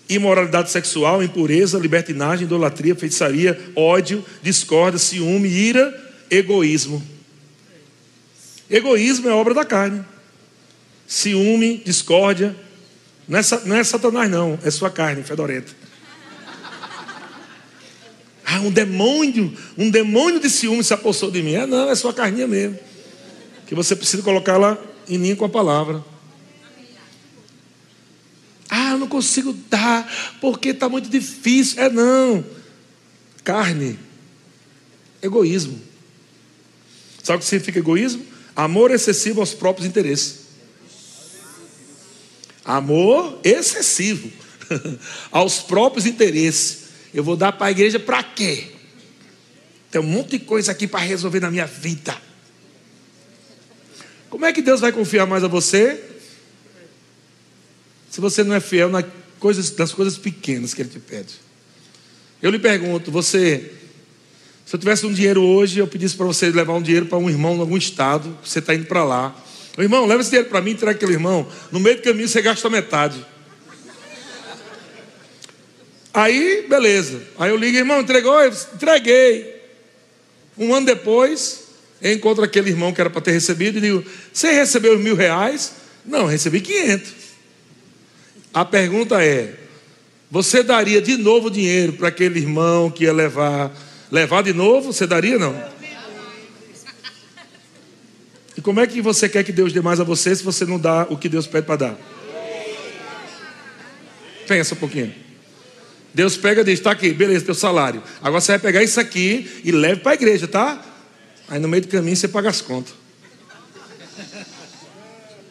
imoralidade 0.08 0.70
sexual, 0.70 1.24
impureza, 1.24 1.80
libertinagem, 1.80 2.46
idolatria, 2.46 2.96
feitiçaria, 2.96 3.60
ódio, 3.76 4.24
discórdia, 4.44 5.00
ciúme, 5.00 5.48
ira, 5.48 5.94
egoísmo. 6.30 7.02
Egoísmo 8.70 9.28
é 9.28 9.34
obra 9.34 9.54
da 9.54 9.66
carne. 9.66 10.06
Ciúme, 11.08 11.82
discórdia, 11.84 12.56
não 13.28 13.40
é, 13.40 13.42
não 13.66 13.76
é 13.76 13.84
Satanás, 13.84 14.30
não, 14.30 14.60
é 14.64 14.70
sua 14.70 14.92
carne 14.92 15.24
fedorenta. 15.24 15.79
Ah, 18.52 18.62
um 18.62 18.72
demônio, 18.72 19.56
um 19.78 19.92
demônio 19.92 20.40
de 20.40 20.50
ciúme 20.50 20.84
se 20.84 20.92
apossou 20.92 21.30
de 21.30 21.44
mim. 21.44 21.56
Ah, 21.56 21.68
não, 21.68 21.88
é 21.88 21.94
sua 21.94 22.12
carninha 22.12 22.48
mesmo. 22.48 22.80
Que 23.68 23.76
você 23.76 23.96
precisa 23.96 24.24
colocá-la 24.24 24.76
em 25.08 25.20
mim 25.20 25.36
com 25.36 25.46
a 25.46 25.50
palavra. 25.50 26.04
Ah, 28.68 28.92
eu 28.94 28.98
não 28.98 29.08
consigo 29.08 29.54
dar, 29.70 30.12
porque 30.42 30.70
está 30.70 30.90
muito 30.90 31.10
difícil. 31.10 31.80
É 31.80 31.92
não. 31.92 32.44
Carne. 33.44 34.00
Egoísmo. 35.22 35.80
Sabe 37.22 37.38
o 37.38 37.40
que 37.42 37.46
significa 37.46 37.78
egoísmo? 37.78 38.26
Amor 38.56 38.90
excessivo 38.90 39.42
aos 39.42 39.54
próprios 39.54 39.88
interesses. 39.88 40.40
Amor 42.66 43.40
excessivo 43.44 44.32
aos 45.32 45.60
próprios 45.60 46.08
interesses. 46.08 46.79
Eu 47.14 47.24
vou 47.24 47.36
dar 47.36 47.52
para 47.52 47.68
a 47.68 47.72
igreja 47.72 48.00
para 48.00 48.22
quê? 48.24 48.68
Tem 49.90 50.00
um 50.00 50.06
monte 50.06 50.32
de 50.32 50.40
coisa 50.40 50.72
aqui 50.72 50.88
para 50.88 51.00
resolver 51.00 51.40
na 51.40 51.50
minha 51.50 51.66
vida. 51.66 52.16
Como 54.30 54.46
é 54.46 54.54
que 54.54 54.62
Deus 54.62 54.80
vai 54.80 54.92
confiar 54.92 55.26
mais 55.26 55.44
a 55.44 55.48
você? 55.48 56.04
Se 58.10 58.22
você 58.22 58.44
não 58.44 58.56
é 58.56 58.60
fiel 58.60 58.90
nas 58.90 59.06
coisas, 59.40 59.76
nas 59.76 59.92
coisas 59.92 60.18
pequenas 60.18 60.74
que 60.74 60.82
Ele 60.82 60.90
te 60.90 61.00
pede. 61.00 61.34
Eu 62.42 62.52
lhe 62.52 62.60
pergunto, 62.60 63.12
você, 63.12 63.72
se 64.66 64.76
eu 64.76 64.80
tivesse 64.80 65.06
um 65.06 65.14
dinheiro 65.14 65.42
hoje, 65.42 65.80
eu 65.80 65.88
pedisse 65.88 66.16
para 66.16 66.26
você 66.26 66.50
levar 66.52 66.74
um 66.74 66.82
dinheiro 66.82 67.06
para 67.08 67.18
um 67.18 67.30
irmão 67.30 67.56
em 67.56 67.60
algum 67.60 67.76
estado, 67.76 68.38
você 68.44 68.60
está 68.60 68.74
indo 68.74 68.86
para 68.86 69.04
lá. 69.04 69.36
O 69.78 69.82
irmão, 69.82 70.06
leva 70.06 70.22
esse 70.22 70.30
dinheiro 70.30 70.50
para 70.50 70.62
mim, 70.62 70.72
entrega 70.72 70.92
aquele 70.92 71.14
irmão. 71.14 71.48
No 71.72 71.80
meio 71.80 71.98
do 71.98 72.02
caminho 72.02 72.28
você 72.28 72.42
gasta 72.42 72.70
metade. 72.70 73.26
Aí, 76.14 76.66
beleza. 76.68 77.22
Aí 77.38 77.50
eu 77.50 77.58
ligo, 77.58 77.78
irmão, 77.78 78.02
entregou? 78.02 78.40
Eu 78.42 78.52
entreguei. 78.74 79.60
Um 80.58 80.74
ano 80.74 80.88
depois, 80.88 81.66
eu 82.02 82.14
encontro 82.14 82.44
aquele 82.44 82.70
irmão 82.70 82.92
que 82.92 83.00
era 83.00 83.10
para 83.10 83.22
ter 83.22 83.32
recebido 83.32 83.78
e 83.78 83.82
digo: 83.82 84.04
Você 84.34 84.52
recebeu 84.52 84.98
mil 84.98 85.16
reais? 85.16 85.74
Não, 86.06 86.26
recebi 86.26 86.62
500. 86.62 87.14
A 88.54 88.66
pergunta 88.66 89.24
é: 89.24 89.54
Você 90.32 90.64
daria 90.64 91.02
de 91.02 91.16
novo 91.18 91.50
dinheiro 91.50 91.94
para 91.94 92.08
aquele 92.08 92.40
irmão 92.40 92.90
que 92.90 93.04
ia 93.04 93.14
levar? 93.14 93.72
Levar 94.12 94.42
de 94.42 94.54
novo? 94.54 94.92
Você 94.92 95.06
daria 95.06 95.38
não? 95.38 95.56
E 98.58 98.62
como 98.62 98.80
é 98.82 98.88
que 98.88 99.02
você 99.02 99.30
quer 99.30 99.44
que 99.44 99.54
Deus 99.54 99.72
dê 99.72 99.80
mais 99.80 100.00
a 100.00 100.04
você 100.04 100.36
se 100.36 100.44
você 100.44 100.66
não 100.66 100.80
dá 100.80 101.08
o 101.10 101.18
que 101.18 101.30
Deus 101.30 101.48
pede 101.48 101.66
para 101.66 101.76
dar? 101.76 101.98
Pensa 104.48 104.74
um 104.74 104.78
pouquinho. 104.78 105.29
Deus 106.14 106.38
pega 106.38 106.62
e 106.62 106.64
diz: 106.64 106.76
está 106.76 106.92
aqui, 106.92 107.12
beleza, 107.12 107.46
teu 107.46 107.56
salário. 107.56 108.02
Agora 108.22 108.42
você 108.42 108.54
vai 108.54 108.60
pegar 108.60 108.84
isso 108.84 109.00
aqui 109.00 109.62
e 109.64 109.72
leve 109.72 110.02
para 110.02 110.14
a 110.14 110.16
igreja, 110.16 110.48
tá? 110.48 110.84
Aí 111.48 111.60
no 111.60 111.68
meio 111.68 111.82
do 111.82 111.88
caminho 111.88 112.16
você 112.16 112.28
paga 112.28 112.50
as 112.50 112.62
contas. 112.62 112.94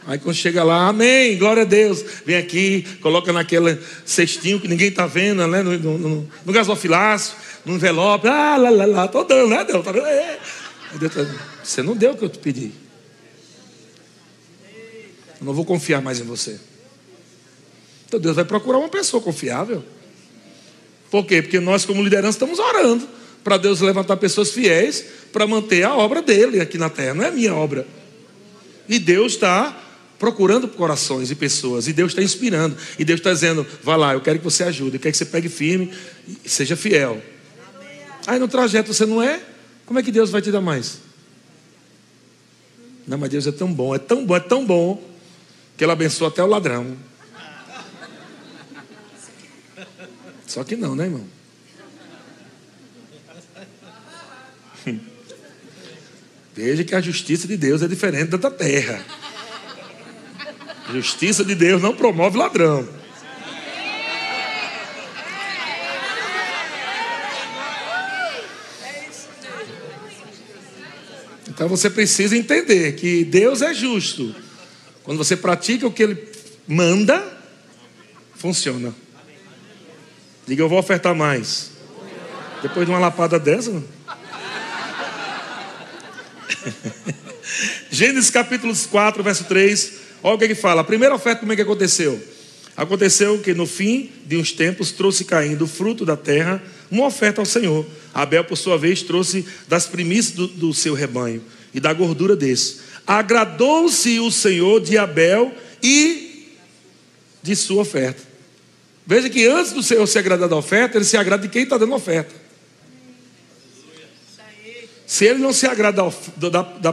Aí 0.06 0.18
quando 0.18 0.34
chega 0.34 0.64
lá, 0.64 0.88
amém, 0.88 1.36
glória 1.36 1.64
a 1.64 1.66
Deus. 1.66 2.02
Vem 2.24 2.36
aqui, 2.36 2.82
coloca 3.02 3.30
naquele 3.30 3.78
cestinho 4.06 4.58
que 4.58 4.66
ninguém 4.66 4.88
está 4.88 5.06
vendo, 5.06 5.46
né? 5.46 5.62
No, 5.62 5.78
no, 5.78 5.98
no, 5.98 6.30
no 6.46 6.52
gasofilácio, 6.52 7.36
no 7.64 7.74
envelope. 7.74 8.26
Ah, 8.26 8.56
lá, 8.56 8.70
lá, 8.70 8.86
lá, 8.86 9.08
tô 9.08 9.22
dando, 9.24 9.48
né, 9.48 9.64
Deus? 9.64 9.84
Tá 9.84 9.90
é. 9.90 10.38
Deus 10.98 11.12
tá, 11.12 11.26
você 11.62 11.82
não 11.82 11.94
deu 11.94 12.12
o 12.12 12.16
que 12.16 12.24
eu 12.24 12.28
te 12.30 12.38
pedi. 12.38 12.72
Eu 15.40 15.46
não 15.46 15.52
vou 15.52 15.64
confiar 15.64 16.00
mais 16.00 16.20
em 16.20 16.24
você. 16.24 16.58
Então 18.06 18.18
Deus 18.18 18.34
vai 18.34 18.46
procurar 18.46 18.78
uma 18.78 18.88
pessoa 18.88 19.22
confiável. 19.22 19.84
Por 21.10 21.24
quê? 21.24 21.42
Porque 21.42 21.60
nós, 21.60 21.84
como 21.84 22.02
liderança, 22.02 22.36
estamos 22.36 22.58
orando 22.58 23.08
para 23.42 23.56
Deus 23.56 23.80
levantar 23.80 24.16
pessoas 24.16 24.50
fiéis 24.50 25.04
para 25.32 25.46
manter 25.46 25.82
a 25.84 25.94
obra 25.94 26.20
dele 26.20 26.60
aqui 26.60 26.76
na 26.76 26.90
terra, 26.90 27.14
não 27.14 27.24
é 27.24 27.30
minha 27.30 27.54
obra. 27.54 27.86
E 28.88 28.98
Deus 28.98 29.32
está 29.32 29.84
procurando 30.18 30.66
corações 30.68 31.30
e 31.30 31.34
pessoas, 31.34 31.86
e 31.86 31.92
Deus 31.92 32.12
está 32.12 32.22
inspirando, 32.22 32.76
e 32.98 33.04
Deus 33.04 33.20
está 33.20 33.32
dizendo: 33.32 33.66
vá 33.82 33.96
lá, 33.96 34.14
eu 34.14 34.20
quero 34.20 34.38
que 34.38 34.44
você 34.44 34.64
ajude, 34.64 34.96
eu 34.96 35.00
quero 35.00 35.12
que 35.12 35.18
você 35.18 35.24
pegue 35.24 35.48
firme 35.48 35.92
e 36.44 36.48
seja 36.48 36.76
fiel. 36.76 37.22
Aí 38.26 38.38
no 38.38 38.48
trajeto 38.48 38.92
você 38.92 39.06
não 39.06 39.22
é, 39.22 39.40
como 39.86 39.98
é 39.98 40.02
que 40.02 40.12
Deus 40.12 40.30
vai 40.30 40.42
te 40.42 40.50
dar 40.50 40.60
mais? 40.60 40.98
Não, 43.06 43.16
mas 43.16 43.30
Deus 43.30 43.46
é 43.46 43.52
tão 43.52 43.72
bom, 43.72 43.94
é 43.94 43.98
tão 43.98 44.26
bom, 44.26 44.36
é 44.36 44.40
tão 44.40 44.66
bom, 44.66 45.02
que 45.76 45.84
Ele 45.84 45.92
abençoa 45.92 46.28
até 46.28 46.42
o 46.42 46.46
ladrão. 46.46 46.94
Só 50.48 50.64
que 50.64 50.74
não, 50.74 50.96
né, 50.96 51.04
irmão? 51.04 51.26
Veja 56.56 56.82
que 56.82 56.94
a 56.94 57.00
justiça 57.02 57.46
de 57.46 57.56
Deus 57.56 57.82
é 57.82 57.86
diferente 57.86 58.30
da 58.30 58.38
da 58.38 58.50
terra. 58.50 59.04
Justiça 60.90 61.44
de 61.44 61.54
Deus 61.54 61.82
não 61.82 61.94
promove 61.94 62.38
ladrão. 62.38 62.88
Então 71.48 71.68
você 71.68 71.90
precisa 71.90 72.36
entender 72.36 72.92
que 72.92 73.22
Deus 73.22 73.60
é 73.60 73.74
justo. 73.74 74.34
Quando 75.04 75.18
você 75.18 75.36
pratica 75.36 75.86
o 75.86 75.92
que 75.92 76.02
Ele 76.02 76.32
manda, 76.66 77.22
funciona. 78.34 78.94
Diga, 80.48 80.62
eu 80.62 80.68
vou 80.68 80.78
ofertar 80.78 81.14
mais. 81.14 81.72
Depois 82.62 82.86
de 82.86 82.90
uma 82.90 82.98
lapada 82.98 83.38
dessa. 83.38 83.70
Gênesis 87.92 88.30
capítulo 88.30 88.74
4, 88.74 89.22
verso 89.22 89.44
3. 89.44 89.92
Olha 90.22 90.36
o 90.36 90.38
que 90.38 90.44
ele 90.44 90.54
fala. 90.54 90.80
A 90.80 90.84
primeira 90.84 91.14
oferta, 91.14 91.40
como 91.40 91.52
é 91.52 91.56
que 91.56 91.60
aconteceu? 91.60 92.18
Aconteceu 92.74 93.38
que 93.40 93.52
no 93.52 93.66
fim 93.66 94.10
de 94.24 94.38
uns 94.38 94.50
tempos 94.50 94.90
trouxe 94.90 95.26
caindo 95.26 95.66
o 95.66 95.68
fruto 95.68 96.06
da 96.06 96.16
terra 96.16 96.62
uma 96.90 97.04
oferta 97.04 97.42
ao 97.42 97.46
Senhor. 97.46 97.84
Abel, 98.14 98.42
por 98.42 98.56
sua 98.56 98.78
vez, 98.78 99.02
trouxe 99.02 99.44
das 99.68 99.84
primícias 99.86 100.34
do, 100.34 100.46
do 100.46 100.72
seu 100.72 100.94
rebanho 100.94 101.42
e 101.74 101.80
da 101.80 101.92
gordura 101.92 102.34
desse. 102.34 102.78
Agradou-se 103.06 104.18
o 104.18 104.30
Senhor 104.30 104.80
de 104.80 104.96
Abel 104.96 105.54
e 105.82 106.56
de 107.42 107.54
sua 107.54 107.82
oferta. 107.82 108.27
Veja 109.08 109.30
que 109.30 109.46
antes 109.46 109.72
do 109.72 109.82
Senhor 109.82 110.06
se 110.06 110.18
agradar 110.18 110.50
da 110.50 110.56
oferta, 110.56 110.98
ele 110.98 111.04
se 111.06 111.16
agrada 111.16 111.42
de 111.42 111.48
quem 111.48 111.62
está 111.62 111.78
dando 111.78 111.94
oferta. 111.94 112.34
Se 115.06 115.24
ele 115.24 115.38
não 115.38 115.50
se 115.50 115.66
agrada 115.66 116.02
do, 116.36 116.50
da, 116.50 116.60
da, 116.60 116.90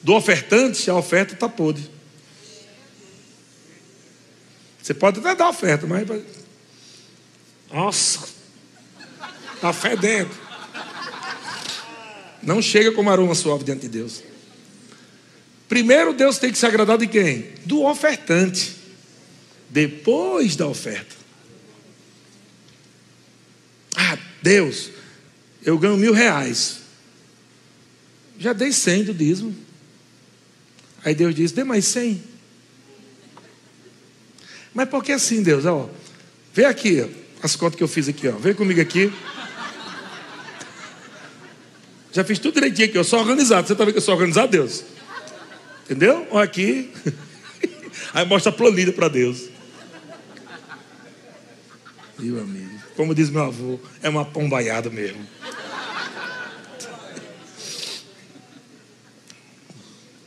do 0.00 0.14
ofertante, 0.14 0.88
a 0.88 0.94
oferta 0.94 1.34
está 1.34 1.48
podre. 1.48 1.90
Você 4.80 4.94
pode 4.94 5.18
até 5.18 5.34
dar 5.34 5.48
oferta, 5.48 5.88
mas. 5.88 6.06
Nossa, 7.68 8.28
está 9.56 9.72
fedendo. 9.72 10.30
Não 12.44 12.62
chega 12.62 12.92
como 12.92 13.10
aroma 13.10 13.34
suave 13.34 13.64
diante 13.64 13.80
de 13.80 13.88
Deus. 13.88 14.22
Primeiro 15.68 16.12
Deus 16.12 16.38
tem 16.38 16.52
que 16.52 16.58
se 16.58 16.64
agradar 16.64 16.96
de 16.96 17.08
quem? 17.08 17.54
Do 17.64 17.82
ofertante. 17.82 18.76
Depois 19.68 20.54
da 20.54 20.68
oferta. 20.68 21.23
Ah, 24.04 24.18
Deus, 24.42 24.90
eu 25.64 25.78
ganho 25.78 25.96
mil 25.96 26.12
reais. 26.12 26.80
Já 28.38 28.52
dei 28.52 28.72
cem 28.72 29.04
do 29.04 29.14
dízimo. 29.14 29.54
Aí 31.04 31.14
Deus 31.14 31.34
diz: 31.34 31.52
dê 31.52 31.64
mais 31.64 31.86
cem. 31.86 32.22
Mas 34.74 34.88
por 34.88 35.02
que 35.02 35.12
assim, 35.12 35.42
Deus? 35.42 35.64
Ó, 35.64 35.88
vê 36.52 36.64
aqui 36.64 37.08
as 37.42 37.56
contas 37.56 37.76
que 37.76 37.82
eu 37.82 37.88
fiz 37.88 38.08
aqui, 38.08 38.28
ó. 38.28 38.32
Vem 38.32 38.54
comigo 38.54 38.80
aqui. 38.80 39.12
Já 42.12 42.22
fiz 42.24 42.38
tudo 42.38 42.54
direitinho 42.54 42.88
aqui, 42.88 42.98
eu 42.98 43.04
sou 43.04 43.20
organizado. 43.20 43.66
Você 43.66 43.72
está 43.72 43.84
vendo 43.84 43.94
que 43.94 43.98
eu 43.98 44.02
sou 44.02 44.14
organizado, 44.14 44.50
Deus? 44.52 44.84
Entendeu? 45.84 46.26
Olha 46.30 46.44
aqui. 46.44 46.92
Aí 48.12 48.24
mostra 48.26 48.50
a 48.50 48.54
planilha 48.54 48.92
para 48.92 49.08
Deus. 49.08 49.48
Meu 52.18 52.40
amigo. 52.40 52.73
Como 52.96 53.14
diz 53.14 53.30
meu 53.30 53.44
avô, 53.44 53.78
é 54.02 54.08
uma 54.08 54.24
pombaiada 54.24 54.88
mesmo. 54.88 55.26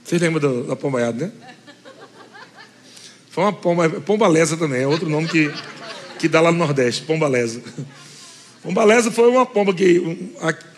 Vocês 0.04 0.22
lembram 0.22 0.66
da 0.66 0.76
pombaiada, 0.76 1.26
né? 1.26 1.32
Foi 3.30 3.44
uma 3.44 3.54
pomba, 3.54 3.90
pombalesa 4.02 4.58
também, 4.58 4.82
é 4.82 4.88
outro 4.88 5.10
nome 5.10 5.28
que, 5.28 5.54
que 6.18 6.28
dá 6.28 6.42
lá 6.42 6.52
no 6.52 6.58
Nordeste, 6.58 7.04
pombalesa. 7.04 7.62
Pombalesa 8.64 9.12
foi 9.12 9.30
uma 9.30 9.46
pomba 9.46 9.74
que 9.74 10.28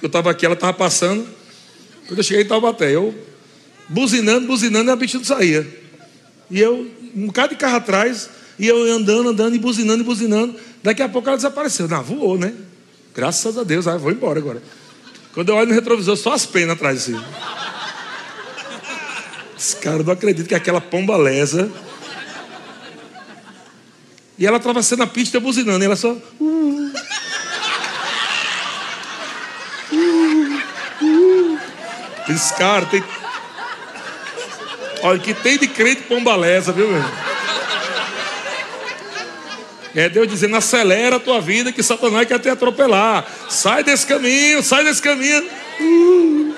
eu 0.02 0.08
estava 0.08 0.30
aqui, 0.30 0.46
ela 0.46 0.56
estava 0.56 0.74
passando. 0.74 1.26
Quando 2.08 2.18
eu 2.18 2.24
cheguei 2.24 2.44
em 2.44 2.48
Taubaté, 2.48 2.94
eu 2.94 3.16
buzinando, 3.88 4.48
buzinando, 4.48 4.90
e 4.90 4.94
a 4.94 4.96
bicha 4.96 5.18
não 5.18 5.26
saía. 5.26 5.66
E 6.52 6.60
eu, 6.60 6.90
um 7.16 7.28
bocado 7.28 7.50
de 7.50 7.56
carro 7.56 7.78
atrás, 7.78 8.30
e 8.60 8.68
eu 8.68 8.93
andando, 8.93 9.30
andando, 9.30 9.55
e 9.55 9.57
buzinando, 9.57 10.01
e 10.01 10.05
buzinando. 10.05 10.53
Daqui 10.84 11.01
a 11.01 11.07
pouco 11.07 11.30
ela 11.30 11.38
desapareceu. 11.38 11.88
Não, 11.88 12.03
voou, 12.03 12.38
né? 12.38 12.53
Graças 13.16 13.57
a 13.57 13.64
Deus, 13.64 13.88
ah, 13.88 13.97
vou 13.97 14.12
embora 14.12 14.38
agora. 14.38 14.62
Quando 15.34 15.49
eu 15.49 15.55
olho 15.55 15.70
no 15.70 15.74
retrovisor, 15.74 16.18
só 16.18 16.34
as 16.34 16.45
penas 16.45 16.76
atrás 16.76 16.97
assim. 16.97 17.20
Esse 19.57 19.78
cara 19.78 20.03
não 20.03 20.12
acredita 20.12 20.47
que 20.47 20.53
é 20.53 20.57
aquela 20.57 20.82
pomba 20.82 21.16
lesa. 21.16 21.72
E 24.38 24.45
ela 24.45 24.57
atravessando 24.57 25.03
a 25.03 25.07
pista 25.07 25.39
buzinando, 25.39 25.84
e 25.84 25.86
ela 25.86 25.95
só. 25.95 26.12
Uh, 26.12 26.93
uh, 29.91 30.62
uh. 31.01 31.60
Esse 32.30 32.53
cara 32.55 32.86
tem. 32.86 33.03
Olha, 35.01 35.20
que 35.20 35.34
tem 35.34 35.57
de 35.57 35.68
crente 35.68 36.03
pombalesa, 36.03 36.74
viu, 36.74 36.89
meu? 36.89 37.29
É 40.00 40.08
Deus 40.08 40.30
dizendo: 40.30 40.56
acelera 40.56 41.18
a 41.18 41.20
tua 41.20 41.41
vida 41.41 41.74
que 41.74 41.84
Satanás 41.84 42.26
quer 42.26 42.39
te 42.39 42.47
atropelar. 42.47 43.28
Sai 43.50 43.84
desse 43.84 44.08
caminho, 44.08 44.64
sai 44.64 44.86
desse 44.86 45.02
caminho. 45.02 45.43
Uh. 45.82 46.56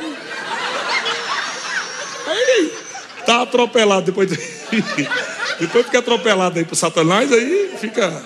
tá 3.26 3.42
atropelado 3.42 4.06
depois 4.06 4.30
de... 4.30 4.38
depois 5.60 5.86
fica 5.86 5.98
atropelado 5.98 6.60
aí 6.60 6.66
por 6.66 6.76
Satanás, 6.76 7.32
aí 7.34 7.74
fica 7.80 8.24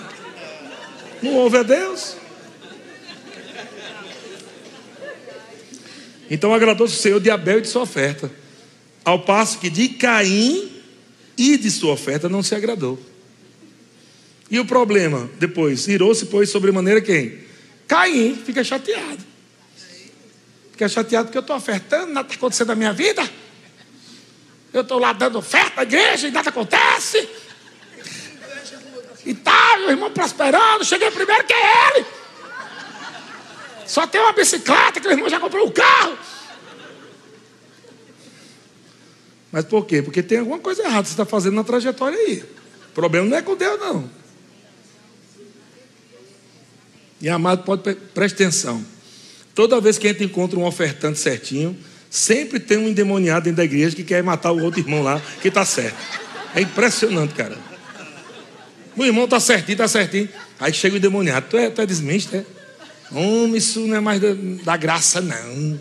não 1.22 1.32
ouve 1.32 1.56
a 1.56 1.62
Deus. 1.62 2.16
Então 6.30 6.52
agradou-se 6.52 6.94
o 6.94 6.98
Senhor 6.98 7.20
de 7.20 7.30
Abel 7.30 7.58
e 7.58 7.62
de 7.62 7.68
sua 7.68 7.82
oferta, 7.82 8.30
ao 9.02 9.20
passo 9.20 9.60
que 9.60 9.70
de 9.70 9.88
Caim 9.88 10.70
e 11.38 11.56
de 11.56 11.70
sua 11.70 11.94
oferta 11.94 12.28
não 12.28 12.42
se 12.42 12.54
agradou. 12.54 13.15
E 14.50 14.60
o 14.60 14.64
problema, 14.64 15.28
depois, 15.38 15.88
irou-se, 15.88 16.26
pois, 16.26 16.50
sobremaneira 16.50 17.00
quem? 17.00 17.40
Caim, 17.88 18.36
fica 18.36 18.62
chateado. 18.62 19.24
Fica 20.72 20.88
chateado 20.88 21.26
porque 21.26 21.38
eu 21.38 21.40
estou 21.40 21.56
ofertando, 21.56 22.12
nada 22.12 22.26
está 22.26 22.36
acontecendo 22.36 22.68
na 22.68 22.74
minha 22.74 22.92
vida. 22.92 23.28
Eu 24.72 24.82
estou 24.82 24.98
lá 24.98 25.12
dando 25.12 25.38
oferta 25.38 25.80
à 25.80 25.84
igreja 25.84 26.28
e 26.28 26.30
nada 26.30 26.50
acontece. 26.50 27.28
E 29.24 29.34
tal, 29.34 29.80
o 29.80 29.90
irmão 29.90 30.10
prosperando, 30.12 30.84
cheguei 30.84 31.10
primeiro 31.10 31.44
que 31.44 31.54
ele. 31.54 32.06
Só 33.86 34.06
tem 34.06 34.20
uma 34.20 34.32
bicicleta, 34.32 35.00
que 35.00 35.08
o 35.08 35.10
irmão 35.10 35.28
já 35.28 35.40
comprou 35.40 35.66
um 35.66 35.70
carro. 35.70 36.18
Mas 39.50 39.64
por 39.64 39.86
quê? 39.86 40.02
Porque 40.02 40.22
tem 40.22 40.38
alguma 40.38 40.58
coisa 40.58 40.82
errada 40.82 41.02
que 41.02 41.08
você 41.08 41.14
está 41.14 41.24
fazendo 41.24 41.54
na 41.54 41.64
trajetória 41.64 42.18
aí. 42.18 42.44
O 42.90 42.94
problema 42.94 43.26
não 43.26 43.36
é 43.36 43.42
com 43.42 43.56
Deus, 43.56 43.80
não. 43.80 44.10
E 47.20 47.28
amado, 47.28 47.64
pode 47.64 47.94
preste 48.14 48.34
atenção. 48.34 48.84
Toda 49.54 49.80
vez 49.80 49.96
que 49.96 50.06
a 50.06 50.12
gente 50.12 50.24
encontra 50.24 50.58
um 50.58 50.64
ofertante 50.64 51.18
certinho, 51.18 51.76
sempre 52.10 52.60
tem 52.60 52.76
um 52.76 52.88
endemoniado 52.88 53.44
dentro 53.44 53.56
da 53.56 53.64
igreja 53.64 53.96
que 53.96 54.04
quer 54.04 54.22
matar 54.22 54.52
o 54.52 54.62
outro 54.62 54.80
irmão 54.80 55.02
lá, 55.02 55.20
que 55.40 55.48
está 55.48 55.64
certo. 55.64 55.96
É 56.54 56.60
impressionante, 56.60 57.34
cara. 57.34 57.56
O 58.96 59.04
irmão 59.04 59.24
está 59.24 59.40
certinho, 59.40 59.72
está 59.72 59.88
certinho. 59.88 60.28
Aí 60.60 60.72
chega 60.72 60.94
o 60.94 60.98
endemoniado. 60.98 61.46
Tu 61.48 61.56
é, 61.56 61.70
tu 61.70 61.80
é 61.80 61.86
desmente, 61.86 62.34
é? 62.36 62.44
Homem, 63.10 63.56
isso 63.56 63.80
não 63.86 63.96
é 63.96 64.00
mais 64.00 64.20
da, 64.20 64.28
da 64.64 64.76
graça, 64.76 65.20
não. 65.20 65.80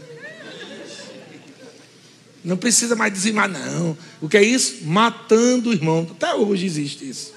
Não 2.44 2.56
precisa 2.56 2.96
mais 2.96 3.12
dizimar, 3.12 3.50
não. 3.50 3.98
O 4.22 4.30
que 4.30 4.38
é 4.38 4.44
isso? 4.44 4.86
Matando 4.86 5.70
o 5.70 5.74
irmão. 5.74 6.08
Até 6.12 6.34
hoje 6.34 6.66
existe 6.66 7.10
isso. 7.10 7.35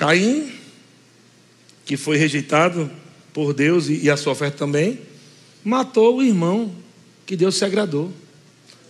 Caim, 0.00 0.50
que 1.84 1.94
foi 1.94 2.16
rejeitado 2.16 2.90
por 3.34 3.52
Deus 3.52 3.90
e 3.90 4.08
a 4.08 4.16
sua 4.16 4.32
oferta 4.32 4.56
também, 4.56 4.98
matou 5.62 6.16
o 6.16 6.22
irmão 6.22 6.74
que 7.26 7.36
Deus 7.36 7.56
se 7.56 7.66
agradou. 7.66 8.10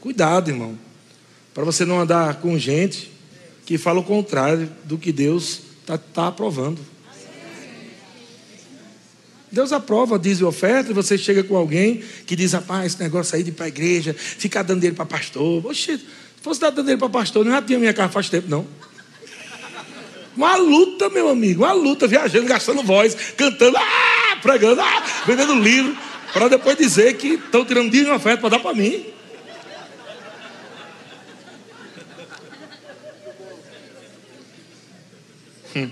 Cuidado, 0.00 0.50
irmão, 0.50 0.78
para 1.52 1.64
você 1.64 1.84
não 1.84 1.98
andar 1.98 2.36
com 2.36 2.56
gente 2.56 3.10
que 3.66 3.76
fala 3.76 3.98
o 3.98 4.04
contrário 4.04 4.70
do 4.84 4.96
que 4.96 5.10
Deus 5.10 5.62
está 5.80 5.98
tá 5.98 6.28
aprovando. 6.28 6.80
Deus 9.50 9.72
aprova, 9.72 10.16
diz 10.16 10.40
oferta, 10.42 10.92
e 10.92 10.94
você 10.94 11.18
chega 11.18 11.42
com 11.42 11.56
alguém 11.56 12.04
que 12.24 12.36
diz, 12.36 12.52
rapaz, 12.52 12.92
esse 12.92 13.02
negócio 13.02 13.34
aí 13.34 13.42
de 13.42 13.50
ir 13.50 13.54
para 13.54 13.64
a 13.64 13.68
igreja, 13.68 14.14
ficar 14.14 14.62
dando 14.62 14.78
dinheiro 14.78 14.94
para 14.94 15.06
pastor. 15.06 15.66
Oxe, 15.66 15.98
se 15.98 16.06
fosse 16.40 16.60
dar 16.60 16.70
dando 16.70 16.82
dinheiro 16.82 17.00
para 17.00 17.08
pastor, 17.08 17.44
não 17.44 17.50
já 17.50 17.60
tinha 17.60 17.80
minha 17.80 17.92
casa 17.92 18.12
faz 18.12 18.28
tempo, 18.28 18.48
não. 18.48 18.64
Uma 20.40 20.56
luta, 20.56 21.10
meu 21.10 21.28
amigo, 21.28 21.64
uma 21.64 21.72
luta, 21.74 22.06
viajando, 22.06 22.46
gastando 22.46 22.82
voz, 22.82 23.14
cantando, 23.36 23.76
ah, 23.76 24.38
pregando, 24.40 24.80
ah, 24.80 25.04
vendendo 25.26 25.54
livro, 25.54 25.94
para 26.32 26.48
depois 26.48 26.78
dizer 26.78 27.18
que 27.18 27.34
estão 27.34 27.62
tirando 27.62 27.90
dinheiro 27.90 28.08
de 28.08 28.16
oferta 28.16 28.40
para 28.40 28.48
dar 28.48 28.60
para 28.60 28.72
mim. 28.72 29.04
Hum. 35.76 35.90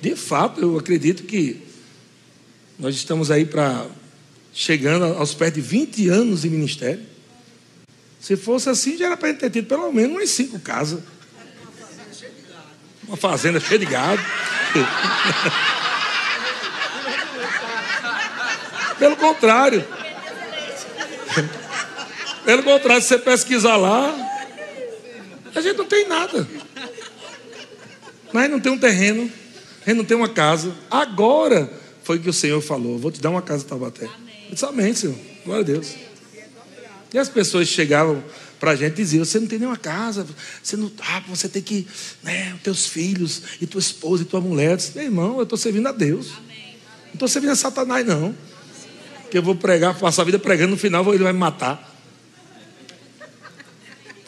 De 0.00 0.16
fato, 0.16 0.62
eu 0.62 0.78
acredito 0.78 1.24
que 1.24 1.62
nós 2.78 2.94
estamos 2.94 3.30
aí 3.30 3.44
para 3.44 3.86
chegando 4.50 5.04
aos 5.04 5.34
pés 5.34 5.52
de 5.52 5.60
20 5.60 6.08
anos 6.08 6.40
de 6.40 6.48
ministério. 6.48 7.15
Se 8.26 8.36
fosse 8.36 8.68
assim, 8.68 8.98
já 8.98 9.06
era 9.06 9.16
para 9.16 9.32
ter 9.32 9.48
tido 9.50 9.68
pelo 9.68 9.92
menos 9.92 10.16
umas 10.16 10.30
cinco 10.30 10.58
casas. 10.58 10.98
Uma 13.06 13.16
fazenda 13.16 13.60
cheia 13.60 13.78
de 13.78 13.86
gado. 13.86 14.20
Pelo 18.98 19.14
contrário. 19.14 19.86
Pelo 22.44 22.64
contrário, 22.64 23.00
se 23.00 23.10
você 23.10 23.18
pesquisar 23.18 23.76
lá, 23.76 24.12
a 25.54 25.60
gente 25.60 25.76
não 25.76 25.84
tem 25.84 26.08
nada. 26.08 26.48
Mas 28.32 28.50
não 28.50 28.58
tem 28.58 28.72
um 28.72 28.78
terreno 28.78 29.30
a 29.82 29.90
gente 29.90 29.98
não 29.98 30.04
tem 30.04 30.16
uma 30.16 30.28
casa. 30.28 30.74
Agora 30.90 31.72
foi 32.02 32.18
que 32.18 32.28
o 32.28 32.32
Senhor 32.32 32.60
falou: 32.60 32.98
Vou 32.98 33.12
te 33.12 33.20
dar 33.20 33.30
uma 33.30 33.40
casa 33.40 33.62
em 33.62 33.68
Taubaté. 33.68 34.06
Eu 34.06 34.10
disse, 34.50 34.64
Amém, 34.64 34.92
Senhor. 34.92 35.14
Glória 35.44 35.62
a 35.62 35.64
Deus. 35.64 36.05
E 37.16 37.18
as 37.18 37.30
pessoas 37.30 37.66
chegavam 37.66 38.22
para 38.60 38.72
a 38.72 38.76
gente 38.76 38.92
e 38.92 38.96
diziam: 38.96 39.24
Você 39.24 39.40
não 39.40 39.46
tem 39.46 39.58
nenhuma 39.58 39.78
casa, 39.78 40.26
você, 40.62 40.76
não, 40.76 40.92
ah, 41.00 41.22
você 41.26 41.48
tem 41.48 41.62
que. 41.62 41.86
Né, 42.22 42.54
teus 42.62 42.84
filhos, 42.84 43.42
e 43.58 43.66
tua 43.66 43.78
esposa, 43.78 44.22
e 44.22 44.26
tua 44.26 44.38
mulher. 44.38 44.76
Disse, 44.76 44.92
Meu 44.94 45.04
irmão, 45.04 45.38
eu 45.38 45.44
estou 45.44 45.56
servindo 45.56 45.88
a 45.88 45.92
Deus. 45.92 46.26
Não 47.06 47.14
estou 47.14 47.26
servindo 47.26 47.52
a 47.52 47.56
Satanás, 47.56 48.06
não. 48.06 48.36
Que 49.30 49.38
eu 49.38 49.42
vou 49.42 49.56
pregar, 49.56 49.98
passar 49.98 50.20
a 50.20 50.24
vida 50.26 50.38
pregando, 50.38 50.72
no 50.72 50.76
final 50.76 51.08
ele 51.14 51.24
vai 51.24 51.32
me 51.32 51.38
matar. 51.38 51.90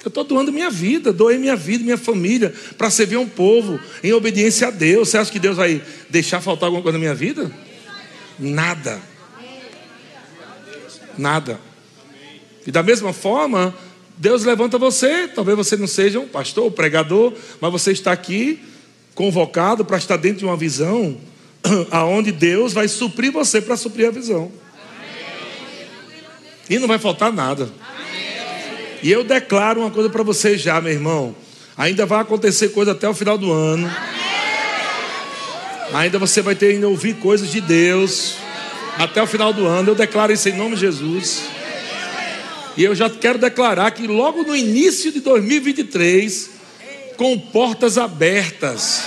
Eu 0.02 0.08
estou 0.08 0.24
doando 0.24 0.50
minha 0.50 0.70
vida, 0.70 1.12
doei 1.12 1.36
minha 1.36 1.56
vida, 1.56 1.84
minha 1.84 1.98
família, 1.98 2.54
para 2.78 2.88
servir 2.88 3.18
um 3.18 3.28
povo 3.28 3.78
em 4.02 4.14
obediência 4.14 4.68
a 4.68 4.70
Deus. 4.70 5.10
Você 5.10 5.18
acha 5.18 5.30
que 5.30 5.38
Deus 5.38 5.58
vai 5.58 5.84
deixar 6.08 6.40
faltar 6.40 6.68
alguma 6.68 6.82
coisa 6.82 6.96
na 6.96 7.02
minha 7.02 7.14
vida? 7.14 7.52
Nada. 8.38 8.98
Nada. 11.18 11.67
E 12.68 12.70
da 12.70 12.82
mesma 12.82 13.14
forma, 13.14 13.74
Deus 14.18 14.44
levanta 14.44 14.76
você. 14.76 15.26
Talvez 15.26 15.56
você 15.56 15.74
não 15.74 15.86
seja 15.86 16.20
um 16.20 16.28
pastor, 16.28 16.66
um 16.66 16.70
pregador, 16.70 17.32
mas 17.62 17.72
você 17.72 17.92
está 17.92 18.12
aqui 18.12 18.60
convocado 19.14 19.86
para 19.86 19.96
estar 19.96 20.18
dentro 20.18 20.40
de 20.40 20.44
uma 20.44 20.54
visão 20.54 21.16
aonde 21.90 22.30
Deus 22.30 22.74
vai 22.74 22.86
suprir 22.86 23.32
você 23.32 23.62
para 23.62 23.74
suprir 23.74 24.08
a 24.08 24.10
visão. 24.10 24.52
E 26.68 26.78
não 26.78 26.86
vai 26.86 26.98
faltar 26.98 27.32
nada. 27.32 27.70
E 29.02 29.10
eu 29.10 29.24
declaro 29.24 29.80
uma 29.80 29.90
coisa 29.90 30.10
para 30.10 30.22
você 30.22 30.58
já, 30.58 30.78
meu 30.78 30.92
irmão. 30.92 31.34
Ainda 31.74 32.04
vai 32.04 32.20
acontecer 32.20 32.68
coisa 32.68 32.92
até 32.92 33.08
o 33.08 33.14
final 33.14 33.38
do 33.38 33.50
ano. 33.50 33.90
Ainda 35.94 36.18
você 36.18 36.42
vai 36.42 36.54
ter 36.54 36.72
ainda 36.72 36.86
ouvir 36.86 37.14
coisas 37.14 37.50
de 37.50 37.62
Deus 37.62 38.34
até 38.98 39.22
o 39.22 39.26
final 39.26 39.54
do 39.54 39.66
ano. 39.66 39.92
Eu 39.92 39.94
declaro 39.94 40.34
isso 40.34 40.50
em 40.50 40.54
nome 40.54 40.74
de 40.74 40.82
Jesus. 40.82 41.56
E 42.78 42.84
eu 42.84 42.94
já 42.94 43.10
quero 43.10 43.38
declarar 43.38 43.90
que 43.90 44.06
logo 44.06 44.44
no 44.44 44.54
início 44.54 45.10
de 45.10 45.18
2023, 45.18 46.48
com 47.16 47.36
portas 47.36 47.98
abertas. 47.98 49.02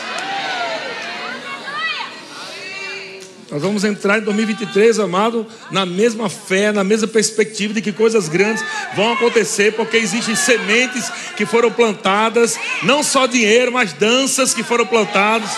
Nós 3.50 3.62
vamos 3.62 3.86
entrar 3.86 4.20
em 4.20 4.24
2023, 4.24 5.00
amado, 5.00 5.48
na 5.72 5.86
mesma 5.86 6.28
fé, 6.28 6.74
na 6.74 6.84
mesma 6.84 7.08
perspectiva 7.08 7.74
de 7.74 7.82
que 7.82 7.94
coisas 7.94 8.28
grandes 8.28 8.62
vão 8.94 9.14
acontecer, 9.14 9.72
porque 9.72 9.96
existem 9.96 10.36
sementes 10.36 11.10
que 11.38 11.46
foram 11.46 11.72
plantadas, 11.72 12.60
não 12.84 13.02
só 13.02 13.26
dinheiro, 13.26 13.72
mas 13.72 13.94
danças 13.94 14.54
que 14.54 14.64
foram 14.64 14.86
plantadas, 14.86 15.50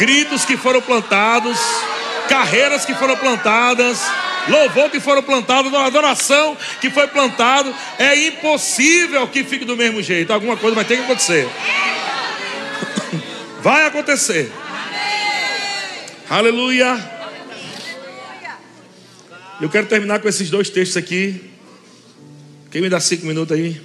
gritos 0.00 0.44
que 0.44 0.56
foram 0.56 0.82
plantados, 0.82 1.60
carreiras 2.28 2.84
que 2.84 2.94
foram 2.94 3.16
plantadas, 3.16 4.00
louvor 4.48 4.90
que 4.90 5.00
foram 5.00 5.22
plantados, 5.22 5.72
adoração 5.74 6.56
que 6.80 6.90
foi 6.90 7.06
plantado. 7.08 7.74
É 7.98 8.28
impossível 8.28 9.26
que 9.28 9.44
fique 9.44 9.64
do 9.64 9.76
mesmo 9.76 10.02
jeito. 10.02 10.32
Alguma 10.32 10.56
coisa 10.56 10.74
vai 10.74 10.84
ter 10.84 10.96
que 10.96 11.04
acontecer. 11.04 11.48
Vai 13.62 13.84
acontecer. 13.84 14.50
Aleluia. 16.30 16.98
Eu 19.60 19.68
quero 19.68 19.86
terminar 19.86 20.18
com 20.20 20.28
esses 20.28 20.48
dois 20.48 20.70
textos 20.70 20.96
aqui. 20.96 21.50
Quem 22.70 22.80
me 22.80 22.88
dá 22.88 22.98
cinco 22.98 23.26
minutos 23.26 23.54
aí? 23.54 23.80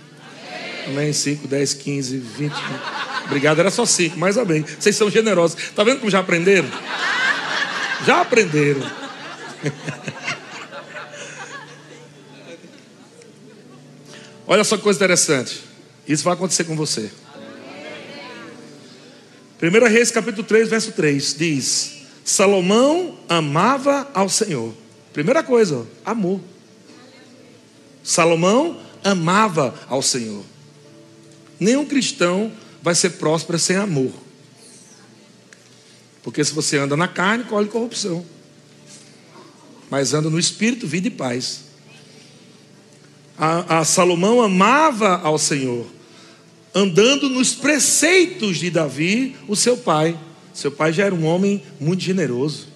Amém. 0.87 1.11
Cinco, 1.11 1.47
dez, 1.47 1.73
quinze, 1.73 2.17
vinte. 2.17 2.55
Obrigado, 3.25 3.59
era 3.59 3.71
só 3.71 3.85
cinco, 3.85 4.17
mas 4.17 4.37
amém. 4.37 4.63
Vocês 4.63 4.95
são 4.95 5.09
generosos. 5.09 5.57
Tá 5.75 5.83
vendo 5.83 5.99
como 5.99 6.11
já 6.11 6.19
aprenderam? 6.19 6.69
Já 8.05 8.21
aprenderam. 8.21 8.81
Olha 14.47 14.63
só 14.63 14.77
que 14.77 14.83
coisa 14.83 14.97
interessante. 14.97 15.61
Isso 16.07 16.23
vai 16.23 16.33
acontecer 16.33 16.63
com 16.63 16.75
você. 16.75 17.11
1 19.61 19.87
Reis 19.89 20.11
capítulo 20.11 20.43
3, 20.43 20.69
verso 20.69 20.91
3 20.91 21.35
diz: 21.37 21.95
Salomão 22.23 23.17
amava 23.27 24.09
ao 24.13 24.29
Senhor 24.29 24.73
Primeira 25.15 25.41
coisa, 25.41 25.87
amor. 26.03 26.41
Salomão 28.03 28.77
amava 29.01 29.73
ao 29.87 30.01
Senhor. 30.01 30.43
Nenhum 31.57 31.85
cristão 31.85 32.51
vai 32.81 32.93
ser 32.93 33.11
próspero 33.11 33.57
sem 33.57 33.77
amor. 33.77 34.11
Porque 36.21 36.43
se 36.43 36.51
você 36.51 36.77
anda 36.77 36.97
na 36.97 37.07
carne, 37.07 37.45
colhe 37.45 37.69
corrupção. 37.69 38.25
Mas 39.89 40.13
anda 40.13 40.29
no 40.29 40.37
espírito, 40.37 40.85
vida 40.85 41.07
e 41.07 41.11
paz. 41.11 41.61
A, 43.37 43.79
a 43.79 43.85
Salomão 43.85 44.41
amava 44.41 45.19
ao 45.21 45.37
Senhor, 45.37 45.85
andando 46.73 47.29
nos 47.29 47.53
preceitos 47.53 48.57
de 48.57 48.69
Davi, 48.69 49.35
o 49.47 49.55
seu 49.55 49.77
pai. 49.77 50.17
Seu 50.53 50.71
pai 50.71 50.93
já 50.93 51.05
era 51.05 51.13
um 51.13 51.25
homem 51.25 51.61
muito 51.79 52.01
generoso. 52.01 52.67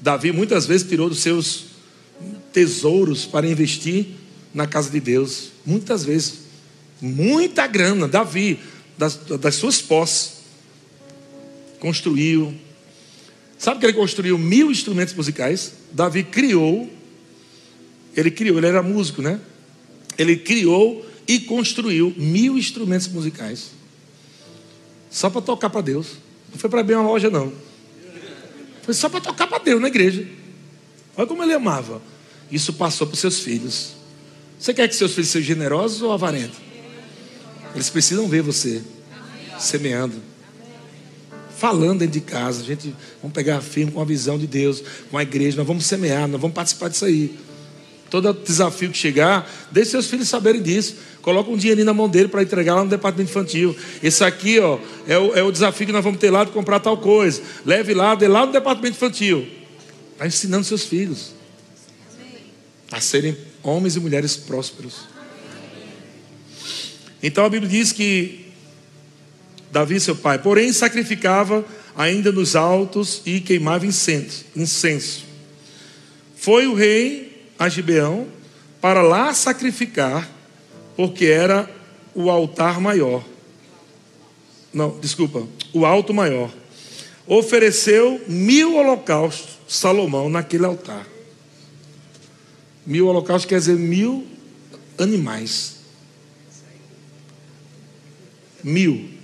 Davi 0.00 0.30
muitas 0.30 0.66
vezes 0.66 0.88
tirou 0.88 1.08
dos 1.08 1.20
seus 1.20 1.64
tesouros 2.52 3.24
para 3.26 3.48
investir 3.48 4.06
na 4.52 4.66
casa 4.66 4.90
de 4.90 5.00
Deus. 5.00 5.50
Muitas 5.66 6.04
vezes. 6.04 6.44
Muita 7.00 7.66
grana. 7.66 8.06
Davi, 8.06 8.60
das, 8.96 9.16
das 9.16 9.56
suas 9.56 9.82
posses 9.82 10.34
construiu. 11.80 12.54
Sabe 13.58 13.80
que 13.80 13.86
ele 13.86 13.92
construiu 13.92 14.38
mil 14.38 14.70
instrumentos 14.70 15.14
musicais? 15.14 15.72
Davi 15.92 16.22
criou, 16.22 16.88
ele 18.16 18.30
criou, 18.30 18.58
ele 18.58 18.66
era 18.66 18.82
músico, 18.82 19.20
né? 19.20 19.40
Ele 20.18 20.36
criou 20.36 21.04
e 21.26 21.40
construiu 21.40 22.14
mil 22.16 22.58
instrumentos 22.58 23.08
musicais. 23.08 23.70
Só 25.10 25.30
para 25.30 25.40
tocar 25.40 25.70
para 25.70 25.80
Deus. 25.80 26.08
Não 26.50 26.58
foi 26.58 26.68
para 26.68 26.80
abrir 26.80 26.94
uma 26.94 27.08
loja, 27.08 27.30
não. 27.30 27.52
Foi 28.82 28.94
só 28.94 29.08
para 29.08 29.20
tocar 29.20 29.46
para 29.46 29.58
Deus 29.58 29.80
na 29.80 29.88
igreja. 29.88 30.26
Olha 31.16 31.26
como 31.26 31.42
ele 31.42 31.52
amava. 31.52 32.02
Isso 32.50 32.72
passou 32.72 33.06
para 33.06 33.16
seus 33.16 33.40
filhos. 33.40 33.94
Você 34.58 34.74
quer 34.74 34.88
que 34.88 34.94
seus 34.94 35.14
filhos 35.14 35.30
sejam 35.30 35.46
generosos 35.46 36.02
ou 36.02 36.12
avarentos? 36.12 36.58
Eles 37.74 37.90
precisam 37.90 38.28
ver 38.28 38.42
você 38.42 38.82
semeando 39.58 40.20
falando 41.64 42.00
dentro 42.00 42.12
de 42.12 42.20
casa. 42.20 42.60
A 42.60 42.64
gente 42.64 42.94
vamos 43.22 43.34
pegar 43.34 43.60
firme 43.60 43.90
com 43.90 44.00
a 44.00 44.04
visão 44.04 44.38
de 44.38 44.46
Deus, 44.46 44.82
com 45.10 45.16
a 45.16 45.22
igreja. 45.22 45.56
Nós 45.56 45.66
vamos 45.66 45.86
semear, 45.86 46.28
nós 46.28 46.40
vamos 46.40 46.54
participar 46.54 46.88
disso 46.88 47.04
aí. 47.04 47.34
Todo 48.10 48.32
desafio 48.32 48.90
que 48.90 48.96
chegar, 48.96 49.50
deixe 49.70 49.90
seus 49.90 50.06
filhos 50.06 50.28
saberem 50.28 50.62
disso. 50.62 50.96
Coloca 51.20 51.50
um 51.50 51.56
dinheirinho 51.56 51.86
na 51.86 51.94
mão 51.94 52.08
dele 52.08 52.28
para 52.28 52.42
entregar 52.42 52.74
lá 52.74 52.84
no 52.84 52.90
departamento 52.90 53.30
infantil. 53.30 53.74
Esse 54.02 54.22
aqui, 54.22 54.60
ó, 54.60 54.78
é 55.06 55.18
o, 55.18 55.34
é 55.34 55.42
o 55.42 55.50
desafio 55.50 55.86
que 55.86 55.92
nós 55.92 56.04
vamos 56.04 56.20
ter 56.20 56.30
lá 56.30 56.44
de 56.44 56.50
comprar 56.50 56.80
tal 56.80 56.98
coisa. 56.98 57.42
Leve 57.64 57.94
lá, 57.94 58.14
dê 58.14 58.28
lá 58.28 58.46
no 58.46 58.52
departamento 58.52 58.96
infantil. 58.96 59.48
Está 60.12 60.26
ensinando 60.26 60.64
seus 60.64 60.84
filhos 60.84 61.32
a 62.92 63.00
serem 63.00 63.36
homens 63.62 63.96
e 63.96 64.00
mulheres 64.00 64.36
prósperos. 64.36 65.08
Então 67.22 67.44
a 67.44 67.48
Bíblia 67.48 67.70
diz 67.70 67.90
que 67.90 68.44
Davi, 69.72 69.98
seu 69.98 70.14
pai, 70.14 70.38
porém 70.38 70.72
sacrificava 70.72 71.64
ainda 71.96 72.30
nos 72.30 72.54
altos 72.54 73.22
e 73.26 73.40
queimava 73.40 73.84
incenso. 73.84 74.44
incenso. 74.54 75.24
Foi 76.36 76.68
o 76.68 76.74
rei 76.74 77.33
a 77.58 77.68
Gibeão 77.68 78.26
para 78.80 79.02
lá 79.02 79.32
sacrificar, 79.32 80.28
porque 80.96 81.26
era 81.26 81.68
o 82.14 82.30
altar 82.30 82.80
maior. 82.80 83.24
Não, 84.72 84.98
desculpa, 84.98 85.46
o 85.72 85.86
alto 85.86 86.12
maior. 86.12 86.52
Ofereceu 87.26 88.22
mil 88.28 88.76
holocaustos, 88.76 89.58
Salomão, 89.66 90.28
naquele 90.28 90.66
altar. 90.66 91.06
Mil 92.86 93.06
holocaustos 93.06 93.48
quer 93.48 93.58
dizer 93.58 93.76
mil 93.76 94.26
animais. 94.98 95.76
Mil 98.62 99.14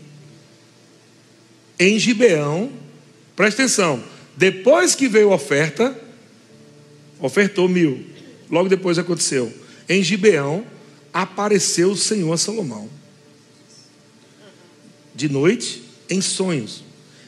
em 1.81 1.99
Gibeão, 1.99 2.71
presta 3.35 3.63
atenção, 3.63 4.05
depois 4.37 4.95
que 4.95 5.09
veio 5.09 5.33
a 5.33 5.37
oferta, 5.37 5.99
ofertou 7.19 7.67
mil, 7.67 8.05
logo 8.51 8.69
depois 8.69 8.99
aconteceu, 8.99 9.53
em 9.89 10.03
Gibeão 10.03 10.67
apareceu 11.13 11.93
o 11.93 11.97
Senhor 11.97 12.33
a 12.33 12.37
Salomão, 12.37 12.89
de 15.15 15.29
noite, 15.29 15.83
em 16.09 16.21
sonhos, 16.21 16.83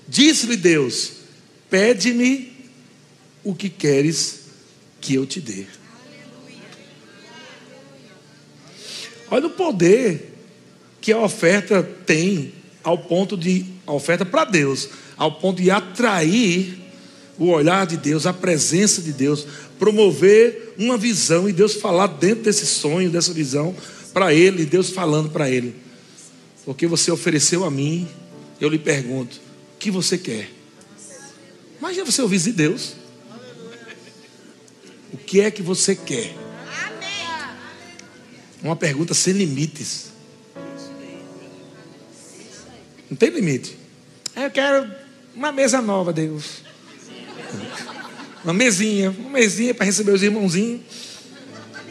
disse-lhe 0.09 0.57
Deus: 0.57 1.13
Pede-me 1.69 2.53
o 3.45 3.55
que 3.55 3.69
queres 3.69 4.41
que 5.01 5.15
eu 5.15 5.27
te 5.27 5.41
dê. 5.41 5.67
Olha 9.31 9.47
o 9.47 9.51
poder 9.51 10.33
que 11.01 11.13
a 11.13 11.19
oferta 11.19 11.83
tem 11.83 12.53
ao 12.85 12.99
ponto 12.99 13.37
de 13.37 13.65
a 13.87 13.93
oferta 13.93 14.25
para 14.25 14.45
Deus, 14.45 14.89
ao 15.17 15.33
ponto 15.33 15.61
de 15.61 15.71
atrair 15.71 16.79
o 17.39 17.49
olhar 17.49 17.87
de 17.87 17.97
Deus, 17.97 18.27
a 18.27 18.33
presença 18.33 19.01
de 19.01 19.13
Deus, 19.13 19.47
promover 19.83 20.75
uma 20.79 20.97
visão 20.97 21.49
e 21.49 21.53
Deus 21.53 21.75
falar 21.75 22.07
dentro 22.07 22.45
desse 22.45 22.65
sonho, 22.65 23.11
dessa 23.11 23.33
visão 23.33 23.75
para 24.15 24.33
ele, 24.33 24.65
Deus 24.65 24.91
falando 24.91 25.29
para 25.29 25.51
ele. 25.51 25.75
Porque 26.65 26.87
você 26.87 27.11
ofereceu 27.11 27.65
a 27.65 27.71
mim, 27.71 28.07
eu 28.61 28.69
lhe 28.69 28.79
pergunto: 28.79 29.41
o 29.75 29.79
que 29.81 29.91
você 29.91 30.17
quer? 30.17 30.49
Imagina 31.81 32.05
você 32.05 32.23
ouvir 32.23 32.39
de 32.39 32.53
Deus. 32.53 32.95
O 35.13 35.17
que 35.17 35.41
é 35.41 35.51
que 35.51 35.63
você 35.65 35.97
quer? 35.97 36.33
Uma 38.63 38.77
pergunta 38.77 39.15
sem 39.15 39.33
limites. 39.33 40.13
Não 43.11 43.17
tem 43.17 43.31
limite. 43.31 43.77
Eu 44.37 44.49
quero 44.49 44.89
uma 45.35 45.51
mesa 45.51 45.83
nova, 45.83 46.13
Deus. 46.13 46.63
Uma 48.45 48.53
mesinha, 48.53 49.11
uma 49.11 49.31
mesinha 49.31 49.73
para 49.75 49.87
receber 49.87 50.13
os 50.13 50.23
irmãozinhos, 50.23 50.81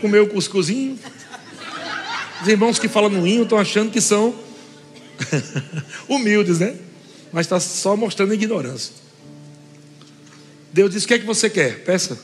comer 0.01 0.19
o 0.19 0.27
cuscuzinho. 0.27 0.99
Os 2.41 2.47
irmãos 2.47 2.77
que 2.77 2.87
falam 2.87 3.09
no 3.09 3.25
hino 3.25 3.43
estão 3.43 3.57
achando 3.57 3.91
que 3.91 4.01
são 4.01 4.35
humildes, 6.09 6.59
né? 6.59 6.75
Mas 7.31 7.45
está 7.45 7.59
só 7.59 7.95
mostrando 7.95 8.33
ignorância. 8.33 8.93
Deus 10.73 10.91
diz: 10.91 11.03
O 11.03 11.07
que 11.07 11.13
é 11.13 11.19
que 11.19 11.25
você 11.25 11.49
quer? 11.49 11.83
Peça. 11.83 12.19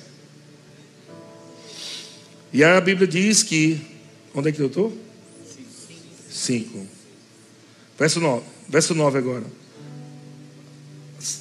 E 2.52 2.64
a 2.64 2.80
Bíblia 2.82 3.08
diz 3.08 3.44
que. 3.44 3.80
Onde 4.34 4.50
é 4.50 4.52
que 4.52 4.60
eu 4.60 4.68
estou? 4.68 4.96
Cinco. 6.30 6.86
Verso 7.98 8.20
9. 8.20 8.44
Verso 8.68 8.94
9 8.94 9.18
agora. 9.18 9.46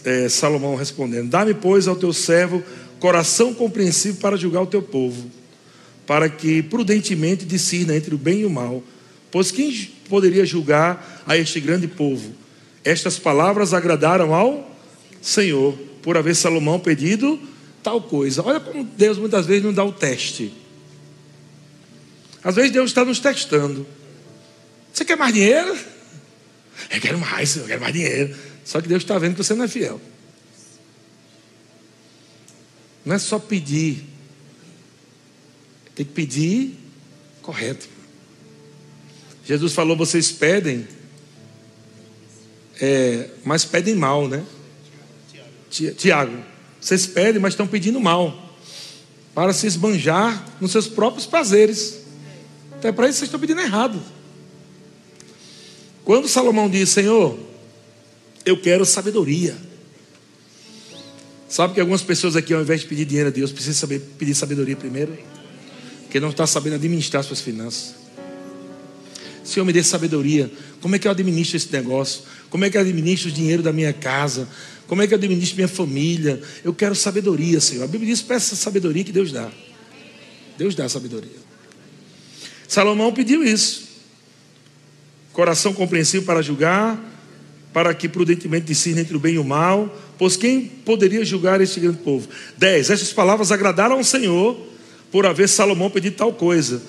É, 0.05 0.29
Salomão 0.29 0.75
respondendo: 0.75 1.29
Dá-me, 1.29 1.55
pois, 1.55 1.89
ao 1.89 1.97
teu 1.97 2.13
servo 2.13 2.63
coração 2.99 3.53
compreensivo 3.53 4.19
para 4.19 4.37
julgar 4.37 4.63
o 4.63 4.67
teu 4.67 4.83
povo, 4.83 5.31
para 6.07 6.29
que 6.29 6.63
prudentemente 6.63 7.45
discirna 7.45 7.95
entre 7.95 8.15
o 8.15 8.19
bem 8.19 8.41
e 8.41 8.47
o 8.47 8.51
mal. 8.51 8.83
Pois 9.31 9.51
quem 9.51 9.91
poderia 10.09 10.47
julgar 10.47 11.23
a 11.27 11.37
este 11.37 11.61
grande 11.61 11.87
povo? 11.87 12.33
Estas 12.85 13.19
palavras 13.19 13.75
agradaram 13.75 14.35
ao 14.35 14.77
Senhor, 15.21 15.77
por 16.03 16.17
haver 16.17 16.37
Salomão 16.37 16.79
pedido 16.79 17.39
tal 17.83 18.01
coisa. 18.01 18.43
Olha 18.43 18.61
como 18.61 18.85
Deus 18.85 19.19
muitas 19.19 19.45
vezes 19.45 19.65
não 19.65 19.73
dá 19.73 19.85
o 19.85 19.93
teste. 19.93 20.53
Às 22.43 22.55
vezes 22.55 22.71
Deus 22.71 22.91
está 22.91 23.05
nos 23.05 23.19
testando. 23.19 23.87
Você 24.93 25.05
quer 25.05 25.17
mais 25.17 25.35
dinheiro? 25.35 25.77
Eu 26.91 27.01
quero 27.01 27.19
mais, 27.19 27.57
eu 27.57 27.65
quero 27.65 27.81
mais 27.81 27.93
dinheiro. 27.93 28.37
Só 28.67 28.81
que 28.81 28.89
Deus 28.89 29.05
está 29.05 29.17
vendo 29.17 29.37
que 29.37 29.45
você 29.45 29.55
não 29.55 29.65
é 29.65 29.69
fiel. 29.69 30.01
Não 33.05 33.15
é 33.15 33.19
só 33.19 33.39
pedir. 33.39 34.05
Tem 35.95 36.05
que 36.05 36.13
pedir 36.13 36.77
correto. 37.41 37.89
Jesus 39.45 39.73
falou: 39.73 39.97
vocês 39.97 40.33
pedem, 40.33 40.87
é, 42.81 43.31
mas 43.45 43.65
pedem 43.65 43.95
mal, 43.95 44.27
né? 44.27 44.45
Tiago, 45.71 46.37
vocês 46.81 47.07
pedem, 47.07 47.41
mas 47.41 47.53
estão 47.53 47.69
pedindo 47.69 48.01
mal. 48.01 48.53
Para 49.33 49.53
se 49.53 49.69
esbanjar 49.69 50.45
nos 50.61 50.73
seus 50.73 50.89
próprios 50.89 51.25
prazeres. 51.25 52.01
Então 52.77 52.89
é 52.89 52.93
para 52.93 53.09
isso 53.09 53.19
vocês 53.19 53.29
estão 53.29 53.39
pedindo 53.39 53.61
errado. 53.61 54.03
Quando 56.05 56.27
Salomão 56.27 56.69
diz, 56.69 56.89
Senhor, 56.89 57.46
eu 58.47 58.57
quero 58.57 58.87
sabedoria. 58.87 59.57
Sabe 61.49 61.75
que 61.75 61.81
algumas 61.81 62.03
pessoas 62.03 62.37
aqui, 62.37 62.55
ao 62.55 62.63
invés 62.63 62.81
de 62.83 62.87
pedir 62.87 63.05
dinheiro 63.05 63.29
a 63.29 63.33
Deus, 63.33 63.51
precisam 63.51 63.75
saber 63.75 64.01
pedir 64.17 64.35
sabedoria 64.35 64.77
primeiro? 64.77 65.19
Porque 66.03 66.21
não 66.21 66.31
está 66.31 66.47
sabendo 66.47 66.77
administrar 66.77 67.25
suas 67.25 67.41
finanças. 67.41 67.97
Senhor, 69.43 69.67
me 69.67 69.73
dê 69.73 69.83
sabedoria. 69.83 70.51
Como 70.81 70.95
é 70.95 70.99
que 70.99 71.09
eu 71.09 71.11
administro 71.13 71.57
esse 71.57 71.73
negócio? 71.73 72.23
Como 72.49 72.65
é 72.65 72.71
que 72.71 72.77
eu 72.77 72.81
administro 72.81 73.31
o 73.31 73.33
dinheiro 73.33 73.63
da 73.63 73.73
minha 73.73 73.93
casa? 73.93 74.49
Como 74.87 75.03
é 75.03 75.07
que 75.07 75.15
eu 75.15 75.19
administro 75.19 75.57
minha 75.57 75.69
família? 75.69 76.41
Eu 76.65 76.73
quero 76.73 76.95
sabedoria, 76.95 77.61
Senhor. 77.61 77.83
A 77.83 77.87
Bíblia 77.89 78.13
diz: 78.13 78.23
peça 78.23 78.55
sabedoria 78.55 79.03
que 79.03 79.13
Deus 79.13 79.33
dá. 79.33 79.51
Deus 80.57 80.75
dá 80.75 80.89
sabedoria. 80.89 81.47
Salomão 82.69 83.13
pediu 83.13 83.43
isso. 83.43 83.87
Coração 85.33 85.73
compreensivo 85.73 86.25
para 86.25 86.43
julgar, 86.43 86.99
para 87.77 87.93
que 87.93 88.09
prudentemente 88.09 88.65
discirna 88.65 89.03
entre 89.03 89.15
o 89.15 89.21
bem 89.21 89.35
e 89.35 89.39
o 89.39 89.45
mal, 89.45 89.95
pois 90.17 90.35
quem 90.35 90.63
poderia 90.65 91.23
julgar 91.27 91.61
este 91.61 91.79
grande 91.79 91.99
povo? 91.99 92.27
10. 92.57 92.89
Estas 92.89 93.13
palavras 93.13 93.53
agradaram 93.53 93.97
ao 93.97 94.03
Senhor, 94.03 94.59
por 95.13 95.27
haver 95.27 95.47
Salomão 95.47 95.91
pedido 95.91 96.17
tal 96.17 96.33
coisa. 96.33 96.81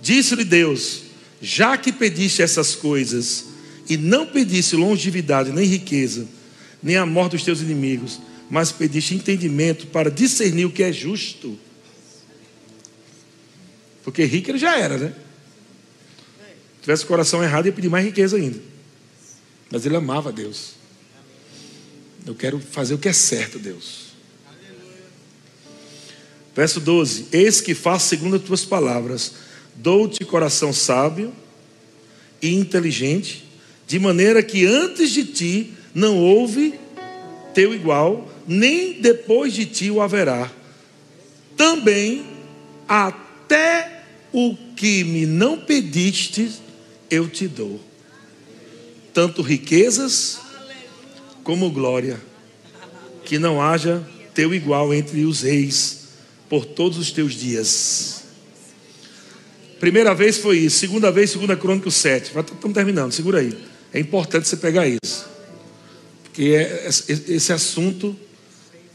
Disse-lhe 0.00 0.42
Deus: 0.42 1.02
Já 1.42 1.76
que 1.76 1.92
pediste 1.92 2.40
essas 2.40 2.74
coisas, 2.74 3.48
e 3.86 3.98
não 3.98 4.24
pediste 4.24 4.76
longevidade, 4.76 5.52
nem 5.52 5.66
riqueza, 5.66 6.26
nem 6.82 6.96
a 6.96 7.04
morte 7.04 7.32
dos 7.32 7.44
teus 7.44 7.60
inimigos, 7.60 8.18
mas 8.48 8.72
pediste 8.72 9.14
entendimento 9.14 9.88
para 9.88 10.10
discernir 10.10 10.64
o 10.64 10.70
que 10.70 10.82
é 10.82 10.90
justo. 10.90 11.58
Porque 14.02 14.24
rico 14.24 14.50
ele 14.50 14.58
já 14.58 14.78
era, 14.78 14.96
né? 14.96 15.12
Se 16.76 16.80
tivesse 16.80 17.04
o 17.04 17.08
coração 17.08 17.44
errado, 17.44 17.66
ia 17.66 17.72
pedir 17.72 17.90
mais 17.90 18.06
riqueza 18.06 18.38
ainda. 18.38 18.69
Mas 19.70 19.86
ele 19.86 19.96
amava 19.96 20.32
Deus. 20.32 20.72
Eu 22.26 22.34
quero 22.34 22.58
fazer 22.58 22.94
o 22.94 22.98
que 22.98 23.08
é 23.08 23.12
certo, 23.12 23.58
Deus. 23.58 24.10
Verso 26.54 26.80
12: 26.80 27.26
Eis 27.32 27.60
que 27.60 27.74
faço 27.74 28.08
segundo 28.08 28.36
as 28.36 28.42
tuas 28.42 28.64
palavras, 28.64 29.32
dou-te 29.76 30.24
coração 30.24 30.72
sábio 30.72 31.32
e 32.42 32.54
inteligente, 32.54 33.44
de 33.86 33.98
maneira 33.98 34.42
que 34.42 34.66
antes 34.66 35.10
de 35.10 35.24
ti 35.24 35.74
não 35.94 36.18
houve 36.18 36.78
teu 37.54 37.74
igual, 37.74 38.30
nem 38.46 39.00
depois 39.00 39.52
de 39.52 39.66
ti 39.66 39.90
o 39.90 40.00
haverá. 40.00 40.50
Também 41.56 42.24
até 42.88 44.04
o 44.32 44.56
que 44.76 45.04
me 45.04 45.26
não 45.26 45.58
pediste, 45.58 46.50
eu 47.10 47.28
te 47.28 47.46
dou. 47.46 47.89
Tanto 49.12 49.42
riquezas 49.42 50.38
como 51.42 51.70
glória, 51.70 52.20
que 53.24 53.38
não 53.38 53.60
haja 53.60 54.06
teu 54.34 54.54
igual 54.54 54.94
entre 54.94 55.24
os 55.24 55.42
reis 55.42 56.08
por 56.48 56.64
todos 56.64 56.98
os 56.98 57.10
teus 57.10 57.34
dias. 57.34 58.22
Primeira 59.78 60.14
vez 60.14 60.38
foi 60.38 60.58
isso, 60.58 60.78
segunda 60.78 61.10
vez, 61.10 61.30
segunda 61.30 61.56
crônica 61.56 61.90
7. 61.90 62.32
Estamos 62.36 62.74
terminando, 62.74 63.12
segura 63.12 63.38
aí. 63.40 63.56
É 63.92 63.98
importante 63.98 64.46
você 64.46 64.56
pegar 64.56 64.86
isso. 64.86 65.28
Porque 66.22 66.54
é, 66.54 66.88
esse 66.88 67.52
assunto 67.52 68.16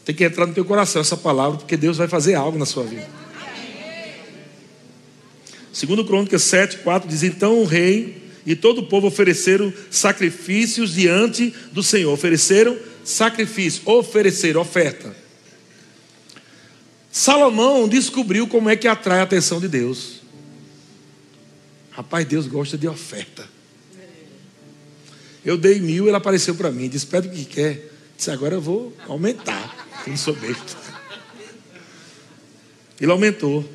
tem 0.06 0.14
que 0.14 0.24
entrar 0.24 0.46
no 0.46 0.54
teu 0.54 0.64
coração, 0.64 1.02
essa 1.02 1.18
palavra, 1.18 1.58
porque 1.58 1.76
Deus 1.76 1.98
vai 1.98 2.08
fazer 2.08 2.36
algo 2.36 2.58
na 2.58 2.66
sua 2.66 2.84
vida. 2.84 3.08
Segundo 5.74 6.06
Crônicas 6.06 6.44
7, 6.44 6.78
4 6.78 7.10
diz: 7.10 7.24
Então 7.24 7.60
o 7.60 7.66
rei 7.66 8.25
e 8.46 8.56
todo 8.56 8.80
o 8.80 8.88
povo 8.88 9.08
ofereceram 9.08 9.74
sacrifícios 9.90 10.94
diante 10.94 11.54
do 11.72 11.82
Senhor. 11.82 12.14
Ofereceram 12.14 12.78
sacrifício, 13.04 13.82
ofereceram 13.86 14.62
oferta. 14.62 15.16
Salomão 17.12 17.88
descobriu 17.88 18.48
como 18.48 18.70
é 18.70 18.76
que 18.76 18.88
atrai 18.88 19.20
a 19.20 19.24
atenção 19.24 19.60
de 19.60 19.68
Deus. 19.68 20.22
Rapaz, 21.92 22.26
Deus 22.26 22.46
gosta 22.46 22.78
de 22.78 22.88
oferta. 22.88 23.48
Eu 25.44 25.58
dei 25.58 25.80
mil, 25.80 26.08
ele 26.08 26.16
apareceu 26.16 26.54
para 26.56 26.72
mim, 26.72 26.90
disse: 26.90 27.06
Pede 27.06 27.28
o 27.28 27.32
que 27.32 27.46
quer. 27.46 27.92
Disse: 28.18 28.30
Agora 28.30 28.56
eu 28.56 28.62
vou 28.62 28.94
aumentar. 29.08 29.88
Eu 30.06 30.12
não 30.12 30.18
sou. 30.18 30.38
Ele 33.00 33.12
aumentou. 33.12 33.68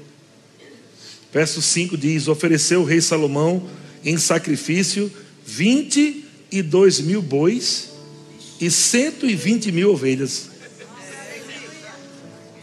Verso 1.33 1.63
5 1.63 1.97
diz: 1.97 2.29
Ofereceu 2.29 2.83
o 2.83 2.85
rei 2.85 3.01
Salomão 3.01 3.69
em 4.05 4.17
sacrifício 4.17 5.11
22 5.45 7.01
mil 7.01 7.23
bois 7.23 7.91
e 8.61 8.71
120 8.71 9.73
mil 9.73 9.93
ovelhas. 9.93 10.51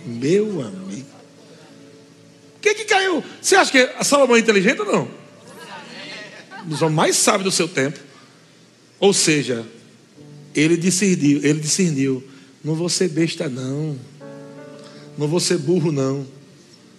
Meu 0.05 0.61
amigo. 0.61 1.07
O 2.55 2.59
que, 2.59 2.73
que 2.73 2.85
caiu? 2.85 3.23
Você 3.41 3.55
acha 3.55 3.71
que 3.71 4.03
Salomão 4.03 4.35
é 4.35 4.39
inteligente 4.39 4.81
ou 4.81 4.85
não? 4.85 5.11
Os 6.69 6.81
homens 6.81 6.95
mais 6.95 7.15
sábios 7.15 7.43
do 7.45 7.51
seu 7.51 7.67
tempo. 7.67 7.99
Ou 8.99 9.13
seja, 9.13 9.65
ele 10.55 10.75
discerniu, 10.75 11.39
ele 11.43 11.59
discerniu, 11.59 12.23
não 12.63 12.73
vou 12.73 12.89
ser 12.89 13.09
besta 13.09 13.47
não, 13.47 13.97
não 15.17 15.27
vou 15.27 15.39
ser 15.39 15.57
burro 15.59 15.91
não, 15.91 16.27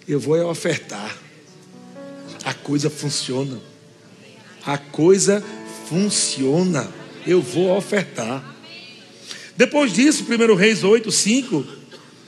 eu 0.07 0.19
vou 0.19 0.35
é 0.35 0.43
ofertar. 0.43 1.17
A 2.43 2.53
coisa 2.53 2.89
funciona. 2.89 3.59
A 4.69 4.77
coisa 4.77 5.43
funciona. 5.87 6.87
Eu 7.25 7.41
vou 7.41 7.75
ofertar. 7.75 8.55
Depois 9.57 9.91
disso, 9.91 10.23
1 10.29 10.53
Reis 10.53 10.83
8, 10.83 11.11
5, 11.11 11.65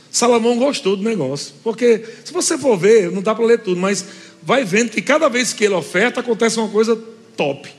Salomão 0.09 0.57
gostou 0.57 0.97
do 0.97 1.03
negócio. 1.03 1.53
Porque 1.63 2.03
se 2.25 2.33
você 2.33 2.57
for 2.57 2.75
ver, 2.79 3.11
não 3.11 3.21
dá 3.21 3.35
para 3.35 3.45
ler 3.45 3.59
tudo, 3.59 3.79
mas 3.79 4.03
vai 4.41 4.65
vendo 4.65 4.89
que 4.89 5.03
cada 5.03 5.29
vez 5.29 5.53
que 5.53 5.63
ele 5.63 5.75
oferta, 5.75 6.21
acontece 6.21 6.57
uma 6.57 6.67
coisa 6.67 6.95
top 7.37 7.69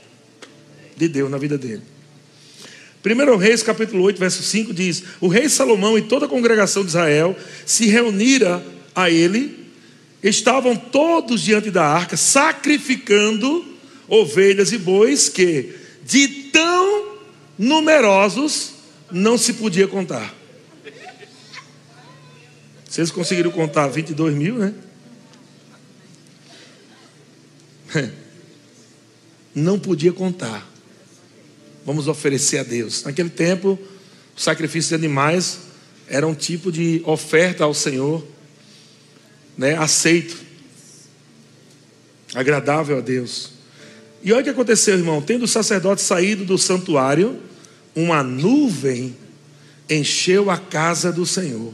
de 0.95 1.09
Deus 1.09 1.29
na 1.29 1.37
vida 1.37 1.57
dele. 1.57 1.81
1 3.05 3.35
Reis 3.35 3.61
capítulo 3.61 4.01
8, 4.03 4.17
verso 4.17 4.41
5 4.41 4.73
diz: 4.73 5.03
O 5.19 5.27
rei 5.27 5.49
Salomão 5.49 5.97
e 5.97 6.03
toda 6.03 6.25
a 6.25 6.29
congregação 6.29 6.83
de 6.83 6.87
Israel 6.87 7.35
se 7.65 7.87
reuniram 7.87 8.63
a 8.95 9.09
ele, 9.09 9.67
estavam 10.23 10.73
todos 10.73 11.41
diante 11.41 11.69
da 11.69 11.85
arca, 11.85 12.15
sacrificando 12.15 13.72
ovelhas 14.21 14.71
e 14.71 14.77
bois 14.77 15.29
que, 15.29 15.75
de 16.03 16.27
tão 16.51 17.17
numerosos, 17.57 18.71
não 19.11 19.37
se 19.37 19.53
podia 19.53 19.87
contar. 19.87 20.33
Vocês 22.89 23.09
conseguiram 23.09 23.51
contar 23.51 23.87
22 23.87 24.35
mil, 24.35 24.57
né? 24.57 24.73
Não 29.55 29.77
podia 29.77 30.11
contar 30.11 30.67
vamos 31.85 32.07
oferecer 32.07 32.59
a 32.59 32.63
Deus. 32.63 33.03
Naquele 33.03 33.29
tempo, 33.29 33.77
o 34.35 34.39
sacrifício 34.39 34.89
de 34.89 34.95
animais 34.95 35.59
era 36.07 36.27
um 36.27 36.33
tipo 36.35 36.71
de 36.71 37.01
oferta 37.05 37.63
ao 37.63 37.73
Senhor, 37.73 38.25
né, 39.57 39.75
aceito, 39.77 40.37
agradável 42.33 42.97
a 42.97 43.01
Deus. 43.01 43.51
E 44.23 44.31
olha 44.31 44.41
o 44.41 44.43
que 44.43 44.49
aconteceu, 44.49 44.95
irmão: 44.95 45.21
tendo 45.21 45.43
o 45.43 45.47
sacerdote 45.47 46.01
saído 46.01 46.45
do 46.45 46.57
santuário, 46.57 47.39
uma 47.95 48.23
nuvem 48.23 49.15
encheu 49.89 50.49
a 50.49 50.57
casa 50.57 51.11
do 51.11 51.25
Senhor. 51.25 51.73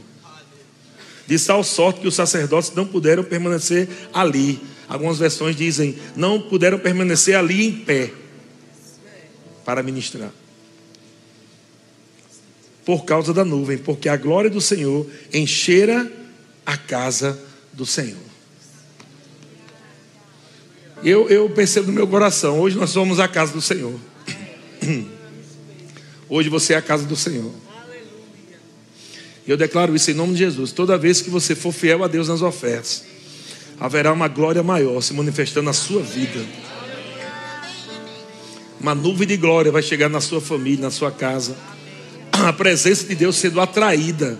De 1.26 1.38
tal 1.38 1.62
sorte 1.62 2.00
que 2.00 2.08
os 2.08 2.14
sacerdotes 2.14 2.72
não 2.74 2.84
puderam 2.84 3.22
permanecer 3.22 3.88
ali. 4.12 4.60
Algumas 4.88 5.18
versões 5.18 5.54
dizem, 5.54 5.96
não 6.16 6.40
puderam 6.40 6.76
permanecer 6.76 7.36
ali 7.36 7.64
em 7.64 7.72
pé 7.72 8.12
para 9.64 9.80
ministrar. 9.84 10.32
Por 12.84 13.04
causa 13.04 13.32
da 13.32 13.44
nuvem, 13.44 13.78
porque 13.78 14.08
a 14.08 14.16
glória 14.16 14.50
do 14.50 14.60
Senhor 14.60 15.06
enchera 15.32 16.10
a 16.66 16.76
casa 16.76 17.38
do 17.72 17.86
Senhor. 17.86 18.29
Eu, 21.02 21.28
eu 21.28 21.48
percebo 21.48 21.86
no 21.86 21.92
meu 21.92 22.06
coração, 22.06 22.60
hoje 22.60 22.76
nós 22.76 22.90
somos 22.90 23.18
a 23.18 23.26
casa 23.26 23.52
do 23.52 23.62
Senhor. 23.62 23.94
Hoje 26.28 26.48
você 26.48 26.74
é 26.74 26.76
a 26.76 26.82
casa 26.82 27.04
do 27.04 27.16
Senhor. 27.16 27.50
Eu 29.46 29.56
declaro 29.56 29.96
isso 29.96 30.12
em 30.12 30.14
nome 30.14 30.34
de 30.34 30.38
Jesus. 30.38 30.70
Toda 30.70 30.96
vez 30.96 31.20
que 31.20 31.28
você 31.28 31.56
for 31.56 31.72
fiel 31.72 32.04
a 32.04 32.06
Deus 32.06 32.28
nas 32.28 32.40
ofertas, 32.40 33.02
haverá 33.80 34.12
uma 34.12 34.28
glória 34.28 34.62
maior 34.62 35.00
se 35.00 35.12
manifestando 35.12 35.66
na 35.66 35.72
sua 35.72 36.02
vida. 36.02 36.40
Uma 38.80 38.94
nuvem 38.94 39.26
de 39.26 39.36
glória 39.36 39.72
vai 39.72 39.82
chegar 39.82 40.08
na 40.08 40.20
sua 40.20 40.40
família, 40.40 40.82
na 40.82 40.90
sua 40.90 41.10
casa. 41.10 41.56
A 42.30 42.52
presença 42.52 43.04
de 43.04 43.14
Deus 43.16 43.36
sendo 43.36 43.60
atraída 43.60 44.38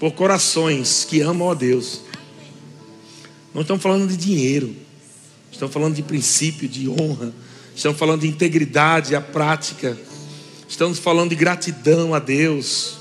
por 0.00 0.12
corações 0.12 1.04
que 1.04 1.20
amam 1.20 1.50
a 1.50 1.54
Deus. 1.54 2.00
Não 3.52 3.62
estamos 3.62 3.82
falando 3.82 4.08
de 4.08 4.16
dinheiro, 4.16 4.74
estamos 5.54 5.72
falando 5.72 5.94
de 5.94 6.02
princípio, 6.02 6.68
de 6.68 6.88
honra, 6.88 7.32
estamos 7.74 7.96
falando 7.96 8.22
de 8.22 8.26
integridade, 8.26 9.14
a 9.14 9.20
prática, 9.20 9.96
estamos 10.68 10.98
falando 10.98 11.30
de 11.30 11.36
gratidão 11.36 12.12
a 12.12 12.18
Deus. 12.18 12.96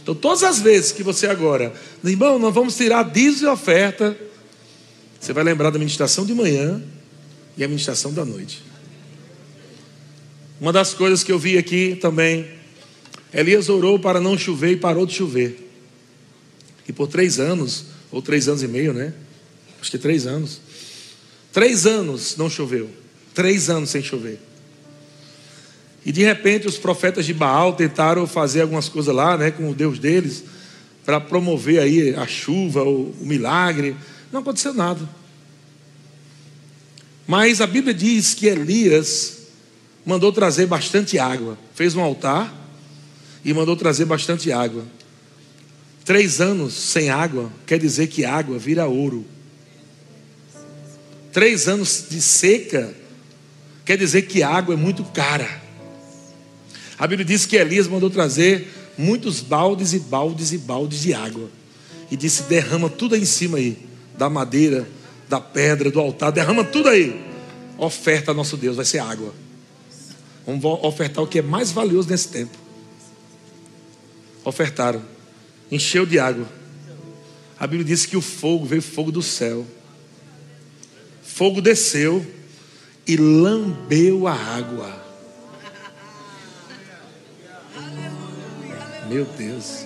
Então, 0.00 0.14
todas 0.14 0.44
as 0.44 0.60
vezes 0.60 0.92
que 0.92 1.02
você 1.02 1.26
agora, 1.26 1.74
irmão, 2.04 2.38
nós 2.38 2.54
vamos 2.54 2.76
tirar 2.76 3.02
dízimo 3.02 3.48
e 3.48 3.52
oferta, 3.52 4.16
você 5.18 5.32
vai 5.32 5.42
lembrar 5.42 5.70
da 5.70 5.78
ministração 5.78 6.24
de 6.24 6.32
manhã 6.32 6.80
e 7.56 7.64
a 7.64 7.68
ministração 7.68 8.12
da 8.12 8.24
noite. 8.24 8.62
Uma 10.60 10.72
das 10.72 10.94
coisas 10.94 11.24
que 11.24 11.32
eu 11.32 11.38
vi 11.38 11.58
aqui 11.58 11.98
também, 12.00 12.48
Elias 13.32 13.68
orou 13.68 13.98
para 13.98 14.20
não 14.20 14.38
chover 14.38 14.72
e 14.72 14.76
parou 14.76 15.04
de 15.04 15.14
chover. 15.14 15.72
E 16.86 16.92
por 16.92 17.08
três 17.08 17.40
anos, 17.40 17.86
ou 18.12 18.22
três 18.22 18.46
anos 18.46 18.62
e 18.62 18.68
meio, 18.68 18.92
né? 18.92 19.12
Acho 19.80 19.90
que 19.90 19.98
três 19.98 20.24
anos. 20.24 20.60
Três 21.54 21.86
anos 21.86 22.36
não 22.36 22.50
choveu. 22.50 22.90
Três 23.32 23.70
anos 23.70 23.88
sem 23.88 24.02
chover. 24.02 24.40
E 26.04 26.10
de 26.10 26.24
repente 26.24 26.66
os 26.66 26.76
profetas 26.76 27.24
de 27.24 27.32
Baal 27.32 27.74
tentaram 27.74 28.26
fazer 28.26 28.62
algumas 28.62 28.88
coisas 28.88 29.14
lá, 29.14 29.38
né, 29.38 29.52
com 29.52 29.70
o 29.70 29.74
Deus 29.74 30.00
deles, 30.00 30.42
para 31.04 31.20
promover 31.20 31.78
aí 31.78 32.12
a 32.16 32.26
chuva, 32.26 32.82
o, 32.82 33.14
o 33.20 33.24
milagre. 33.24 33.94
Não 34.32 34.40
aconteceu 34.40 34.74
nada. 34.74 35.08
Mas 37.24 37.60
a 37.60 37.68
Bíblia 37.68 37.94
diz 37.94 38.34
que 38.34 38.46
Elias 38.46 39.38
mandou 40.04 40.32
trazer 40.32 40.66
bastante 40.66 41.20
água. 41.20 41.56
Fez 41.72 41.94
um 41.94 42.02
altar 42.02 42.52
e 43.44 43.54
mandou 43.54 43.76
trazer 43.76 44.06
bastante 44.06 44.50
água. 44.50 44.84
Três 46.04 46.40
anos 46.40 46.74
sem 46.74 47.10
água 47.10 47.48
quer 47.64 47.78
dizer 47.78 48.08
que 48.08 48.24
água 48.24 48.58
vira 48.58 48.86
ouro. 48.86 49.24
Três 51.34 51.66
anos 51.66 52.06
de 52.08 52.22
seca 52.22 52.94
quer 53.84 53.98
dizer 53.98 54.22
que 54.22 54.44
água 54.44 54.74
é 54.74 54.76
muito 54.76 55.02
cara. 55.02 55.60
A 56.96 57.08
Bíblia 57.08 57.26
diz 57.26 57.44
que 57.44 57.56
Elias 57.56 57.88
mandou 57.88 58.08
trazer 58.08 58.72
muitos 58.96 59.40
baldes 59.40 59.92
e 59.92 59.98
baldes 59.98 60.52
e 60.52 60.58
baldes 60.58 61.02
de 61.02 61.12
água. 61.12 61.50
E 62.08 62.16
disse: 62.16 62.44
derrama 62.44 62.88
tudo 62.88 63.16
aí 63.16 63.22
em 63.22 63.26
cima 63.26 63.58
aí, 63.58 63.76
da 64.16 64.30
madeira, 64.30 64.86
da 65.28 65.40
pedra, 65.40 65.90
do 65.90 65.98
altar, 65.98 66.30
derrama 66.30 66.62
tudo 66.62 66.88
aí. 66.88 67.20
Oferta 67.76 68.30
a 68.30 68.34
nosso 68.34 68.56
Deus, 68.56 68.76
vai 68.76 68.84
ser 68.84 69.00
água. 69.00 69.34
Vamos 70.46 70.64
ofertar 70.84 71.24
o 71.24 71.26
que 71.26 71.40
é 71.40 71.42
mais 71.42 71.72
valioso 71.72 72.08
nesse 72.08 72.28
tempo. 72.28 72.56
Ofertaram, 74.44 75.02
encheu 75.68 76.06
de 76.06 76.16
água. 76.16 76.46
A 77.58 77.66
Bíblia 77.66 77.88
diz 77.88 78.06
que 78.06 78.16
o 78.16 78.20
fogo 78.20 78.64
veio 78.64 78.82
fogo 78.82 79.10
do 79.10 79.20
céu. 79.20 79.66
Fogo 81.34 81.60
desceu 81.60 82.24
e 83.04 83.16
lambeu 83.16 84.28
a 84.28 84.32
água. 84.32 85.04
Meu 89.08 89.24
Deus. 89.24 89.84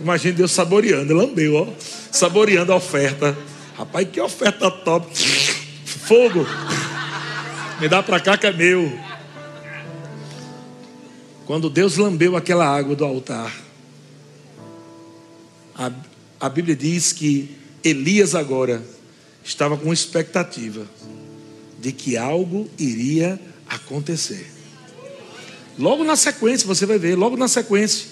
Imagine 0.00 0.34
Deus 0.34 0.52
saboreando, 0.52 1.12
lambeu, 1.12 1.56
ó. 1.56 1.66
Saboreando 2.12 2.72
a 2.72 2.76
oferta. 2.76 3.36
Rapaz, 3.76 4.08
que 4.12 4.20
oferta 4.20 4.70
top. 4.70 5.12
Fogo. 5.84 6.46
Me 7.80 7.88
dá 7.88 8.00
para 8.00 8.20
cá 8.20 8.38
que 8.38 8.46
é 8.46 8.52
meu. 8.52 8.96
Quando 11.46 11.68
Deus 11.68 11.96
lambeu 11.96 12.36
aquela 12.36 12.64
água 12.64 12.94
do 12.94 13.04
altar, 13.04 13.52
a, 15.74 15.90
a 16.38 16.48
Bíblia 16.48 16.76
diz 16.76 17.12
que 17.12 17.56
Elias 17.82 18.36
agora 18.36 18.80
estava 19.46 19.76
com 19.76 19.92
expectativa 19.92 20.84
de 21.78 21.92
que 21.92 22.16
algo 22.16 22.68
iria 22.76 23.40
acontecer. 23.68 24.50
Logo 25.78 26.02
na 26.02 26.16
sequência, 26.16 26.66
você 26.66 26.84
vai 26.84 26.98
ver, 26.98 27.14
logo 27.14 27.36
na 27.36 27.46
sequência, 27.46 28.08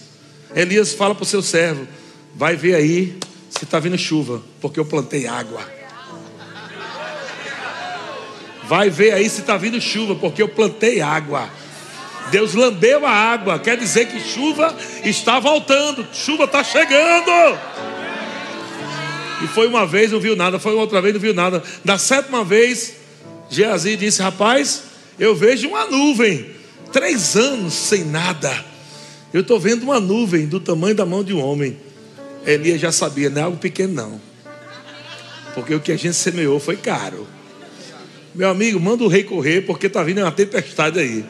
Elias 0.55 0.93
fala 0.93 1.15
para 1.15 1.25
o 1.25 1.27
seu 1.27 1.43
servo: 1.43 1.89
vai 2.37 2.55
ver 2.57 2.77
aí 2.77 3.19
se 3.51 3.65
está 3.65 3.81
vindo 3.81 3.99
chuva, 3.99 4.43
porque 4.61 4.79
eu 4.79 4.85
plantei 4.85 5.27
água. 5.27 5.61
Vai 8.67 8.89
ver 8.89 9.13
aí 9.13 9.29
se 9.29 9.41
está 9.41 9.57
vindo 9.57 9.81
chuva, 9.81 10.15
porque 10.15 10.41
eu 10.41 10.49
plantei 10.49 11.01
água. 11.01 11.51
Deus 12.31 12.55
lambeu 12.55 13.05
a 13.05 13.11
água, 13.11 13.59
quer 13.59 13.77
dizer 13.77 14.07
que 14.07 14.21
chuva 14.21 14.75
está 15.05 15.39
voltando, 15.39 16.07
chuva 16.13 16.45
está 16.45 16.63
chegando. 16.65 17.59
E 19.45 19.47
foi 19.47 19.67
uma 19.67 19.87
vez, 19.87 20.11
não 20.11 20.19
viu 20.19 20.35
nada, 20.35 20.59
foi 20.59 20.73
outra 20.73 21.03
vez, 21.03 21.13
não 21.13 21.21
viu 21.21 21.35
nada. 21.35 21.63
Da 21.85 21.99
sétima 21.99 22.43
vez, 22.43 22.95
Geazi 23.51 23.95
disse: 23.95 24.23
Rapaz, 24.23 24.85
eu 25.19 25.35
vejo 25.35 25.69
uma 25.69 25.85
nuvem, 25.85 26.47
três 26.91 27.37
anos 27.37 27.75
sem 27.75 28.05
nada. 28.05 28.65
Eu 29.35 29.43
estou 29.43 29.61
vendo 29.61 29.83
uma 29.83 30.01
nuvem 30.01 30.47
do 30.47 30.59
tamanho 30.59 30.95
da 30.95 31.05
mão 31.05 31.23
de 31.23 31.35
um 31.35 31.45
homem. 31.45 31.77
Elias 32.47 32.81
já 32.81 32.91
sabia, 32.91 33.29
não 33.29 33.41
é 33.41 33.45
algo 33.45 33.59
pequeno, 33.59 33.93
não. 33.93 34.21
Porque 35.55 35.75
o 35.75 35.81
que 35.81 35.93
a 35.93 35.97
gente 35.97 36.15
semeou 36.15 36.59
foi 36.59 36.77
caro. 36.77 37.27
Meu 38.35 38.49
amigo, 38.49 38.81
manda 38.81 39.05
o 39.05 39.09
rei 39.09 39.25
correr, 39.25 39.61
porque 39.63 39.89
está 39.89 40.03
vindo 40.03 40.21
uma 40.23 40.33
tempestade 40.33 40.99
aí. 40.99 41.25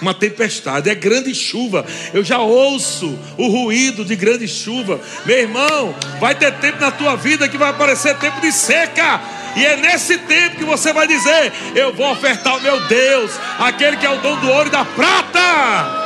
Uma 0.00 0.14
tempestade, 0.14 0.88
é 0.88 0.94
grande 0.94 1.34
chuva. 1.34 1.84
Eu 2.14 2.22
já 2.22 2.38
ouço 2.38 3.18
o 3.36 3.48
ruído 3.48 4.04
de 4.04 4.14
grande 4.14 4.46
chuva. 4.46 5.00
Meu 5.26 5.38
irmão, 5.38 5.94
vai 6.20 6.34
ter 6.34 6.52
tempo 6.54 6.80
na 6.80 6.90
tua 6.90 7.16
vida 7.16 7.48
que 7.48 7.58
vai 7.58 7.70
aparecer 7.70 8.16
tempo 8.18 8.40
de 8.40 8.52
seca. 8.52 9.20
E 9.56 9.66
é 9.66 9.76
nesse 9.76 10.18
tempo 10.18 10.56
que 10.56 10.64
você 10.64 10.92
vai 10.92 11.06
dizer: 11.06 11.52
Eu 11.74 11.92
vou 11.94 12.10
ofertar 12.12 12.56
o 12.56 12.62
meu 12.62 12.80
Deus, 12.86 13.32
aquele 13.58 13.96
que 13.96 14.06
é 14.06 14.10
o 14.10 14.20
dono 14.20 14.40
do 14.40 14.48
ouro 14.50 14.68
e 14.68 14.70
da 14.70 14.84
prata. 14.84 15.98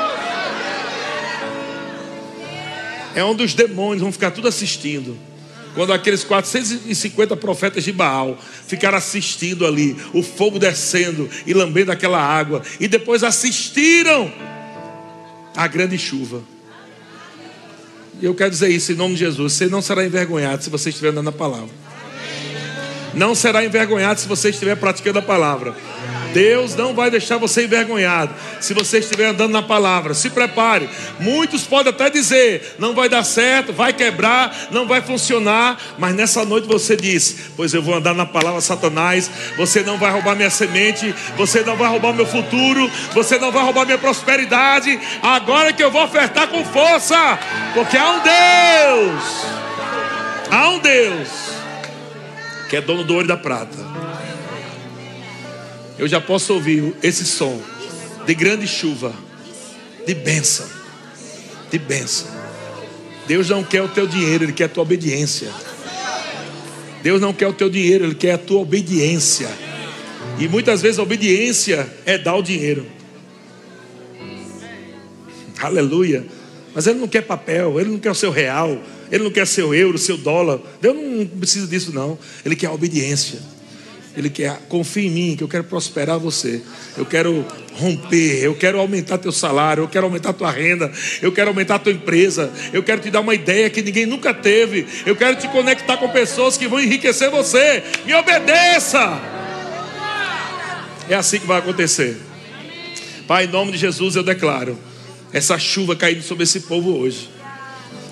é 3.14 3.22
onde 3.22 3.43
os 3.43 3.55
demônios 3.55 4.03
vão 4.03 4.12
ficar 4.12 4.30
tudo 4.30 4.49
assistindo. 4.49 5.18
Quando 5.74 5.92
aqueles 5.92 6.22
450 6.22 7.36
profetas 7.36 7.82
de 7.82 7.92
Baal 7.92 8.38
ficaram 8.66 8.98
assistindo 8.98 9.66
ali, 9.66 9.96
o 10.12 10.22
fogo 10.22 10.58
descendo 10.58 11.28
e 11.46 11.54
lambendo 11.54 11.90
aquela 11.90 12.20
água, 12.20 12.62
e 12.78 12.86
depois 12.86 13.22
assistiram 13.22 14.32
a 15.56 15.66
grande 15.66 15.98
chuva. 15.98 16.42
Eu 18.20 18.34
quero 18.34 18.50
dizer 18.50 18.68
isso 18.68 18.92
em 18.92 18.94
nome 18.94 19.14
de 19.14 19.20
Jesus: 19.20 19.54
você 19.54 19.66
não 19.66 19.80
será 19.80 20.04
envergonhado 20.04 20.62
se 20.62 20.70
você 20.70 20.90
estiver 20.90 21.08
andando 21.08 21.26
na 21.26 21.32
palavra. 21.32 21.70
Não 23.14 23.34
será 23.34 23.64
envergonhado 23.64 24.20
se 24.20 24.28
você 24.28 24.50
estiver 24.50 24.76
praticando 24.76 25.18
a 25.18 25.22
palavra. 25.22 25.74
Deus 26.33 26.74
não 26.74 26.95
vai 26.95 27.11
deixar 27.11 27.37
você 27.37 27.64
envergonhado 27.64 28.35
se 28.61 28.74
você 28.74 28.99
estiver 28.99 29.26
andando 29.26 29.53
na 29.53 29.62
palavra. 29.62 30.14
Se 30.14 30.30
prepare. 30.30 30.89
Muitos 31.20 31.62
podem 31.64 31.91
até 31.91 32.11
dizer: 32.11 32.74
não 32.78 32.95
vai 32.95 33.09
dar 33.09 33.24
certo, 33.24 33.72
vai 33.72 33.93
quebrar, 33.93 34.68
não 34.70 34.87
vai 34.87 35.01
funcionar. 35.01 35.78
Mas 35.99 36.14
nessa 36.14 36.45
noite 36.45 36.66
você 36.66 36.97
diz: 36.97 37.51
Pois 37.57 37.72
eu 37.74 37.83
vou 37.83 37.95
andar 37.95 38.14
na 38.14 38.26
palavra, 38.26 38.61
Satanás. 38.61 39.30
Você 39.57 39.83
não 39.83 39.99
vai 39.99 40.11
roubar 40.11 40.35
minha 40.35 40.51
semente, 40.51 41.14
você 41.37 41.62
não 41.62 41.76
vai 41.76 41.89
roubar 41.89 42.12
meu 42.12 42.26
futuro, 42.26 42.91
você 43.13 43.38
não 43.38 43.53
vai 43.53 43.63
roubar 43.63 43.84
minha 43.84 43.99
prosperidade. 43.99 44.99
Agora 45.22 45.72
que 45.72 45.83
eu 45.83 45.91
vou 45.91 46.04
ofertar 46.04 46.49
com 46.49 46.64
força, 46.64 47.38
porque 47.75 47.96
há 47.96 48.11
um 48.11 48.21
Deus, 48.22 49.46
há 50.50 50.68
um 50.68 50.79
Deus 50.79 51.29
que 52.68 52.76
é 52.76 52.80
dono 52.80 53.04
do 53.04 53.13
ouro 53.13 53.26
e 53.26 53.29
da 53.29 53.37
prata 53.37 53.91
eu 55.98 56.08
já 56.08 56.20
posso 56.20 56.54
ouvir 56.54 56.94
esse 57.02 57.24
som 57.24 57.60
de 58.26 58.34
grande 58.34 58.66
chuva, 58.66 59.14
de 60.06 60.14
bênção, 60.14 60.66
de 61.70 61.78
bênção. 61.78 62.28
Deus 63.26 63.48
não 63.48 63.62
quer 63.62 63.82
o 63.82 63.88
teu 63.88 64.06
dinheiro, 64.06 64.44
Ele 64.44 64.52
quer 64.52 64.64
a 64.64 64.68
tua 64.68 64.82
obediência. 64.82 65.50
Deus 67.02 67.20
não 67.20 67.32
quer 67.32 67.48
o 67.48 67.52
teu 67.52 67.68
dinheiro, 67.68 68.04
Ele 68.04 68.14
quer 68.14 68.32
a 68.32 68.38
tua 68.38 68.60
obediência. 68.60 69.48
E 70.38 70.48
muitas 70.48 70.80
vezes 70.82 70.98
a 70.98 71.02
obediência 71.02 71.88
é 72.04 72.16
dar 72.16 72.34
o 72.36 72.42
dinheiro. 72.42 72.86
Aleluia. 75.60 76.26
Mas 76.74 76.86
Ele 76.86 76.98
não 76.98 77.08
quer 77.08 77.22
papel, 77.22 77.78
Ele 77.78 77.90
não 77.90 77.98
quer 77.98 78.10
o 78.10 78.14
seu 78.14 78.30
real, 78.30 78.82
Ele 79.10 79.24
não 79.24 79.30
quer 79.30 79.46
seu 79.46 79.74
euro, 79.74 79.98
seu 79.98 80.16
dólar. 80.16 80.60
Deus 80.80 80.96
não 80.96 81.26
precisa 81.26 81.66
disso, 81.66 81.92
não. 81.92 82.18
Ele 82.44 82.56
quer 82.56 82.66
a 82.66 82.72
obediência. 82.72 83.38
Ele 84.17 84.29
quer, 84.29 84.61
confia 84.68 85.07
em 85.07 85.11
mim, 85.11 85.37
que 85.37 85.43
eu 85.43 85.49
quero 85.49 85.64
prosperar 85.64 86.18
você. 86.18 86.61
Eu 86.97 87.07
quero 87.07 87.47
romper, 87.75 88.45
eu 88.45 88.55
quero 88.55 88.79
aumentar 88.79 89.17
teu 89.17 89.33
salário, 89.33 89.84
eu 89.84 89.89
quero 89.89 90.05
aumentar 90.05 90.34
tua 90.34 90.51
renda, 90.51 90.93
eu 91.22 91.33
quero 91.33 91.49
aumentar 91.49 91.79
tua 91.79 91.93
empresa, 91.93 92.53
eu 92.72 92.83
quero 92.83 93.01
te 93.01 93.11
dar 93.11 93.21
uma 93.21 93.34
ideia 93.34 93.71
que 93.71 93.80
ninguém 93.80 94.05
nunca 94.05 94.34
teve. 94.34 94.87
Eu 95.07 95.17
quero 95.17 95.37
te 95.37 95.49
conectar 95.49 95.97
com 95.97 96.09
pessoas 96.11 96.59
que 96.59 96.68
vão 96.68 96.79
enriquecer 96.79 97.30
você. 97.30 97.83
Me 98.05 98.14
obedeça. 98.14 99.21
É 101.09 101.14
assim 101.14 101.41
que 101.41 101.47
vai 101.47 101.59
acontecer. 101.59 102.17
Pai, 103.26 103.45
em 103.45 103.49
nome 103.49 103.72
de 103.72 103.79
Jesus 103.79 104.14
eu 104.14 104.22
declaro 104.22 104.79
essa 105.33 105.59
chuva 105.59 105.97
caindo 105.97 106.22
sobre 106.22 106.45
esse 106.45 106.61
povo 106.61 106.99
hoje. 106.99 107.30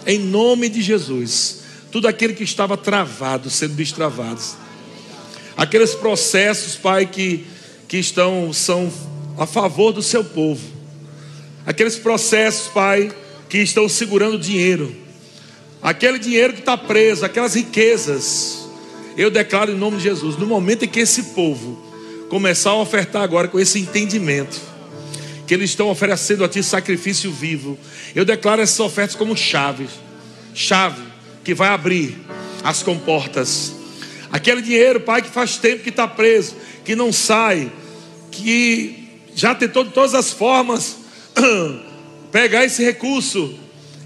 Em 0.07 0.19
nome 0.19 0.71
de 0.71 0.81
Jesus, 0.81 1.61
tudo 1.93 2.09
aquilo 2.09 2.33
que 2.33 2.43
estava 2.43 2.75
travado 2.77 3.51
sendo 3.51 3.75
destravado 3.75 4.41
aqueles 5.61 5.95
processos, 5.95 6.74
Pai, 6.74 7.05
que, 7.05 7.45
que 7.87 7.99
estão 7.99 8.51
são 8.51 8.91
a 9.37 9.45
favor 9.45 9.93
do 9.93 10.03
seu 10.03 10.24
povo, 10.24 10.66
aqueles 11.66 11.97
processos, 11.97 12.69
Pai, 12.69 13.12
que 13.47 13.59
estão 13.59 13.87
segurando 13.87 14.39
dinheiro, 14.39 14.97
aquele 15.82 16.19
dinheiro 16.19 16.55
que 16.55 16.61
está 16.61 16.78
preso, 16.78 17.27
aquelas 17.27 17.55
riquezas. 17.55 18.66
Eu 19.19 19.31
declaro 19.31 19.70
em 19.70 19.77
nome 19.77 19.99
de 19.99 20.05
Jesus, 20.05 20.39
no 20.39 20.47
momento 20.47 20.87
em 20.87 20.89
que 20.89 21.01
esse 21.01 21.24
povo 21.35 21.78
começar 22.31 22.70
a 22.70 22.77
ofertar 22.77 23.23
agora 23.23 23.47
com 23.47 23.61
esse 23.61 23.78
entendimento 23.78 24.59
que 25.47 25.53
eles 25.53 25.70
estão 25.70 25.91
oferecendo 25.91 26.43
a 26.43 26.49
ti 26.49 26.62
sacrifício 26.62 27.31
vivo. 27.31 27.78
Eu 28.15 28.24
declaro 28.24 28.62
essas 28.62 28.81
ofertas 28.81 29.15
como 29.15 29.37
chaves, 29.37 29.91
chave 30.55 31.03
que 31.45 31.53
vai 31.53 31.69
abrir 31.69 32.16
as 32.65 32.82
comportas. 32.82 33.80
Aquele 34.32 34.62
dinheiro, 34.62 35.01
Pai, 35.01 35.23
que 35.23 35.28
faz 35.28 35.57
tempo 35.57 35.82
que 35.82 35.89
está 35.89 36.07
preso, 36.07 36.55
que 36.85 36.94
não 36.94 37.12
sai, 37.12 37.70
que 38.31 39.09
já 39.35 39.55
tentou 39.55 39.85
de 39.85 39.90
todas 39.90 40.15
as 40.15 40.31
formas 40.31 40.97
pegar 42.31 42.65
esse 42.65 42.85
recurso. 42.85 43.55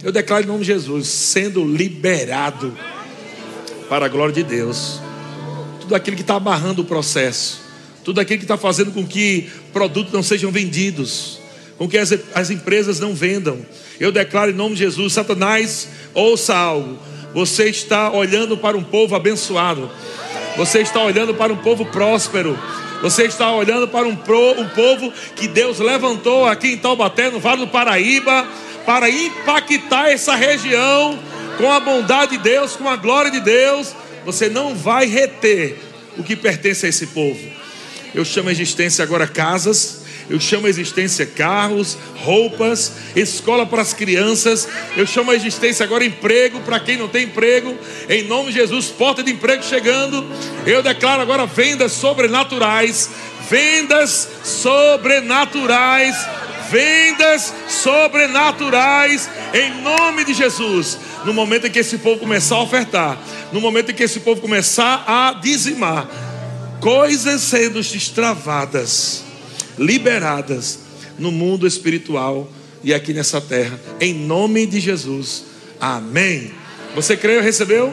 Eu 0.02 0.12
declaro 0.12 0.44
em 0.44 0.46
nome 0.46 0.60
de 0.60 0.66
Jesus, 0.66 1.09
sendo 1.09 1.64
liberado 1.64 2.76
para 3.88 4.06
a 4.06 4.09
glória 4.09 4.34
de 4.34 4.42
Deus. 4.42 5.01
Tudo 5.80 5.94
aquilo 5.94 6.16
que 6.16 6.22
está 6.22 6.36
abarrando 6.36 6.82
o 6.82 6.84
processo, 6.84 7.60
tudo 8.02 8.20
aquilo 8.20 8.38
que 8.38 8.44
está 8.44 8.56
fazendo 8.56 8.92
com 8.92 9.06
que 9.06 9.51
produtos 9.72 10.12
não 10.12 10.22
sejam 10.22 10.51
vendidos, 10.51 11.38
com 11.76 11.88
que 11.88 11.98
as, 11.98 12.12
as 12.34 12.51
empresas 12.51 12.98
não 12.98 13.14
vendam. 13.14 13.59
Eu 14.01 14.10
declaro 14.10 14.51
em 14.51 14.55
nome 14.55 14.74
de 14.74 14.80
Jesus, 14.80 15.12
Satanás, 15.12 15.88
ouça 16.14 16.55
algo. 16.55 16.98
Você 17.35 17.65
está 17.65 18.11
olhando 18.12 18.56
para 18.56 18.77
um 18.77 18.82
povo 18.82 19.16
abençoado. 19.16 19.90
Você 20.56 20.78
está 20.78 21.02
olhando 21.02 21.35
para 21.35 21.52
um 21.52 21.56
povo 21.56 21.85
próspero. 21.86 22.56
Você 23.02 23.24
está 23.24 23.52
olhando 23.52 23.89
para 23.89 24.06
um, 24.06 24.15
pro, 24.15 24.61
um 24.61 24.69
povo 24.69 25.12
que 25.35 25.48
Deus 25.48 25.81
levantou 25.81 26.47
aqui 26.47 26.69
em 26.69 26.78
Taubaté, 26.78 27.31
no 27.31 27.40
Vale 27.40 27.66
do 27.66 27.66
Paraíba, 27.66 28.47
para 28.86 29.11
impactar 29.11 30.11
essa 30.11 30.36
região 30.36 31.19
com 31.59 31.70
a 31.70 31.81
bondade 31.81 32.36
de 32.36 32.43
Deus, 32.44 32.77
com 32.77 32.89
a 32.89 32.97
glória 32.97 33.32
de 33.32 33.40
Deus. 33.40 33.93
Você 34.24 34.48
não 34.48 34.74
vai 34.74 35.06
reter 35.06 35.77
o 36.16 36.23
que 36.23 36.36
pertence 36.36 36.86
a 36.86 36.89
esse 36.89 37.09
povo. 37.09 37.40
Eu 38.15 38.24
chamo 38.24 38.48
a 38.48 38.52
existência 38.52 39.02
agora 39.02 39.27
casas 39.27 40.03
eu 40.28 40.40
chamo 40.40 40.66
a 40.66 40.70
existência 40.70 41.26
carros, 41.26 41.98
roupas, 42.16 42.92
escola 43.14 43.66
para 43.66 43.82
as 43.82 43.92
crianças. 43.92 44.66
Eu 44.96 45.06
chamo 45.06 45.30
a 45.30 45.34
existência 45.34 45.84
agora 45.84 46.05
emprego 46.05 46.60
para 46.60 46.80
quem 46.80 46.96
não 46.96 47.09
tem 47.09 47.24
emprego. 47.24 47.76
Em 48.09 48.24
nome 48.24 48.52
de 48.52 48.59
Jesus, 48.59 48.86
porta 48.86 49.22
de 49.22 49.32
emprego 49.32 49.62
chegando. 49.62 50.26
Eu 50.66 50.82
declaro 50.82 51.20
agora 51.20 51.44
vendas 51.46 51.92
sobrenaturais. 51.92 53.10
Vendas 53.51 54.28
sobrenaturais. 54.42 56.16
Vendas 56.70 57.52
sobrenaturais 57.68 59.28
em 59.52 59.82
nome 59.82 60.24
de 60.24 60.32
Jesus. 60.32 60.98
No 61.26 61.34
momento 61.34 61.66
em 61.66 61.70
que 61.70 61.78
esse 61.78 61.98
povo 61.98 62.18
começar 62.18 62.56
a 62.56 62.62
ofertar, 62.62 63.18
no 63.52 63.60
momento 63.60 63.90
em 63.90 63.94
que 63.94 64.02
esse 64.02 64.20
povo 64.20 64.40
começar 64.40 65.05
a 65.06 65.34
dizimar, 65.34 66.09
coisas 66.80 67.42
sendo 67.42 67.82
destravadas 67.82 69.23
liberadas 69.78 70.78
no 71.18 71.30
mundo 71.30 71.66
espiritual 71.66 72.51
e 72.82 72.92
aqui 72.92 73.12
nessa 73.12 73.40
terra, 73.40 73.78
em 74.01 74.12
nome 74.12 74.66
de 74.66 74.80
Jesus. 74.80 75.44
Amém. 75.80 76.52
Você 76.94 77.16
creu, 77.16 77.42
recebeu? 77.42 77.92